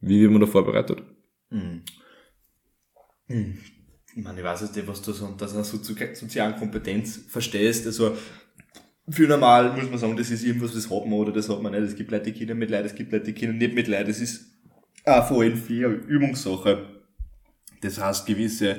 Wie 0.00 0.20
wird 0.20 0.30
man 0.30 0.40
da 0.40 0.46
vorbereitet? 0.46 1.02
Hm. 1.50 1.82
Hm. 3.26 3.58
Ich 4.14 4.24
meine, 4.24 4.38
ich 4.38 4.44
weiß 4.44 4.62
jetzt 4.62 4.76
nicht, 4.76 4.88
was 4.88 5.02
du 5.02 5.12
so 5.12 5.26
unter 5.26 5.50
einer 5.50 5.64
sozialen 5.64 6.56
Kompetenz 6.56 7.20
verstehst. 7.28 7.86
Also, 7.86 8.16
für 9.08 9.28
normal 9.28 9.74
muss 9.76 9.90
man 9.90 9.98
sagen, 9.98 10.16
das 10.16 10.30
ist 10.30 10.44
irgendwas, 10.44 10.72
das 10.72 10.90
hat 10.90 11.06
man 11.06 11.18
oder 11.18 11.32
das 11.32 11.48
hat 11.48 11.60
man 11.62 11.72
nicht. 11.72 11.82
Es 11.82 11.96
gibt 11.96 12.10
Leute, 12.10 12.32
die 12.32 12.38
können 12.46 12.58
Mitleid, 12.58 12.86
es 12.86 12.94
gibt 12.94 13.12
Leute, 13.12 13.26
die 13.26 13.34
können 13.34 13.58
nicht 13.58 13.74
Mitleid. 13.74 14.08
Das 14.08 14.20
ist 14.20 14.55
äh, 15.06 15.22
vor 15.22 15.40
allem 15.40 15.56
viel 15.56 15.86
Übungssache. 15.86 16.84
Das 17.80 18.00
heißt, 18.00 18.26
gewisse, 18.26 18.76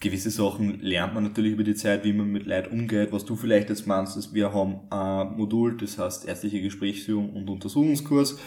gewisse 0.00 0.30
Sachen 0.30 0.80
lernt 0.80 1.14
man 1.14 1.24
natürlich 1.24 1.54
über 1.54 1.64
die 1.64 1.74
Zeit, 1.74 2.04
wie 2.04 2.12
man 2.12 2.30
mit 2.30 2.46
Leid 2.46 2.70
umgeht. 2.70 3.10
Was 3.12 3.24
du 3.24 3.34
vielleicht 3.34 3.70
jetzt 3.70 3.86
meinst, 3.86 4.16
ist, 4.16 4.34
wir 4.34 4.52
haben 4.52 4.80
ein 4.90 5.36
Modul, 5.36 5.76
das 5.76 5.98
heißt 5.98 6.28
ärztliche 6.28 6.60
Gesprächsführung 6.60 7.34
und 7.34 7.48
Untersuchungskurs. 7.48 8.38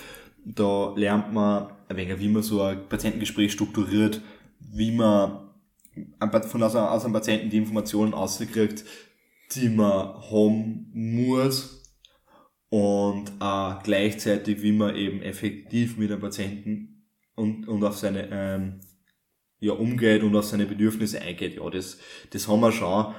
Da 0.45 0.93
lernt 0.95 1.33
man 1.33 1.69
ein 1.89 1.97
wenig, 1.97 2.19
wie 2.19 2.29
man 2.29 2.43
so 2.43 2.61
ein 2.61 2.87
Patientengespräch 2.87 3.51
strukturiert, 3.51 4.21
wie 4.59 4.91
man 4.91 5.49
von 6.47 6.63
aus 6.63 6.75
einem 6.75 7.13
Patienten 7.13 7.49
die 7.49 7.57
Informationen 7.57 8.13
auskriegt, 8.13 8.83
die 9.55 9.69
man 9.69 10.15
haben 10.31 10.89
muss 10.93 11.82
und 12.73 13.29
äh, 13.39 13.75
gleichzeitig, 13.83 14.63
wie 14.63 14.71
man 14.71 14.95
eben 14.95 15.21
effektiv 15.21 15.97
mit 15.97 16.09
dem 16.09 16.19
Patienten 16.19 17.03
und, 17.35 17.67
und 17.67 17.83
auf 17.83 17.95
seine 17.99 18.27
ähm, 18.31 18.79
ja, 19.59 19.73
umgeht 19.73 20.23
und 20.23 20.35
auf 20.35 20.45
seine 20.45 20.65
Bedürfnisse 20.65 21.21
eingeht. 21.21 21.57
Ja, 21.57 21.69
das, 21.69 21.99
das 22.31 22.47
haben 22.47 22.61
wir 22.61 22.71
schon. 22.71 23.13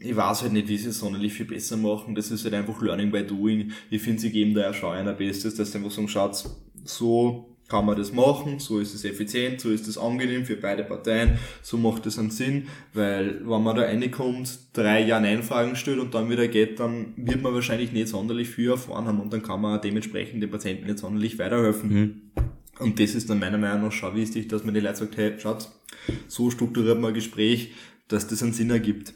Ich 0.00 0.16
weiß 0.16 0.40
halt 0.40 0.54
nicht, 0.54 0.68
wie 0.68 0.78
sie 0.78 0.88
es 0.88 0.98
sonderlich 0.98 1.34
viel 1.34 1.44
besser 1.44 1.76
machen. 1.76 2.14
Das 2.14 2.30
ist 2.30 2.44
halt 2.44 2.54
einfach 2.54 2.80
Learning 2.80 3.10
by 3.10 3.22
Doing. 3.22 3.72
Ich 3.90 4.00
finde, 4.00 4.22
sie 4.22 4.32
geben 4.32 4.54
da 4.54 4.62
ja 4.62 4.72
schon 4.72 4.94
einer 4.94 5.12
Bestes, 5.12 5.54
dass 5.54 5.72
sie 5.72 5.76
einfach 5.76 5.90
sagen, 5.90 6.08
schaut, 6.08 6.42
so 6.84 7.53
kann 7.74 7.86
man 7.86 7.96
das 7.96 8.12
machen, 8.12 8.60
so 8.60 8.78
ist 8.78 8.94
es 8.94 9.04
effizient, 9.04 9.60
so 9.60 9.68
ist 9.68 9.88
es 9.88 9.98
angenehm 9.98 10.44
für 10.44 10.54
beide 10.54 10.84
Parteien, 10.84 11.40
so 11.60 11.76
macht 11.76 12.06
es 12.06 12.20
einen 12.20 12.30
Sinn, 12.30 12.68
weil 12.92 13.40
wenn 13.40 13.64
man 13.64 13.74
da 13.74 13.82
reinkommt, 13.82 14.60
drei 14.74 15.04
Ja-Nein-Fragen 15.04 15.74
stellt 15.74 15.98
und 15.98 16.14
dann 16.14 16.30
wieder 16.30 16.46
geht, 16.46 16.78
dann 16.78 17.14
wird 17.16 17.42
man 17.42 17.52
wahrscheinlich 17.52 17.90
nicht 17.90 18.06
sonderlich 18.06 18.48
viel 18.48 18.70
erfahren 18.70 19.06
haben 19.06 19.18
und 19.18 19.32
dann 19.32 19.42
kann 19.42 19.60
man 19.60 19.80
dementsprechend 19.80 20.40
den 20.40 20.52
Patienten 20.52 20.86
nicht 20.86 21.00
sonderlich 21.00 21.36
weiterhelfen. 21.40 21.92
Mhm. 21.92 22.20
Und 22.78 23.00
das 23.00 23.16
ist 23.16 23.28
dann 23.28 23.40
meiner 23.40 23.58
Meinung 23.58 23.82
nach 23.82 23.92
schon 23.92 24.14
wichtig, 24.14 24.46
dass 24.46 24.62
man 24.62 24.72
die 24.72 24.78
Leute 24.78 24.98
sagt, 24.98 25.16
hey, 25.16 25.32
schaut, 25.38 25.68
so 26.28 26.52
strukturiert 26.52 27.00
man 27.00 27.10
ein 27.10 27.14
Gespräch, 27.14 27.72
dass 28.06 28.28
das 28.28 28.40
einen 28.44 28.52
Sinn 28.52 28.70
ergibt. 28.70 29.14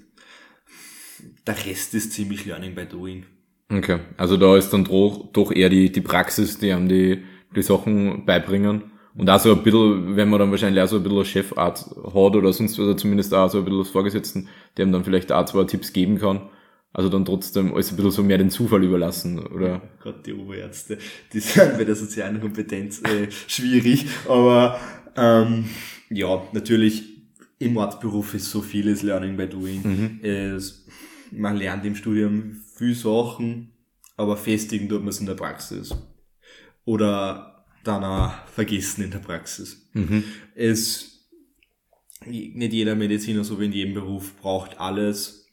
Der 1.46 1.54
Rest 1.64 1.94
ist 1.94 2.12
ziemlich 2.12 2.44
Learning 2.44 2.74
by 2.74 2.86
Doing. 2.86 3.24
Okay, 3.70 4.00
also 4.16 4.36
da 4.36 4.56
ist 4.56 4.70
dann 4.70 4.82
doch, 4.82 5.28
doch 5.32 5.52
eher 5.52 5.68
die, 5.68 5.92
die 5.92 6.00
Praxis, 6.00 6.59
die 6.59 6.74
haben 6.74 6.88
die 6.88 7.22
die 7.55 7.62
Sachen 7.62 8.24
beibringen. 8.24 8.92
Und 9.18 9.28
auch 9.30 9.40
so 9.40 9.53
ein 9.53 9.62
bisschen, 9.62 10.16
wenn 10.16 10.28
man 10.28 10.38
dann 10.38 10.51
wahrscheinlich 10.51 10.82
auch 10.82 10.86
so 10.86 10.96
ein 10.96 11.03
bisschen 11.03 11.24
Chefarzt 11.24 11.90
hat 11.90 12.14
oder 12.14 12.53
sonst, 12.53 12.78
oder 12.78 12.96
zumindest 12.96 13.34
auch 13.34 13.51
so 13.51 13.59
ein 13.59 13.64
bisschen 13.64 13.80
das 13.80 13.88
Vorgesetzten, 13.88 14.49
der 14.76 14.86
ihm 14.86 14.92
dann 14.92 15.03
vielleicht 15.03 15.32
auch 15.32 15.44
zwei 15.44 15.64
Tipps 15.64 15.92
geben 15.92 16.18
kann. 16.18 16.49
Also 16.92 17.09
dann 17.09 17.24
trotzdem 17.24 17.74
alles 17.74 17.90
ein 17.90 17.96
bisschen 17.96 18.12
so 18.12 18.22
mehr 18.22 18.38
den 18.38 18.51
Zufall 18.51 18.82
überlassen, 18.84 19.38
oder? 19.38 19.82
Gerade 20.01 20.22
die 20.24 20.32
Oberärzte, 20.32 20.99
die 21.32 21.40
sind 21.40 21.76
bei 21.76 21.84
der 21.84 21.96
sozialen 21.96 22.40
Kompetenz 22.40 23.03
äh, 23.03 23.28
schwierig, 23.46 24.07
aber 24.28 24.80
ähm, 25.16 25.64
ja, 26.11 26.42
natürlich 26.53 27.05
im 27.59 27.76
Arztberuf 27.76 28.34
ist 28.34 28.51
so 28.51 28.62
vieles 28.62 29.03
Learning 29.03 29.36
by 29.36 29.49
Doing. 29.49 29.82
Mhm. 29.82 30.24
Es, 30.24 30.86
man 31.30 31.57
lernt 31.57 31.84
im 31.84 31.94
Studium 31.94 32.62
viel 32.76 32.94
Sachen, 32.94 33.72
aber 34.16 34.36
festigen 34.36 34.88
tut 34.88 35.01
man 35.01 35.09
es 35.09 35.20
in 35.20 35.26
der 35.26 35.34
Praxis 35.34 35.94
oder 36.89 37.66
dann 37.84 38.03
auch 38.03 38.32
vergessen 38.47 39.05
in 39.05 39.11
der 39.11 39.18
Praxis. 39.18 39.91
Mhm. 39.93 40.24
Es, 40.55 41.28
nicht 42.24 42.72
jeder 42.72 42.95
Mediziner, 42.95 43.45
so 43.45 43.61
wie 43.61 43.66
in 43.66 43.72
jedem 43.72 43.93
Beruf, 43.93 44.34
braucht 44.41 44.80
alles. 44.80 45.47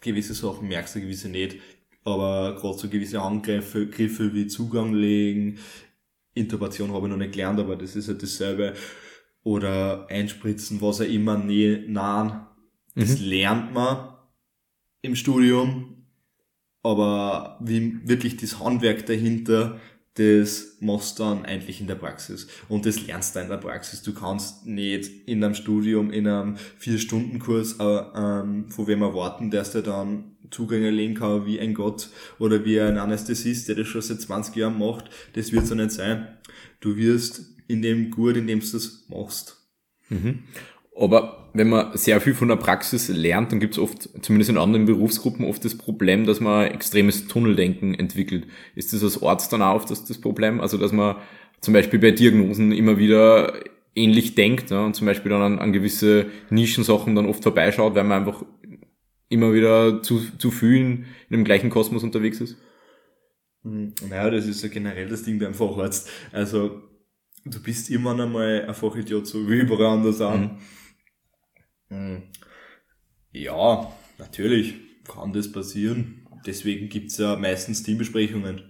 Gewisse 0.00 0.32
Sachen 0.32 0.68
merkst 0.68 0.94
du, 0.94 1.00
gewisse 1.00 1.28
nicht. 1.28 1.56
Aber 2.04 2.54
gerade 2.54 2.78
so 2.78 2.88
gewisse 2.88 3.20
Angriffe 3.20 3.88
Griffe 3.88 4.32
wie 4.32 4.46
Zugang 4.46 4.94
legen, 4.94 5.58
Intubation 6.34 6.92
habe 6.92 7.06
ich 7.06 7.10
noch 7.10 7.18
nicht 7.18 7.32
gelernt, 7.32 7.58
aber 7.58 7.74
das 7.74 7.96
ist 7.96 8.06
halt 8.06 8.22
dasselbe. 8.22 8.74
Oder 9.42 10.06
einspritzen, 10.08 10.80
was 10.80 11.00
er 11.00 11.08
immer 11.08 11.36
nähen, 11.36 11.92
nahen. 11.92 12.46
Das 12.94 13.18
mhm. 13.18 13.26
lernt 13.26 13.74
man 13.74 14.14
im 15.02 15.16
Studium. 15.16 16.06
Aber 16.84 17.58
wie 17.60 18.06
wirklich 18.06 18.36
das 18.36 18.60
Handwerk 18.60 19.06
dahinter, 19.06 19.80
das 20.14 20.76
machst 20.80 21.18
du 21.18 21.24
dann 21.24 21.44
eigentlich 21.44 21.80
in 21.80 21.88
der 21.88 21.96
Praxis. 21.96 22.46
Und 22.68 22.86
das 22.86 23.04
lernst 23.04 23.34
du 23.34 23.40
in 23.40 23.48
der 23.48 23.56
Praxis. 23.56 24.02
Du 24.02 24.14
kannst 24.14 24.64
nicht 24.64 25.10
in 25.26 25.42
einem 25.42 25.54
Studium, 25.54 26.12
in 26.12 26.28
einem 26.28 26.56
Vier-Stunden-Kurs 26.78 27.76
äh, 27.80 28.02
ähm, 28.14 28.70
von 28.70 28.86
wem 28.86 29.02
erwarten, 29.02 29.50
dass 29.50 29.72
der 29.72 29.82
dann 29.82 30.36
Zugänge 30.50 30.90
legen 30.90 31.14
kann 31.14 31.46
wie 31.46 31.58
ein 31.58 31.74
Gott 31.74 32.10
oder 32.38 32.64
wie 32.64 32.80
ein 32.80 32.98
Anästhesist, 32.98 33.68
der 33.68 33.74
das 33.74 33.88
schon 33.88 34.02
seit 34.02 34.20
20 34.20 34.54
Jahren 34.54 34.78
macht. 34.78 35.10
Das 35.32 35.50
wird 35.50 35.66
so 35.66 35.74
nicht 35.74 35.90
sein. 35.90 36.28
Du 36.80 36.96
wirst 36.96 37.42
in 37.66 37.82
dem 37.82 38.10
gut, 38.10 38.36
in 38.36 38.46
dem 38.46 38.60
du 38.60 38.66
das 38.70 39.06
machst. 39.08 39.56
Mhm. 40.10 40.44
Aber 40.96 41.48
wenn 41.54 41.68
man 41.68 41.96
sehr 41.96 42.20
viel 42.20 42.34
von 42.34 42.48
der 42.48 42.56
Praxis 42.56 43.08
lernt, 43.08 43.50
dann 43.50 43.60
gibt 43.60 43.74
es 43.74 43.80
oft, 43.80 44.08
zumindest 44.22 44.50
in 44.50 44.58
anderen 44.58 44.86
Berufsgruppen, 44.86 45.44
oft 45.44 45.64
das 45.64 45.76
Problem, 45.76 46.24
dass 46.24 46.40
man 46.40 46.66
extremes 46.66 47.26
Tunneldenken 47.26 47.94
entwickelt. 47.94 48.46
Ist 48.74 48.92
das 48.92 49.02
als 49.02 49.22
Arzt 49.22 49.52
dann 49.52 49.62
auch 49.62 49.76
oft 49.76 49.90
das, 49.90 50.04
das 50.04 50.20
Problem? 50.20 50.60
Also 50.60 50.78
dass 50.78 50.92
man 50.92 51.16
zum 51.60 51.74
Beispiel 51.74 51.98
bei 51.98 52.12
Diagnosen 52.12 52.72
immer 52.72 52.98
wieder 52.98 53.54
ähnlich 53.96 54.34
denkt 54.34 54.70
ja, 54.70 54.84
und 54.84 54.94
zum 54.94 55.06
Beispiel 55.06 55.30
dann 55.30 55.42
an, 55.42 55.58
an 55.58 55.72
gewisse 55.72 56.26
Nischensachen 56.50 57.14
dann 57.14 57.26
oft 57.26 57.42
vorbeischaut, 57.42 57.94
weil 57.94 58.04
man 58.04 58.20
einfach 58.20 58.44
immer 59.28 59.52
wieder 59.52 60.02
zu, 60.02 60.20
zu 60.38 60.50
fühlen 60.50 61.06
in 61.28 61.38
dem 61.38 61.44
gleichen 61.44 61.70
Kosmos 61.70 62.04
unterwegs 62.04 62.40
ist? 62.40 62.56
Hm, 63.62 63.94
naja, 64.08 64.30
das 64.30 64.46
ist 64.46 64.62
ja 64.62 64.68
generell 64.68 65.08
das 65.08 65.22
Ding 65.22 65.38
beim 65.38 65.54
Facharzt. 65.54 66.08
Also 66.32 66.82
du 67.44 67.62
bist 67.62 67.90
immer 67.90 68.20
einmal 68.20 68.66
ein 68.68 68.74
Fachidiot, 68.74 69.26
so 69.26 69.48
wie 69.48 69.60
überall 69.60 69.96
anders 69.98 70.20
an. 70.20 70.40
Mhm 70.40 70.50
hm. 70.50 70.58
Ja, 73.32 73.92
natürlich 74.18 74.74
kann 75.04 75.32
das 75.32 75.50
passieren. 75.50 76.26
Deswegen 76.46 76.88
gibt's 76.88 77.18
ja 77.18 77.36
meistens 77.36 77.82
Teambesprechungen. 77.82 78.62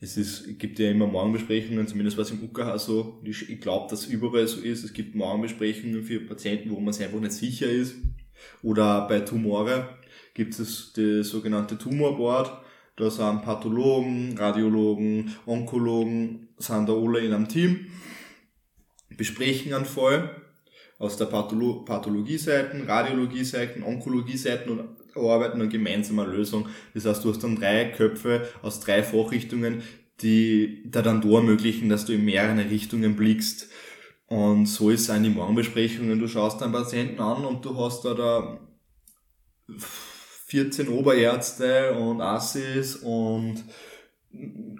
Es 0.00 0.16
ist, 0.16 0.58
gibt 0.58 0.78
ja 0.78 0.90
immer 0.90 1.06
Morgenbesprechungen, 1.06 1.86
zumindest 1.86 2.18
was 2.18 2.30
im 2.30 2.42
UKH 2.42 2.78
so. 2.78 3.20
Ich, 3.24 3.48
ich 3.48 3.60
glaube, 3.60 3.88
dass 3.90 4.06
überall 4.06 4.46
so 4.46 4.60
ist. 4.60 4.84
Es 4.84 4.92
gibt 4.92 5.14
Morgenbesprechungen 5.14 6.02
für 6.02 6.20
Patienten, 6.20 6.70
wo 6.70 6.80
man 6.80 6.92
sich 6.92 7.04
einfach 7.04 7.20
nicht 7.20 7.32
sicher 7.32 7.68
ist. 7.68 7.96
Oder 8.62 9.08
bei 9.08 9.20
Tumore 9.20 9.88
gibt 10.34 10.58
es 10.58 10.92
das 10.92 11.28
sogenannte 11.28 11.78
Tumorboard. 11.78 12.52
Da 12.96 13.10
sind 13.10 13.42
Pathologen, 13.42 14.36
Radiologen, 14.38 15.34
Onkologen, 15.44 16.48
sind 16.58 16.88
da 16.88 16.94
alle 16.94 17.20
in 17.20 17.32
einem 17.32 17.48
Team, 17.48 17.86
besprechen 19.16 19.74
einen 19.74 19.84
Fall 19.84 20.45
aus 20.98 21.16
der 21.16 21.26
Patholo 21.26 21.84
Pathologie-Seiten, 21.84 22.82
Radiologie-Seiten, 22.82 23.82
Onkologie-Seiten 23.82 24.70
und 24.70 24.80
arbeiten 25.14 25.60
an 25.60 25.68
gemeinsamer 25.68 26.26
Lösung. 26.26 26.68
Das 26.94 27.06
heißt, 27.06 27.24
du 27.24 27.30
hast 27.30 27.42
dann 27.42 27.56
drei 27.56 27.86
Köpfe 27.86 28.46
aus 28.62 28.80
drei 28.80 29.02
Fachrichtungen, 29.02 29.82
die 30.22 30.82
da 30.90 31.02
dann 31.02 31.20
da 31.20 31.28
ermöglichen, 31.28 31.88
dass 31.88 32.06
du 32.06 32.14
in 32.14 32.24
mehrere 32.24 32.70
Richtungen 32.70 33.16
blickst. 33.16 33.68
Und 34.26 34.66
so 34.66 34.90
ist 34.90 35.02
es 35.02 35.10
eine 35.10 35.30
Morgenbesprechungen. 35.30 36.18
Du 36.18 36.28
schaust 36.28 36.60
deinen 36.60 36.72
Patienten 36.72 37.20
an 37.20 37.44
und 37.44 37.64
du 37.64 37.76
hast 37.78 38.04
da 38.04 38.14
da 38.14 38.58
14 40.46 40.88
Oberärzte 40.88 41.94
und 41.94 42.20
Assis 42.20 42.96
und 42.96 43.64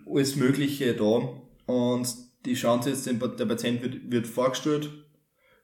alles 0.07 0.37
Mögliche 0.37 0.95
da. 0.95 1.43
Und 1.67 2.09
die 2.45 2.57
schauen 2.57 2.83
sich 2.83 2.95
jetzt, 2.95 3.07
der 3.07 3.47
Patient 3.47 3.83
wird, 3.83 4.11
wird 4.11 4.27
vorgestellt, 4.27 4.91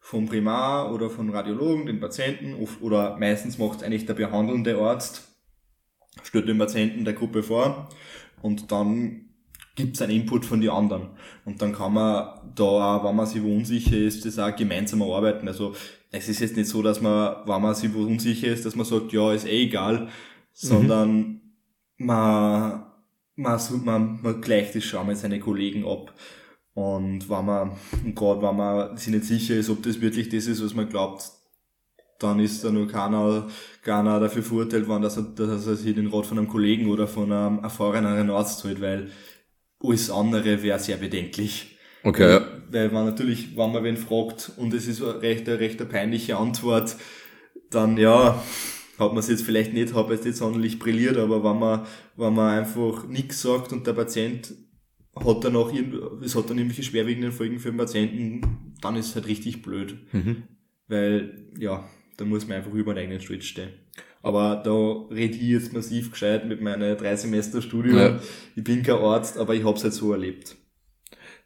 vom 0.05 0.27
Primar 0.27 0.93
oder 0.93 1.09
vom 1.09 1.31
Radiologen, 1.31 1.87
den 1.87 2.01
Patienten, 2.01 2.57
oder 2.81 3.17
meistens 3.19 3.57
macht 3.57 3.85
eigentlich 3.85 4.05
der 4.05 4.15
behandelnde 4.15 4.77
Arzt, 4.77 5.29
stellt 6.25 6.49
den 6.49 6.59
Patienten 6.59 7.05
der 7.05 7.15
Gruppe 7.15 7.45
vor 7.45 7.89
und 8.43 8.73
dann 8.73 9.29
gibt 9.77 9.95
es 9.95 10.03
einen 10.03 10.13
Input 10.13 10.45
von 10.45 10.61
den 10.61 10.71
anderen. 10.71 11.11
Und 11.45 11.63
dann 11.63 11.73
kann 11.73 11.95
man 11.95 12.41
da 12.55 13.03
wenn 13.05 13.17
man 13.17 13.27
sich 13.27 13.43
wo 13.43 13.55
unsicher 13.55 13.97
ist, 13.97 14.27
das 14.27 14.41
auch 14.41 14.55
gemeinsam 14.55 15.03
arbeiten. 15.03 15.47
Also 15.47 15.75
es 16.11 16.29
ist 16.29 16.41
jetzt 16.41 16.57
nicht 16.57 16.69
so, 16.69 16.83
dass 16.83 17.01
man, 17.01 17.37
wenn 17.47 17.63
man 17.63 17.75
sich 17.75 17.95
wo 17.95 18.03
unsicher 18.03 18.49
ist, 18.49 18.67
dass 18.67 18.75
man 18.75 18.85
sagt, 18.85 19.13
ja, 19.13 19.33
ist 19.33 19.47
eh 19.47 19.63
egal, 19.63 20.09
sondern 20.53 21.17
mhm. 21.17 21.41
man, 21.97 22.87
man, 23.37 23.61
man, 23.85 24.21
man 24.21 24.41
gleicht 24.41 24.75
das 24.75 24.85
schon 24.85 25.07
mit 25.07 25.17
seinen 25.17 25.41
Kollegen 25.41 25.87
ab 25.87 26.13
Und 26.75 27.29
wenn 27.29 27.45
man, 27.45 27.73
gerade 28.15 28.43
wenn 28.43 28.57
man 28.57 28.97
sich 28.97 29.13
nicht 29.13 29.25
sicher 29.25 29.57
ist, 29.57 29.69
ob 29.69 29.83
das 29.83 30.01
wirklich 30.01 30.29
das 30.29 30.47
ist, 30.47 30.65
was 30.65 30.75
man 30.75 30.89
glaubt, 30.89 31.31
dann 32.19 32.41
ist 32.41 32.65
da 32.65 32.71
nur 32.71 32.89
keiner, 32.89 33.49
keiner 33.83 34.21
dafür 34.21 34.43
verurteilt 34.43 34.89
worden, 34.89 35.03
dass 35.03 35.17
er, 35.17 35.25
dass 35.25 35.67
er 35.67 35.77
sich 35.77 35.95
den 35.95 36.09
Rat 36.09 36.27
von 36.27 36.39
einem 36.39 36.49
Kollegen 36.49 36.89
oder 36.89 37.07
von 37.07 37.31
einem 37.33 37.59
erfahreneren 37.59 38.31
Arzt 38.31 38.63
holt, 38.65 38.81
weil 38.81 39.11
alles 39.83 40.11
andere 40.11 40.63
wäre 40.63 40.79
sehr 40.79 40.97
bedenklich. 40.97 41.77
Okay. 42.05 42.41
Weil 42.71 42.91
man 42.91 43.07
natürlich, 43.07 43.57
wenn 43.57 43.73
man 43.73 43.85
wen 43.85 43.97
fragt 43.97 44.53
und 44.57 44.73
es 44.75 44.87
ist 44.87 45.03
eine 45.03 45.21
recht, 45.21 45.49
eine 45.49 45.61
recht 45.61 45.81
eine 45.81 45.91
peinliche 45.91 46.37
Antwort, 46.37 46.97
dann 47.71 47.97
ja, 47.97 48.43
hat 48.99 49.11
man 49.11 49.19
es 49.19 49.29
jetzt 49.29 49.43
vielleicht 49.43 49.73
nicht, 49.73 49.95
hat 49.95 50.11
es 50.11 50.25
jetzt 50.25 50.39
sonderlich 50.39 50.79
brilliert, 50.79 51.17
aber 51.17 51.45
wenn 51.45 51.59
man, 51.59 51.87
wenn 52.17 52.35
man 52.35 52.59
einfach 52.59 53.07
nichts 53.07 53.43
sagt 53.43 53.73
und 53.73 53.87
der 53.87 53.93
Patient 53.93 54.53
hat 55.15 55.45
dann 55.45 55.57
auch, 55.57 55.73
es 56.23 56.35
hat 56.35 56.49
dann 56.49 56.59
irgendwelche 56.59 56.83
schwerwiegenden 56.83 57.33
Folgen 57.33 57.59
für 57.59 57.71
den 57.71 57.77
Patienten, 57.77 58.73
dann 58.81 58.97
ist 58.97 59.09
es 59.09 59.15
halt 59.15 59.27
richtig 59.27 59.63
blöd. 59.63 59.97
Mhm. 60.13 60.45
Weil, 60.89 61.47
ja, 61.59 61.89
da 62.17 62.25
muss 62.25 62.47
man 62.47 62.59
einfach 62.59 62.73
über 62.73 62.95
den 62.95 63.05
eigenen 63.05 63.21
Schritt 63.21 63.45
stehen. 63.45 63.71
Aber 64.23 64.63
da 64.65 65.15
rede 65.15 65.35
ich 65.35 65.43
jetzt 65.43 65.73
massiv 65.73 66.13
gescheit 66.13 66.47
mit 66.47 66.61
meinen 66.61 66.97
drei 66.97 67.17
Semester 67.17 67.61
Studium. 67.61 67.97
Ja. 67.97 68.21
Ich 68.55 68.63
bin 68.63 68.83
kein 68.83 68.97
Arzt, 68.97 69.37
aber 69.37 69.55
ich 69.55 69.65
habe 69.65 69.77
es 69.77 69.85
halt 69.85 69.95
so 69.95 70.13
erlebt. 70.13 70.57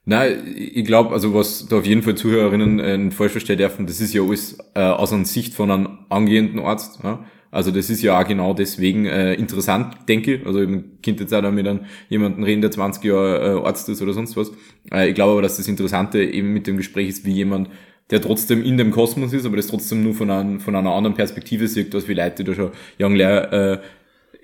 Nein, 0.05 0.55
ich 0.57 0.85
glaube, 0.85 1.13
also 1.13 1.35
was 1.35 1.67
da 1.69 1.79
auf 1.79 1.87
jeden 1.87 2.03
Fall 2.03 2.15
Zuhörerinnen 2.15 2.79
äh, 2.79 3.11
falsch 3.11 3.33
verstehen 3.33 3.59
dürfen, 3.59 3.87
das 3.87 4.01
ist 4.01 4.15
ja 4.15 4.23
alles 4.23 4.57
äh, 4.75 4.81
aus 4.81 5.13
einer 5.13 5.25
Sicht 5.25 5.55
von 5.55 5.71
einem 5.71 5.99
angehenden 6.11 6.61
Arzt. 6.61 7.01
Ja? 7.03 7.25
Also 7.51 7.71
das 7.71 7.91
ist 7.91 8.03
ja 8.03 8.21
auch 8.21 8.27
genau 8.27 8.55
deswegen 8.55 9.07
äh, 9.07 9.35
interessant, 9.35 9.97
denke 10.09 10.35
ich. 10.35 10.47
Also 10.47 10.61
ich 10.63 10.69
könnte 11.03 11.23
jetzt 11.23 11.33
auch 11.33 11.43
da 11.43 11.51
mit 11.51 11.67
einem, 11.67 11.81
jemanden 12.09 12.43
reden, 12.43 12.61
der 12.61 12.71
20 12.71 13.05
Jahre 13.05 13.61
äh, 13.61 13.67
Arzt 13.67 13.89
ist 13.89 14.03
oder 14.03 14.13
sonst 14.13 14.37
was. 14.37 14.53
Äh, 14.93 15.09
ich 15.09 15.15
glaube 15.15 15.33
aber, 15.33 15.43
dass 15.43 15.57
das 15.57 15.69
Interessante 15.69 16.23
eben 16.23 16.53
mit 16.53 16.67
dem 16.67 16.77
Gespräch 16.77 17.09
ist, 17.09 17.25
wie 17.25 17.33
jemand, 17.33 17.71
der 18.11 18.21
trotzdem 18.21 18.63
in 18.63 18.77
dem 18.77 18.91
Kosmos 18.91 19.33
ist, 19.33 19.47
aber 19.47 19.57
das 19.57 19.67
trotzdem 19.67 20.03
nur 20.03 20.15
von, 20.15 20.31
einem, 20.31 20.61
von 20.61 20.77
einer 20.77 20.91
anderen 20.91 21.17
Perspektive 21.17 21.67
sieht, 21.67 21.95
als 21.95 22.09
wie 22.09 22.15
Leute, 22.15 22.45
die 22.45 22.51
da 22.51 22.55
schon 22.55 22.71
Young 23.01 23.15
Lehr, 23.15 23.53
äh, 23.53 23.79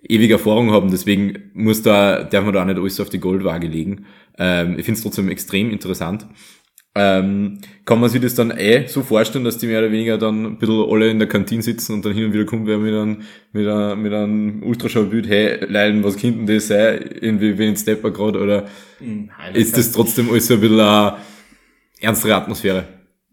ewig 0.09 0.31
Erfahrung 0.31 0.73
haben. 0.73 0.91
Deswegen 0.91 1.51
muss 1.55 1.83
da, 1.83 2.25
darf 2.25 2.45
man 2.45 2.55
da 2.55 2.63
auch 2.63 2.67
nicht 2.67 2.79
alles 2.79 3.01
auf 3.01 3.11
die 3.11 3.21
Goldwaage 3.21 3.69
legen. 3.69 4.07
Ähm, 4.39 4.79
ich 4.79 4.85
finde 4.85 4.99
es 4.99 5.03
trotzdem 5.03 5.29
extrem 5.29 5.71
interessant. 5.71 6.27
Ähm, 6.95 7.59
kann 7.87 8.01
man 8.01 8.11
sich 8.11 8.21
das 8.21 8.35
dann 8.35 8.51
eh 8.51 8.87
so 8.87 9.03
vorstellen, 9.03 9.45
dass 9.45 9.57
die 9.57 9.67
mehr 9.67 9.79
oder 9.79 9.91
weniger 9.91 10.19
dann 10.19 10.45
ein 10.45 10.59
bisschen 10.59 10.85
alle 10.91 11.11
in 11.11 11.19
der 11.19 11.29
Kantine 11.29 11.63
sitzen 11.63 11.95
und 11.95 12.05
dann 12.05 12.13
hin 12.13 12.27
und 12.27 12.35
wieder 12.35 12.45
kommt 12.45 12.67
wer 12.67 12.77
mit 12.77 12.93
einem, 12.93 13.23
mit 13.53 13.67
einem, 13.67 14.03
mit 14.03 14.13
einem 14.13 14.63
Ultraschallbild, 14.63 15.27
hey, 15.27 15.65
Leiden, 15.65 16.05
was 16.05 16.19
könnte 16.19 16.39
denn 16.39 16.47
das 16.47 16.69
sein? 16.69 17.01
Irgendwie, 17.21 17.57
wen 17.57 17.77
Stepper 17.77 18.11
gerade, 18.11 18.39
oder 18.41 18.69
Nein, 19.01 19.55
ist 19.55 19.77
das 19.79 19.91
trotzdem 19.91 20.29
alles 20.29 20.47
so 20.47 20.55
ein 20.55 20.61
bisschen 20.61 20.81
eine 20.81 21.17
ernstere 21.99 22.35
Atmosphäre? 22.35 22.85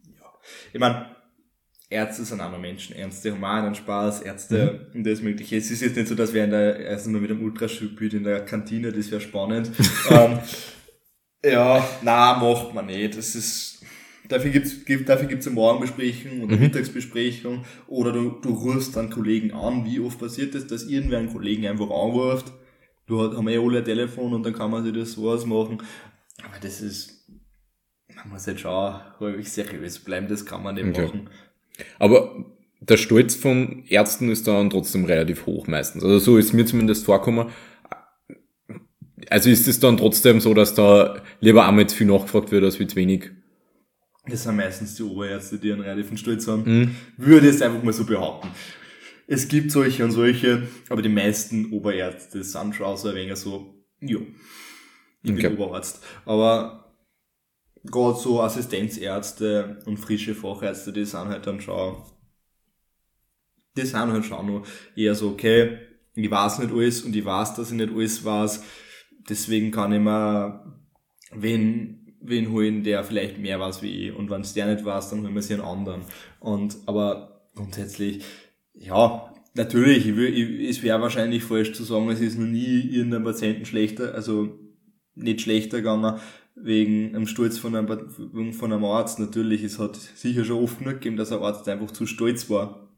Ja. 0.06 0.26
Ich 0.72 0.80
meine, 0.80 1.08
Ärzte 1.90 2.24
sind 2.24 2.40
auch 2.40 2.52
noch 2.52 2.60
Menschen, 2.60 2.96
Ärzte 2.96 3.32
haben 3.34 3.44
auch 3.44 3.50
einen 3.50 3.76
Spaß, 3.76 4.22
Ärzte 4.22 4.88
mhm. 4.94 5.00
und 5.00 5.04
das 5.06 5.22
Mögliche. 5.22 5.58
Es 5.58 5.70
ist 5.70 5.82
jetzt 5.82 5.98
nicht 5.98 6.08
so, 6.08 6.16
dass 6.16 6.34
wir 6.34 6.46
in 6.46 6.52
der, 6.52 6.80
erst 6.80 7.08
nur 7.08 7.20
mit 7.20 7.30
einem 7.30 7.44
Ultraschallbild 7.44 8.14
in 8.14 8.24
der 8.24 8.46
Kantine, 8.46 8.94
das 8.94 9.12
wäre 9.12 9.20
spannend. 9.20 9.72
ähm, 10.12 10.40
ja, 11.44 11.88
na 12.02 12.38
macht 12.38 12.74
man 12.74 12.88
nicht. 12.88 13.18
Das 13.18 13.36
ist, 13.36 13.82
dafür 14.28 14.52
gibt's, 14.52 14.86
gibt, 14.86 15.08
dafür 15.10 15.28
gibt's 15.28 15.48
eine 15.48 15.56
Morgenbesprechung 15.56 16.44
oder 16.44 16.56
mhm. 16.56 16.64
Mittagsbesprechung 16.64 17.66
oder 17.88 18.12
du, 18.12 18.32
du 18.42 18.50
rufst 18.50 18.96
dann 18.96 19.10
Kollegen 19.10 19.52
an. 19.54 19.86
Wie 19.86 20.00
oft 20.00 20.20
passiert 20.20 20.56
das, 20.56 20.68
dass 20.68 20.84
irgendwer 20.84 21.20
einen 21.20 21.32
Kollegen 21.32 21.68
einfach 21.68 21.90
anruft? 21.90 22.52
Du 23.08 23.22
hast, 23.22 23.36
haben 23.36 23.48
eh 23.48 23.58
alle 23.58 23.80
ein 23.80 23.86
Telefon 23.86 24.34
und 24.34 24.46
dann 24.46 24.54
kann 24.54 24.72
man 24.72 24.84
sich 24.84 24.94
das 24.94 25.14
so 25.14 25.30
ausmachen. 25.30 25.82
Aber 26.44 26.60
das 26.62 26.82
ist, 26.82 27.30
man 28.16 28.30
muss 28.30 28.46
jetzt 28.46 28.62
schon 28.62 29.00
häufig 29.20 29.52
seriös 29.52 30.00
bleiben, 30.00 30.28
das 30.28 30.46
kann 30.46 30.64
man 30.64 30.76
nicht 30.76 30.88
okay. 30.88 31.06
machen. 31.06 31.30
Aber 31.98 32.46
der 32.82 32.98
Stolz 32.98 33.36
von 33.36 33.84
Ärzten 33.88 34.30
ist 34.30 34.48
dann 34.48 34.70
trotzdem 34.70 35.06
relativ 35.06 35.46
hoch 35.46 35.68
meistens. 35.68 36.04
Also 36.04 36.20
so 36.20 36.38
ist 36.38 36.54
mir 36.54 36.66
zumindest 36.66 37.06
vorgekommen 37.06 37.50
also 39.30 39.50
ist 39.50 39.68
es 39.68 39.80
dann 39.80 39.98
trotzdem 39.98 40.40
so, 40.40 40.54
dass 40.54 40.74
da 40.74 41.22
lieber 41.40 41.68
auch 41.68 41.72
mit 41.72 41.92
viel 41.92 42.08
nachgefragt 42.08 42.52
wird, 42.52 42.64
als 42.64 42.80
mit 42.80 42.96
wenig? 42.96 43.32
Das 44.28 44.44
sind 44.44 44.56
meistens 44.56 44.96
die 44.96 45.04
Oberärzte, 45.04 45.58
die 45.58 45.72
einen 45.72 45.82
relativen 45.82 46.18
Stolz 46.18 46.48
haben. 46.48 46.64
Mhm. 46.66 46.96
Würde 47.18 47.50
es 47.50 47.62
einfach 47.62 47.84
mal 47.84 47.94
so 47.94 48.06
behaupten. 48.06 48.50
Es 49.28 49.48
gibt 49.48 49.72
solche 49.72 50.04
und 50.04 50.12
solche, 50.12 50.68
aber 50.90 51.02
die 51.02 51.10
meisten 51.10 51.72
Oberärzte 51.72 52.44
sind 52.44 52.76
schon 52.76 52.98
so 52.98 53.10
ein 53.10 53.16
wenig 53.16 53.36
so, 53.36 53.76
ja, 54.02 54.18
ich 55.22 55.36
bin 55.36 55.46
okay. 55.46 55.56
Oberarzt. 55.56 56.04
Aber 56.26 56.96
gerade 57.84 58.20
so 58.20 58.42
Assistenzärzte 58.42 59.80
und 59.86 59.98
frische 59.98 60.36
Fachärzte, 60.36 60.92
die 60.92 61.06
sind 61.06 61.28
halt 61.28 61.46
dann 61.46 61.62
schon, 61.62 61.98
die 63.78 63.86
sind 63.86 64.12
halt 64.12 64.26
schon 64.26 64.46
nur 64.46 64.64
eher 64.96 65.16
so, 65.16 65.30
okay, 65.30 65.78
ich 66.16 66.30
weiß 66.30 66.60
nicht 66.60 66.72
alles 66.72 67.02
und 67.04 67.16
ich 67.16 67.24
weiß, 67.24 67.56
dass 67.56 67.72
ich 67.72 67.78
nicht 67.78 67.94
alles 67.94 68.26
weiß 68.26 68.64
deswegen 69.28 69.72
kann 69.72 69.92
ich 69.92 70.00
mir 70.00 70.64
wen, 71.32 72.16
wen 72.22 72.52
holen, 72.52 72.84
der 72.84 73.04
vielleicht 73.04 73.38
mehr 73.38 73.60
weiß 73.60 73.82
wie 73.82 74.08
ich. 74.08 74.16
Und 74.16 74.30
wenn 74.30 74.42
es 74.42 74.54
der 74.54 74.74
nicht 74.74 74.86
weiß, 74.86 75.10
dann 75.10 75.22
holen 75.24 75.36
wir 75.36 75.42
sich 75.42 75.54
einen 75.54 75.68
anderen. 75.68 76.02
Und, 76.40 76.78
aber 76.86 77.42
grundsätzlich, 77.56 78.24
ja, 78.74 79.34
natürlich, 79.54 80.08
ich 80.08 80.16
will, 80.16 80.34
ich, 80.34 80.70
es 80.70 80.84
wäre 80.84 81.02
wahrscheinlich 81.02 81.44
falsch 81.44 81.74
zu 81.74 81.84
sagen, 81.84 82.10
es 82.10 82.22
ist 82.22 82.38
noch 82.38 82.48
nie 82.48 82.82
irgendeinem 82.82 83.26
Patienten 83.26 83.66
schlechter, 83.66 84.14
also 84.14 84.60
nicht 85.16 85.42
schlechter 85.42 85.78
gegangen, 85.78 86.20
wegen 86.56 87.16
einem 87.16 87.28
Sturz 87.28 87.58
von 87.58 87.76
einem, 87.76 88.54
von 88.54 88.74
einem 88.74 88.86
Arzt. 88.86 89.20
Natürlich, 89.20 89.64
es 89.64 89.80
hat 89.80 89.96
sicher 89.96 90.44
schon 90.44 90.64
oft 90.64 90.80
genug 90.80 90.96
gegeben, 90.96 91.18
dass 91.18 91.32
ein 91.32 91.42
Arzt 91.42 91.68
einfach 91.68 91.92
zu 91.92 92.06
stolz 92.06 92.50
war. 92.50 92.90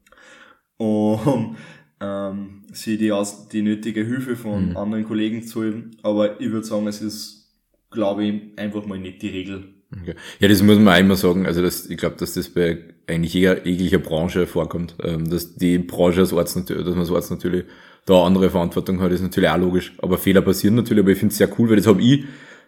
Und 0.76 1.56
ähm, 2.02 2.64
sie 2.72 2.98
die, 2.98 3.12
aus, 3.12 3.48
die 3.48 3.62
nötige 3.62 4.04
Hilfe 4.04 4.36
von 4.36 4.70
mhm. 4.70 4.76
anderen 4.76 5.04
Kollegen 5.04 5.46
zu 5.46 5.60
holen. 5.60 5.96
Aber 6.02 6.40
ich 6.40 6.50
würde 6.50 6.66
sagen, 6.66 6.86
es 6.88 7.00
ist, 7.00 7.48
glaube 7.90 8.24
ich, 8.24 8.42
einfach 8.58 8.84
mal 8.84 8.98
nicht 8.98 9.22
die 9.22 9.28
Regel. 9.28 9.74
Okay. 10.00 10.14
Ja, 10.40 10.48
das 10.48 10.62
muss 10.62 10.78
man 10.78 10.94
auch 10.94 10.98
immer 10.98 11.16
sagen. 11.16 11.46
Also 11.46 11.62
das, 11.62 11.88
ich 11.88 11.96
glaube, 11.96 12.16
dass 12.16 12.34
das 12.34 12.48
bei 12.48 12.78
eigentlich 13.06 13.34
jeder, 13.34 13.66
jeglicher 13.66 13.98
Branche 13.98 14.46
vorkommt. 14.46 14.96
Ähm, 15.02 15.30
dass 15.30 15.54
die 15.54 15.78
Branche 15.78 16.20
als 16.20 16.32
Arzt, 16.32 16.56
natürlich, 16.56 16.84
dass 16.84 16.94
man 16.94 17.04
als 17.04 17.12
Arzt 17.12 17.30
natürlich 17.30 17.64
da 18.06 18.24
andere 18.24 18.50
Verantwortung 18.50 19.00
hat, 19.00 19.12
ist 19.12 19.22
natürlich 19.22 19.50
auch 19.50 19.58
logisch. 19.58 19.92
Aber 19.98 20.18
Fehler 20.18 20.42
passieren 20.42 20.74
natürlich, 20.74 21.02
aber 21.02 21.12
ich 21.12 21.18
finde 21.18 21.32
es 21.32 21.38
sehr 21.38 21.48
cool, 21.58 21.68
weil 21.70 21.76
das 21.76 21.86
habe 21.86 22.02
ich 22.02 22.24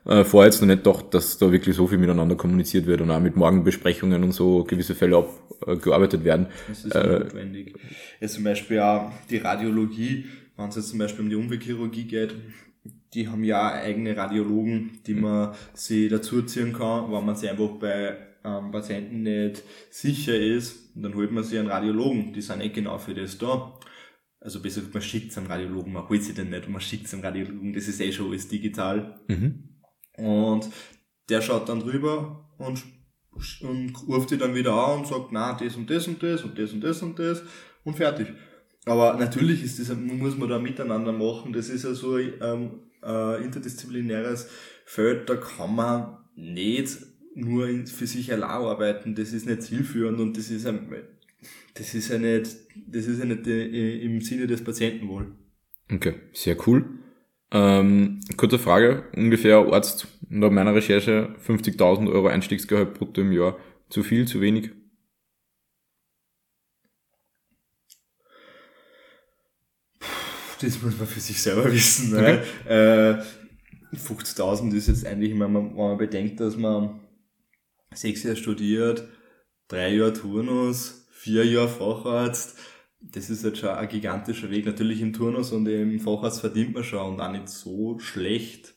äh, 0.07 0.25
vorher 0.25 0.51
jetzt 0.51 0.61
noch 0.61 0.69
nicht 0.69 0.85
gedacht, 0.85 1.13
dass 1.13 1.39
da 1.39 1.51
wirklich 1.51 1.77
so 1.77 1.87
viel 1.87 1.99
miteinander 1.99 2.37
kommuniziert 2.37 2.87
wird 2.87 3.01
und 3.01 3.11
auch 3.11 3.21
mit 3.21 3.37
Morgenbesprechungen 3.37 4.23
und 4.23 4.33
so 4.33 4.65
gewisse 4.65 4.95
Fälle 4.95 5.27
abgearbeitet 5.61 6.25
werden. 6.25 6.49
Das 6.69 6.85
ist 6.85 6.95
äh, 6.95 7.21
notwendig. 7.21 7.75
Jetzt 8.21 8.35
zum 8.35 8.45
Beispiel 8.45 8.81
auch 8.81 9.11
die 9.31 9.39
Radiologie, 9.39 10.27
wenn 10.57 10.69
es 10.69 10.77
jetzt 10.77 10.91
zum 10.91 10.99
Beispiel 10.99 11.25
um 11.25 11.31
die 11.31 11.37
Umweltchirurgie 11.37 12.05
geht, 12.05 12.35
die 13.15 13.29
haben 13.29 13.45
ja 13.45 13.73
eigene 13.73 14.17
Radiologen, 14.17 15.01
die 15.07 15.15
man 15.15 15.55
sich 15.73 16.11
dazuziehen 16.11 16.73
kann, 16.73 17.13
wenn 17.13 17.25
man 17.25 17.37
sich 17.37 17.49
einfach 17.49 17.71
bei 17.81 18.17
ähm, 18.45 18.71
Patienten 18.73 19.23
nicht 19.23 19.63
sicher 19.91 20.39
ist, 20.39 20.91
dann 20.95 21.15
holt 21.15 21.33
man 21.33 21.45
sich 21.45 21.59
einen 21.59 21.69
Radiologen, 21.69 22.33
die 22.33 22.43
sind 22.43 22.59
nicht 22.59 22.75
genau 22.75 22.99
für 22.99 23.15
das 23.15 23.39
da. 23.39 23.79
Also 24.41 24.61
besser 24.61 24.83
man 24.93 25.01
schickt 25.01 25.31
es 25.31 25.39
einem 25.39 25.47
Radiologen, 25.47 25.93
man 25.93 26.09
holt 26.09 26.23
sie 26.23 26.35
den 26.35 26.51
nicht 26.51 26.67
und 26.67 26.73
man 26.73 26.83
schickt 26.83 27.07
es 27.07 27.15
einem 27.15 27.23
Radiologen, 27.23 27.73
das 27.73 27.89
ist 27.89 28.01
eh 28.01 28.13
schon 28.13 28.29
alles 28.29 28.49
digital. 28.49 29.19
Mhm. 29.29 29.74
Und 30.17 30.69
der 31.29 31.43
schaut 31.43 31.69
dann 31.69 31.81
drüber 31.81 32.49
und, 32.59 32.83
und 33.62 34.09
ruft 34.09 34.31
die 34.31 34.39
dann 34.39 34.55
wieder 34.55 34.75
an 34.75 35.01
und 35.01 35.07
sagt, 35.07 35.29
na, 35.31 35.55
das 35.55 35.77
und 35.77 35.91
das 35.91 36.07
und 36.07 36.23
das 36.23 36.45
und 36.45 36.59
das 36.59 36.73
und 36.73 36.85
das 36.85 37.03
und 37.03 37.19
das 37.19 37.43
und 37.85 37.97
fertig. 37.97 38.29
Aber 38.87 39.15
natürlich 39.15 39.62
ist 39.62 39.79
das, 39.79 39.97
muss 39.97 40.37
man 40.37 40.49
da 40.49 40.59
miteinander 40.59 41.12
machen. 41.12 41.53
Das 41.53 41.69
ist 41.69 41.85
ja 41.85 41.95
so 41.95 42.19
ähm, 42.19 42.83
äh, 43.03 43.43
interdisziplinäres 43.43 44.49
Feld, 44.85 45.29
da 45.29 45.37
kann 45.37 45.75
man 45.75 46.19
nicht 46.37 46.99
nur 47.35 47.69
für 47.87 48.07
sich 48.07 48.33
allein 48.33 48.51
arbeiten. 48.51 49.15
Das 49.15 49.33
ist 49.33 49.47
nicht 49.47 49.62
zielführend 49.62 50.21
und 50.21 50.37
das 50.37 50.51
ist 50.51 50.67
ja, 50.67 50.75
das 51.75 51.95
ist 51.95 52.09
ja 52.09 52.19
nicht, 52.19 52.57
das 52.87 53.07
ist 53.07 53.19
ja 53.19 53.25
nicht 53.25 53.47
äh, 53.47 53.99
im 54.03 54.21
Sinne 54.21 54.47
des 54.47 54.62
Patienten 54.62 55.09
wohl. 55.09 55.33
Okay, 55.91 56.15
sehr 56.33 56.57
cool. 56.67 56.85
Ähm, 57.51 58.21
kurze 58.37 58.59
Frage, 58.59 59.05
ungefähr 59.15 59.59
Arzt 59.59 60.09
nach 60.29 60.51
meiner 60.51 60.75
Recherche 60.75 61.35
50.000 61.47 62.11
Euro 62.11 62.27
Einstiegsgehalt 62.29 62.95
brutto 62.95 63.21
im 63.21 63.33
Jahr. 63.33 63.57
Zu 63.91 64.03
viel, 64.03 64.27
zu 64.27 64.41
wenig? 64.41 64.71
Das 70.61 70.83
muss 70.83 70.99
man 70.99 71.07
für 71.07 71.21
sich 71.21 71.41
selber 71.41 71.65
wissen. 71.73 72.13
Ne? 72.13 72.43
Okay. 72.67 73.13
Äh, 73.13 73.23
50.000 73.97 74.75
ist 74.75 74.89
jetzt 74.89 75.07
eigentlich, 75.07 75.33
wenn 75.33 75.53
man, 75.53 75.71
wenn 75.71 75.77
man 75.77 75.99
bedenkt, 75.99 76.41
dass 76.41 76.57
man 76.57 77.01
sechs 77.93 78.23
Jahre 78.23 78.37
studiert, 78.37 79.07
drei 79.69 79.95
Jahre 79.95 80.13
Turnus, 80.13 81.07
vier 81.13 81.45
Jahre 81.45 81.69
Facharzt, 81.69 82.59
das 83.13 83.31
ist 83.31 83.45
jetzt 83.45 83.59
schon 83.59 83.71
ein 83.71 83.89
gigantischer 83.89 84.51
Weg. 84.51 84.67
Natürlich 84.67 85.01
im 85.01 85.13
Turnus 85.13 85.53
und 85.53 85.67
im 85.69 86.01
Facharzt 86.01 86.41
verdient 86.41 86.75
man 86.75 86.83
schon 86.85 87.15
und 87.15 87.21
auch 87.21 87.31
nicht 87.31 87.49
so 87.49 87.99
schlecht. 87.99 88.75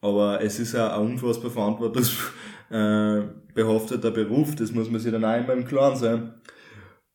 Aber 0.00 0.42
es 0.42 0.58
ist 0.58 0.72
ja 0.72 0.96
ein 0.96 1.12
unfassbar 1.12 1.50
verantwortungsbehafteter 1.50 4.08
äh, 4.08 4.12
Beruf, 4.12 4.56
das 4.56 4.72
muss 4.72 4.90
man 4.90 5.00
sich 5.00 5.12
dann 5.12 5.24
auch 5.24 5.36
immer 5.36 5.52
im 5.52 5.66
Klaren 5.66 5.96
sein. 5.96 6.34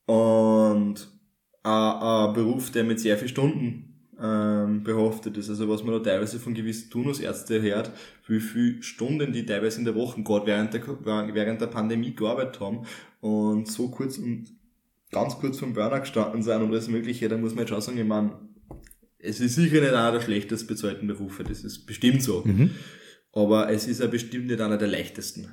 Und 0.05 1.07
ein, 1.63 1.71
ein 1.71 2.33
Beruf, 2.33 2.71
der 2.71 2.83
mit 2.83 2.99
sehr 2.99 3.17
vielen 3.17 3.29
Stunden 3.29 3.95
ähm, 4.21 4.83
behaftet 4.83 5.37
ist. 5.37 5.49
Also 5.49 5.67
was 5.67 5.83
man 5.83 5.93
da 5.93 5.99
teilweise 5.99 6.39
von 6.39 6.53
gewissen 6.53 6.89
Turnusärzte 6.89 7.61
hört, 7.61 7.91
wie 8.27 8.39
viele 8.39 8.81
Stunden 8.83 9.33
die 9.33 9.45
teilweise 9.45 9.79
in 9.79 9.85
der 9.85 9.95
Woche 9.95 10.21
gerade 10.23 10.45
während 10.45 10.73
der, 10.73 10.83
während 11.33 11.61
der 11.61 11.67
Pandemie 11.67 12.13
gearbeitet 12.13 12.59
haben 12.59 12.85
und 13.21 13.67
so 13.67 13.89
kurz 13.89 14.17
und 14.17 14.53
ganz 15.15 15.37
kurz 15.39 15.57
vom 15.57 15.73
Burner 15.73 16.01
gestanden 16.01 16.43
sind 16.43 16.61
und 16.61 16.71
alles 16.71 16.89
Mögliche, 16.89 17.29
da 17.29 17.37
muss 17.37 17.55
man 17.55 17.61
jetzt 17.61 17.69
schon 17.69 17.81
sagen, 17.81 17.97
ich 17.97 18.05
meine, 18.05 18.37
es 19.17 19.39
ist 19.39 19.55
sicher 19.55 19.79
nicht 19.79 19.93
einer 19.93 20.11
der 20.11 20.21
schlechtest 20.21 20.67
bezahlten 20.67 21.07
Berufe, 21.07 21.43
das 21.43 21.63
ist 21.63 21.85
bestimmt 21.85 22.21
so. 22.21 22.43
Mhm. 22.45 22.71
Aber 23.31 23.69
es 23.69 23.87
ist 23.87 24.01
ja 24.01 24.07
bestimmt 24.07 24.47
nicht 24.47 24.59
einer 24.61 24.77
der 24.77 24.89
leichtesten. 24.89 25.47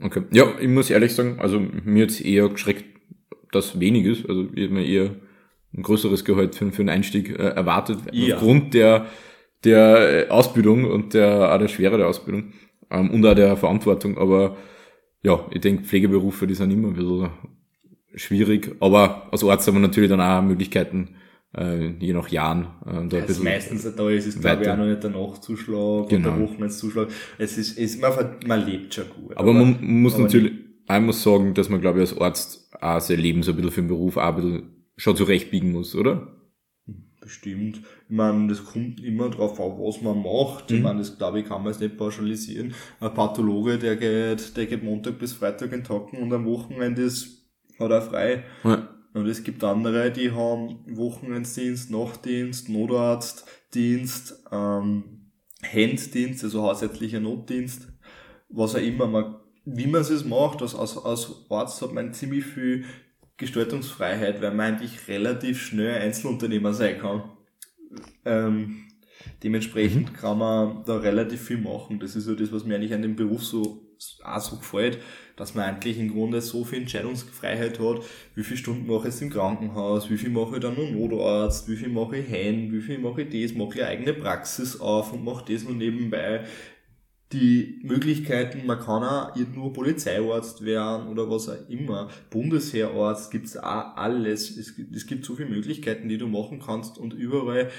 Okay. 0.00 0.22
Ja, 0.30 0.58
ich 0.60 0.68
muss 0.68 0.90
ehrlich 0.90 1.14
sagen, 1.14 1.38
also 1.40 1.58
mir 1.58 2.04
jetzt 2.04 2.24
eher 2.24 2.48
geschreckt, 2.48 2.84
dass 3.50 3.80
wenig 3.80 4.04
ist. 4.06 4.28
Also 4.28 4.48
ich 4.54 4.62
hätte 4.62 4.72
mir 4.72 4.86
eher 4.86 5.16
ein 5.74 5.82
größeres 5.82 6.24
Gehalt 6.24 6.54
für, 6.54 6.70
für 6.70 6.82
einen 6.82 6.90
Einstieg 6.90 7.30
äh, 7.30 7.48
erwartet, 7.48 7.98
ja. 8.12 8.36
aufgrund 8.36 8.74
der, 8.74 9.06
der 9.64 10.26
Ausbildung 10.30 10.84
und 10.84 11.14
der, 11.14 11.52
auch 11.52 11.58
der 11.58 11.68
Schwere 11.68 11.98
der 11.98 12.08
Ausbildung 12.08 12.52
ähm, 12.90 13.10
und 13.10 13.26
auch 13.26 13.34
der 13.34 13.56
Verantwortung. 13.56 14.16
Aber 14.16 14.56
ja, 15.22 15.44
ich 15.50 15.60
denke, 15.60 15.84
Pflegeberufe, 15.84 16.46
die 16.46 16.54
sind 16.54 16.70
immer 16.70 16.88
ein 16.88 16.94
bisschen 16.94 17.30
schwierig. 18.16 18.74
Aber 18.80 19.32
als 19.32 19.44
Arzt 19.44 19.66
haben 19.66 19.74
wir 19.74 19.80
natürlich 19.80 20.10
dann 20.10 20.20
auch 20.20 20.42
Möglichkeiten, 20.42 21.16
äh, 21.56 21.88
je 21.98 22.12
nach 22.12 22.28
Jahren. 22.28 22.66
Äh, 22.86 23.08
da 23.08 23.20
das 23.20 23.38
meistens 23.40 23.82
da 23.94 24.10
ist, 24.10 24.26
ist 24.26 24.40
glaube 24.40 24.62
ich 24.62 24.68
auch 24.68 24.76
noch 24.76 24.86
nicht 24.86 25.02
der 25.02 25.10
Nachzuschlag 25.10 26.08
genau. 26.08 26.28
oder 26.28 26.38
der 26.38 26.48
Wochenendszuschlag. 26.48 27.08
Es 27.38 27.56
ist, 27.58 27.78
es, 27.78 27.98
man, 27.98 28.12
man 28.46 28.66
lebt 28.66 28.94
schon 28.94 29.08
gut. 29.08 29.36
Aber, 29.36 29.50
aber 29.50 29.52
man 29.52 29.78
muss 29.80 30.14
aber 30.14 30.24
natürlich, 30.24 30.52
ich 30.52 31.00
muss 31.00 31.22
sagen, 31.22 31.54
dass 31.54 31.68
man 31.68 31.80
glaube 31.80 32.02
ich 32.02 32.10
als 32.10 32.20
Arzt 32.20 32.74
auch 32.80 33.00
sein 33.00 33.20
Leben 33.20 33.42
so 33.42 33.52
ein 33.52 33.56
bisschen 33.56 33.70
für 33.70 33.80
den 33.82 33.88
Beruf 33.88 34.16
auch 34.16 34.22
ein 34.22 34.34
bisschen 34.36 34.62
schon 34.96 35.16
zurechtbiegen 35.16 35.72
muss, 35.72 35.94
oder? 35.94 36.32
Bestimmt. 37.20 37.80
Ich 38.08 38.14
meine, 38.14 38.46
das 38.46 38.64
kommt 38.64 39.02
immer 39.02 39.28
drauf 39.30 39.60
an, 39.60 39.72
was 39.78 40.00
man 40.00 40.22
macht. 40.22 40.70
Mhm. 40.70 40.76
Ich 40.76 40.82
meine, 40.82 40.98
das 41.00 41.18
glaube 41.18 41.40
ich 41.40 41.46
kann 41.46 41.62
man 41.62 41.72
jetzt 41.72 41.80
nicht 41.80 41.96
pauschalisieren. 41.96 42.72
Ein 43.00 43.14
Pathologe, 43.14 43.78
der 43.78 43.96
geht, 43.96 44.56
der 44.56 44.66
geht 44.66 44.84
Montag 44.84 45.18
bis 45.18 45.32
Freitag 45.32 45.72
in 45.72 45.82
Tacken 45.82 46.20
und 46.22 46.32
am 46.32 46.44
Wochenende 46.44 47.02
ist, 47.02 47.35
hat 47.78 47.90
er 47.90 48.02
frei. 48.02 48.44
Ja. 48.64 48.88
Und 49.14 49.26
es 49.26 49.42
gibt 49.42 49.64
andere, 49.64 50.10
die 50.10 50.32
haben 50.32 50.80
Wochenenddienst, 50.94 51.90
Nachtdienst, 51.90 52.68
Notarztdienst, 52.68 54.44
ähm, 54.52 55.30
Handdienst, 55.62 56.44
also 56.44 56.62
hausärztlicher 56.62 57.20
Notdienst, 57.20 57.88
was 58.50 58.74
auch 58.74 58.80
immer 58.80 59.06
man, 59.06 59.36
wie 59.64 59.86
man 59.86 60.02
es 60.02 60.24
macht, 60.24 60.60
als, 60.60 60.74
als, 60.74 60.98
als 60.98 61.46
Arzt 61.48 61.80
hat 61.80 61.92
man 61.92 62.12
ziemlich 62.12 62.44
viel 62.44 62.84
Gestaltungsfreiheit, 63.38 64.40
weil 64.42 64.54
man 64.54 64.74
eigentlich 64.74 65.08
relativ 65.08 65.62
schnell 65.62 66.00
Einzelunternehmer 66.00 66.72
sein 66.74 66.98
kann. 66.98 67.24
Ähm, 68.24 68.88
dementsprechend 69.42 70.12
mhm. 70.12 70.16
kann 70.16 70.38
man 70.38 70.84
da 70.84 70.98
relativ 70.98 71.40
viel 71.42 71.58
machen. 71.58 72.00
Das 72.00 72.16
ist 72.16 72.24
so 72.24 72.34
das, 72.34 72.52
was 72.52 72.64
mir 72.64 72.76
eigentlich 72.76 72.94
an 72.94 73.02
dem 73.02 73.16
Beruf 73.16 73.44
so 73.44 73.85
auch 74.24 74.40
so 74.40 74.56
gefällt, 74.56 74.98
dass 75.36 75.54
man 75.54 75.64
eigentlich 75.64 75.98
im 75.98 76.12
Grunde 76.12 76.40
so 76.40 76.64
viel 76.64 76.80
Entscheidungsfreiheit 76.80 77.78
hat, 77.78 78.02
wie 78.34 78.42
viele 78.42 78.58
Stunden 78.58 78.86
mache 78.86 79.08
ich 79.08 79.14
jetzt 79.14 79.22
im 79.22 79.30
Krankenhaus, 79.30 80.10
wie 80.10 80.18
viel 80.18 80.30
mache 80.30 80.56
ich 80.56 80.60
dann 80.60 80.74
noch 80.74 80.90
Notarzt, 80.90 81.68
wie 81.68 81.76
viel 81.76 81.88
mache 81.88 82.18
ich 82.18 82.28
Hen, 82.28 82.72
wie 82.72 82.80
viel 82.80 82.98
mache 82.98 83.22
ich 83.22 83.48
das, 83.48 83.56
mache 83.56 83.78
ich 83.78 83.84
eigene 83.84 84.14
Praxis 84.14 84.80
auf 84.80 85.12
und 85.12 85.24
mache 85.24 85.52
das 85.52 85.64
noch 85.64 85.74
nebenbei 85.74 86.44
die 87.32 87.80
Möglichkeiten, 87.82 88.66
man 88.66 88.78
kann 88.78 89.02
auch 89.02 89.34
nur 89.54 89.72
Polizeiarzt 89.72 90.64
werden 90.64 91.08
oder 91.08 91.28
was 91.28 91.48
auch 91.48 91.68
immer, 91.68 92.08
Bundesheerarzt, 92.30 93.32
gibt's 93.32 93.56
auch 93.56 93.96
alles. 93.96 94.56
Es, 94.56 94.78
es 94.78 95.06
gibt 95.06 95.24
so 95.24 95.34
viele 95.34 95.48
Möglichkeiten, 95.48 96.08
die 96.08 96.18
du 96.18 96.28
machen 96.28 96.60
kannst 96.64 96.98
und 96.98 97.14
überall 97.14 97.70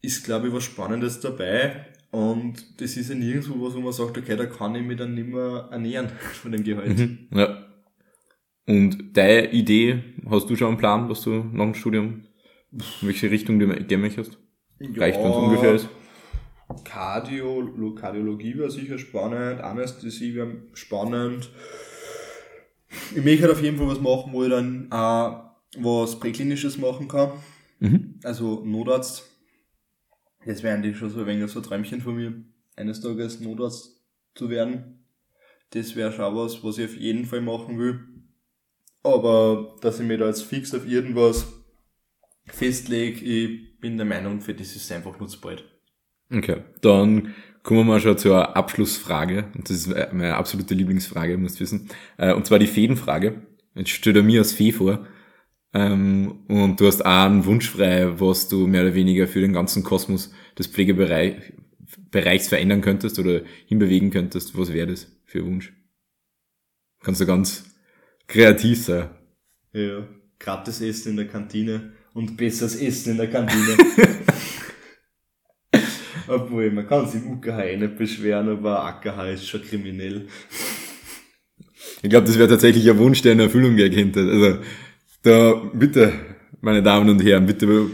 ist, 0.00 0.24
glaube 0.24 0.48
ich, 0.48 0.54
was 0.54 0.64
Spannendes 0.64 1.20
dabei. 1.20 1.86
Und 2.10 2.80
das 2.80 2.96
ist 2.96 3.10
ja 3.10 3.14
nirgendwo 3.14 3.66
was, 3.66 3.74
wo 3.74 3.80
man 3.80 3.92
sagt, 3.92 4.16
okay, 4.16 4.36
da 4.36 4.46
kann 4.46 4.74
ich 4.74 4.82
mich 4.82 4.96
dann 4.96 5.14
nicht 5.14 5.28
mehr 5.28 5.68
ernähren 5.70 6.08
von 6.32 6.52
dem 6.52 6.64
Gehalt. 6.64 6.98
Mhm, 6.98 7.28
ja. 7.32 7.64
Und 8.66 9.16
deine 9.16 9.50
Idee, 9.52 10.02
hast 10.28 10.48
du 10.48 10.56
schon 10.56 10.68
einen 10.68 10.76
Plan, 10.78 11.08
was 11.08 11.22
du 11.22 11.30
nach 11.30 11.64
dem 11.64 11.74
Studium, 11.74 12.24
in 12.70 13.08
welche 13.08 13.30
Richtung 13.30 13.58
du 13.58 13.66
gehen 13.66 14.00
möchtest? 14.00 14.38
Ja, 14.78 14.88
Reicht, 15.00 15.18
wenn 15.18 15.30
es 15.30 15.36
ungefähr 15.36 15.74
ist? 15.74 15.88
Cardio, 16.84 17.94
Kardiologie 17.94 18.58
wäre 18.58 18.70
sicher 18.70 18.98
spannend, 18.98 19.60
Anästhesie 19.60 20.34
wäre 20.34 20.56
spannend. 20.74 21.50
Ich 23.14 23.24
möchte 23.24 23.42
halt 23.42 23.52
auf 23.52 23.62
jeden 23.62 23.78
Fall 23.78 23.88
was 23.88 24.00
machen, 24.00 24.32
wo 24.32 24.44
ich 24.44 24.50
dann 24.50 24.90
auch 24.92 25.50
was 25.78 26.20
Präklinisches 26.20 26.78
machen 26.78 27.08
kann. 27.08 27.32
Mhm. 27.80 28.20
Also 28.22 28.62
Notarzt. 28.64 29.24
Das 30.48 30.62
wäre 30.62 30.74
eigentlich 30.74 30.96
schon 30.96 31.10
so 31.10 31.20
ein 31.20 31.26
wenig 31.26 31.50
so 31.50 31.60
ein 31.60 31.62
Träumchen 31.62 32.00
von 32.00 32.16
mir, 32.16 32.32
eines 32.74 33.02
Tages 33.02 33.38
Notarzt 33.38 34.02
zu 34.34 34.48
werden. 34.48 35.04
Das 35.70 35.94
wäre 35.94 36.10
schon 36.10 36.34
was, 36.34 36.64
was 36.64 36.78
ich 36.78 36.86
auf 36.86 36.96
jeden 36.96 37.26
Fall 37.26 37.42
machen 37.42 37.78
will. 37.78 38.00
Aber 39.02 39.76
dass 39.82 40.00
ich 40.00 40.06
mir 40.06 40.16
da 40.16 40.26
jetzt 40.26 40.44
fix 40.44 40.74
auf 40.74 40.88
irgendwas 40.88 41.46
festlege, 42.46 43.22
ich 43.22 43.78
bin 43.78 43.98
der 43.98 44.06
Meinung, 44.06 44.40
für 44.40 44.54
das 44.54 44.68
ist 44.68 44.84
es 44.84 44.90
einfach 44.90 45.18
nur 45.20 45.28
zu 45.28 45.38
bald. 45.38 45.66
Okay, 46.32 46.62
dann 46.80 47.34
kommen 47.62 47.80
wir 47.80 47.84
mal 47.84 48.00
schon 48.00 48.16
zur 48.16 48.56
Abschlussfrage. 48.56 49.52
Und 49.54 49.68
das 49.68 49.86
ist 49.86 49.88
meine 49.88 50.36
absolute 50.36 50.72
Lieblingsfrage, 50.72 51.36
musst 51.36 51.60
wissen. 51.60 51.90
Äh, 52.16 52.32
und 52.32 52.46
zwar 52.46 52.58
die 52.58 52.68
Feenfrage. 52.68 53.42
Jetzt 53.74 53.90
stellt 53.90 54.16
er 54.16 54.22
mir 54.22 54.40
als 54.40 54.54
Fee 54.54 54.72
vor. 54.72 55.06
Ähm, 55.74 56.44
und 56.48 56.80
du 56.80 56.86
hast 56.86 57.04
auch 57.04 57.26
einen 57.26 57.44
Wunsch 57.44 57.70
frei, 57.70 58.20
was 58.20 58.48
du 58.48 58.66
mehr 58.66 58.82
oder 58.82 58.94
weniger 58.94 59.26
für 59.26 59.40
den 59.40 59.52
ganzen 59.52 59.82
Kosmos 59.82 60.32
des 60.58 60.66
Pflegebereichs 60.66 62.48
verändern 62.48 62.80
könntest 62.80 63.18
oder 63.18 63.42
hinbewegen 63.66 64.10
könntest. 64.10 64.56
Was 64.56 64.72
wäre 64.72 64.88
das 64.88 65.06
für 65.26 65.40
ein 65.40 65.46
Wunsch? 65.46 65.72
Kannst 67.02 67.20
du 67.20 67.26
ganz 67.26 67.64
kreativ 68.26 68.84
sein. 68.84 69.10
Ja, 69.72 70.06
gratis 70.38 70.80
Essen 70.80 71.10
in 71.10 71.16
der 71.16 71.28
Kantine 71.28 71.92
und 72.14 72.36
besseres 72.36 72.76
Essen 72.76 73.12
in 73.12 73.18
der 73.18 73.30
Kantine. 73.30 73.76
Obwohl, 76.28 76.70
man 76.70 76.86
kann 76.86 77.08
sich 77.08 77.22
im 77.22 77.32
UKH 77.32 77.76
nicht 77.76 77.96
beschweren, 77.96 78.48
aber 78.50 78.84
AKH 78.84 79.30
ist 79.30 79.48
schon 79.48 79.62
kriminell. 79.62 80.28
Ich 82.02 82.10
glaube, 82.10 82.26
das 82.26 82.38
wäre 82.38 82.48
tatsächlich 82.48 82.88
ein 82.88 82.98
Wunsch, 82.98 83.22
der 83.22 83.32
in 83.32 83.40
Erfüllung 83.40 83.76
gehen 83.76 84.12
könnte. 84.12 84.20
Also, 84.30 84.58
da, 85.22 85.54
bitte, 85.72 86.12
meine 86.60 86.82
Damen 86.82 87.08
und 87.10 87.22
Herren, 87.22 87.46
bitte 87.46 87.90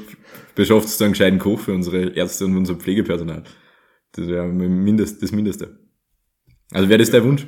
beschafft 0.55 0.85
uns 0.85 1.03
einen 1.03 1.12
gescheiten 1.12 1.39
Koch 1.39 1.61
für 1.61 1.72
unsere 1.72 2.16
Ärzte 2.16 2.45
und 2.47 2.57
unser 2.57 2.75
Pflegepersonal. 2.77 3.45
Das 4.12 4.29
wäre 4.29 4.47
Mindest, 4.47 5.22
das 5.22 5.33
Mindeste. 5.33 5.79
Also 6.72 6.89
wäre 6.89 6.99
das 6.99 7.11
dein 7.11 7.25
Wunsch? 7.25 7.47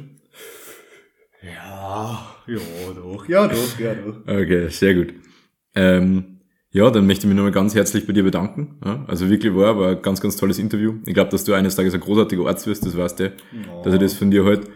Ja, 1.42 2.36
ja, 2.46 2.58
doch, 2.94 3.28
ja, 3.28 3.46
doch, 3.46 3.78
ja, 3.78 3.94
doch. 3.94 4.20
Okay, 4.26 4.68
sehr 4.68 4.94
gut. 4.94 5.14
Ähm, 5.74 6.40
ja, 6.70 6.90
dann 6.90 7.06
möchte 7.06 7.26
ich 7.26 7.28
mich 7.28 7.36
nochmal 7.36 7.52
ganz 7.52 7.74
herzlich 7.74 8.06
bei 8.06 8.12
dir 8.12 8.24
bedanken. 8.24 8.78
Ja, 8.84 9.04
also 9.06 9.30
wirklich 9.30 9.54
war, 9.54 9.78
war 9.78 9.90
ein 9.92 10.02
ganz, 10.02 10.20
ganz 10.20 10.36
tolles 10.36 10.58
Interview. 10.58 10.94
Ich 11.06 11.14
glaube, 11.14 11.30
dass 11.30 11.44
du 11.44 11.54
eines 11.54 11.76
Tages 11.76 11.94
ein 11.94 12.00
großartiger 12.00 12.46
Arzt 12.46 12.66
wirst, 12.66 12.84
das 12.84 12.96
weißt 12.96 13.20
du, 13.20 13.24
ja. 13.24 13.82
dass 13.82 13.94
ich 13.94 14.00
das 14.00 14.14
von 14.14 14.30
dir 14.30 14.44
halt, 14.44 14.68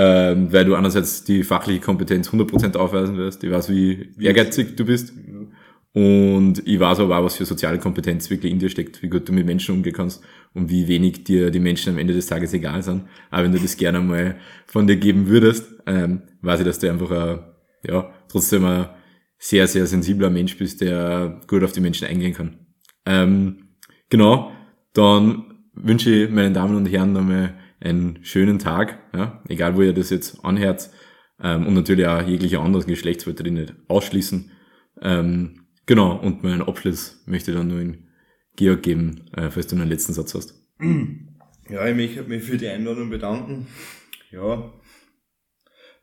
ähm, 0.00 0.52
weil 0.52 0.64
du 0.64 0.76
einerseits 0.76 1.24
die 1.24 1.42
fachliche 1.42 1.80
Kompetenz 1.80 2.28
100% 2.28 2.76
aufweisen 2.76 3.16
wirst. 3.16 3.42
Ich 3.42 3.50
weiß, 3.50 3.68
wie 3.68 4.10
ehrgeizig 4.20 4.76
du 4.76 4.84
bist. 4.84 5.12
Und 5.92 6.62
ich 6.64 6.78
weiß 6.78 7.00
aber 7.00 7.18
auch, 7.18 7.24
was 7.24 7.34
für 7.34 7.44
soziale 7.44 7.80
Kompetenz 7.80 8.30
wirklich 8.30 8.52
in 8.52 8.60
dir 8.60 8.68
steckt, 8.68 9.02
wie 9.02 9.08
gut 9.08 9.28
du 9.28 9.32
mit 9.32 9.44
Menschen 9.44 9.74
umgehen 9.74 9.94
kannst 9.94 10.22
und 10.54 10.70
wie 10.70 10.86
wenig 10.86 11.24
dir 11.24 11.50
die 11.50 11.58
Menschen 11.58 11.94
am 11.94 11.98
Ende 11.98 12.14
des 12.14 12.28
Tages 12.28 12.54
egal 12.54 12.80
sind. 12.84 13.06
Aber 13.30 13.42
wenn 13.42 13.50
du 13.50 13.58
das 13.58 13.76
gerne 13.76 13.98
mal 13.98 14.36
von 14.66 14.86
dir 14.86 14.94
geben 14.94 15.26
würdest, 15.26 15.66
ähm, 15.86 16.22
weiß 16.42 16.60
ich, 16.60 16.66
dass 16.66 16.78
du 16.78 16.88
einfach, 16.88 17.10
äh, 17.10 17.38
ja, 17.90 18.08
trotzdem 18.28 18.66
ein 18.66 18.90
sehr, 19.36 19.66
sehr 19.66 19.86
sensibler 19.86 20.30
Mensch 20.30 20.56
bist, 20.56 20.80
der 20.80 21.40
gut 21.48 21.64
auf 21.64 21.72
die 21.72 21.80
Menschen 21.80 22.06
eingehen 22.06 22.34
kann. 22.34 22.58
Ähm, 23.04 23.70
genau, 24.10 24.52
dann 24.92 25.54
wünsche 25.74 26.10
ich 26.10 26.30
meinen 26.30 26.54
Damen 26.54 26.76
und 26.76 26.86
Herren 26.86 27.12
nochmal 27.12 27.54
einen 27.80 28.24
schönen 28.24 28.58
Tag, 28.58 28.98
ja, 29.14 29.42
egal 29.48 29.76
wo 29.76 29.82
ihr 29.82 29.92
das 29.92 30.10
jetzt 30.10 30.44
anhört. 30.44 30.90
Ähm, 31.40 31.66
und 31.66 31.74
natürlich 31.74 32.06
auch 32.06 32.26
jegliche 32.26 32.60
anderen 32.60 32.86
Geschlechts 32.86 33.26
wollte 33.26 33.44
ich 33.44 33.52
nicht 33.52 33.74
ausschließen. 33.86 34.50
Ähm, 35.02 35.66
genau, 35.86 36.16
und 36.16 36.42
meinen 36.42 36.62
Abschluss 36.62 37.22
möchte 37.26 37.52
ich 37.52 37.56
dann 37.56 37.68
nur 37.68 37.80
in 37.80 38.08
Georg 38.56 38.82
geben, 38.82 39.26
äh, 39.34 39.50
falls 39.50 39.68
du 39.68 39.76
einen 39.76 39.88
letzten 39.88 40.12
Satz 40.12 40.34
hast. 40.34 40.54
Ja, 41.70 41.86
ich 41.86 41.94
möchte 41.94 42.22
mich 42.22 42.44
für 42.44 42.56
die 42.56 42.66
Einladung 42.66 43.10
bedanken. 43.10 43.66
Ja, 44.30 44.72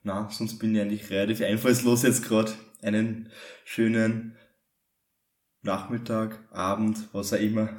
na, 0.04 0.30
sonst 0.30 0.60
bin 0.60 0.76
ich 0.76 0.82
eigentlich 0.82 1.10
relativ 1.10 1.42
einfallslos 1.42 2.04
jetzt 2.04 2.24
gerade 2.24 2.52
einen 2.84 3.32
schönen 3.64 4.38
Nachmittag, 5.64 6.48
Abend, 6.52 7.10
was 7.12 7.34
auch 7.34 7.40
immer. 7.40 7.76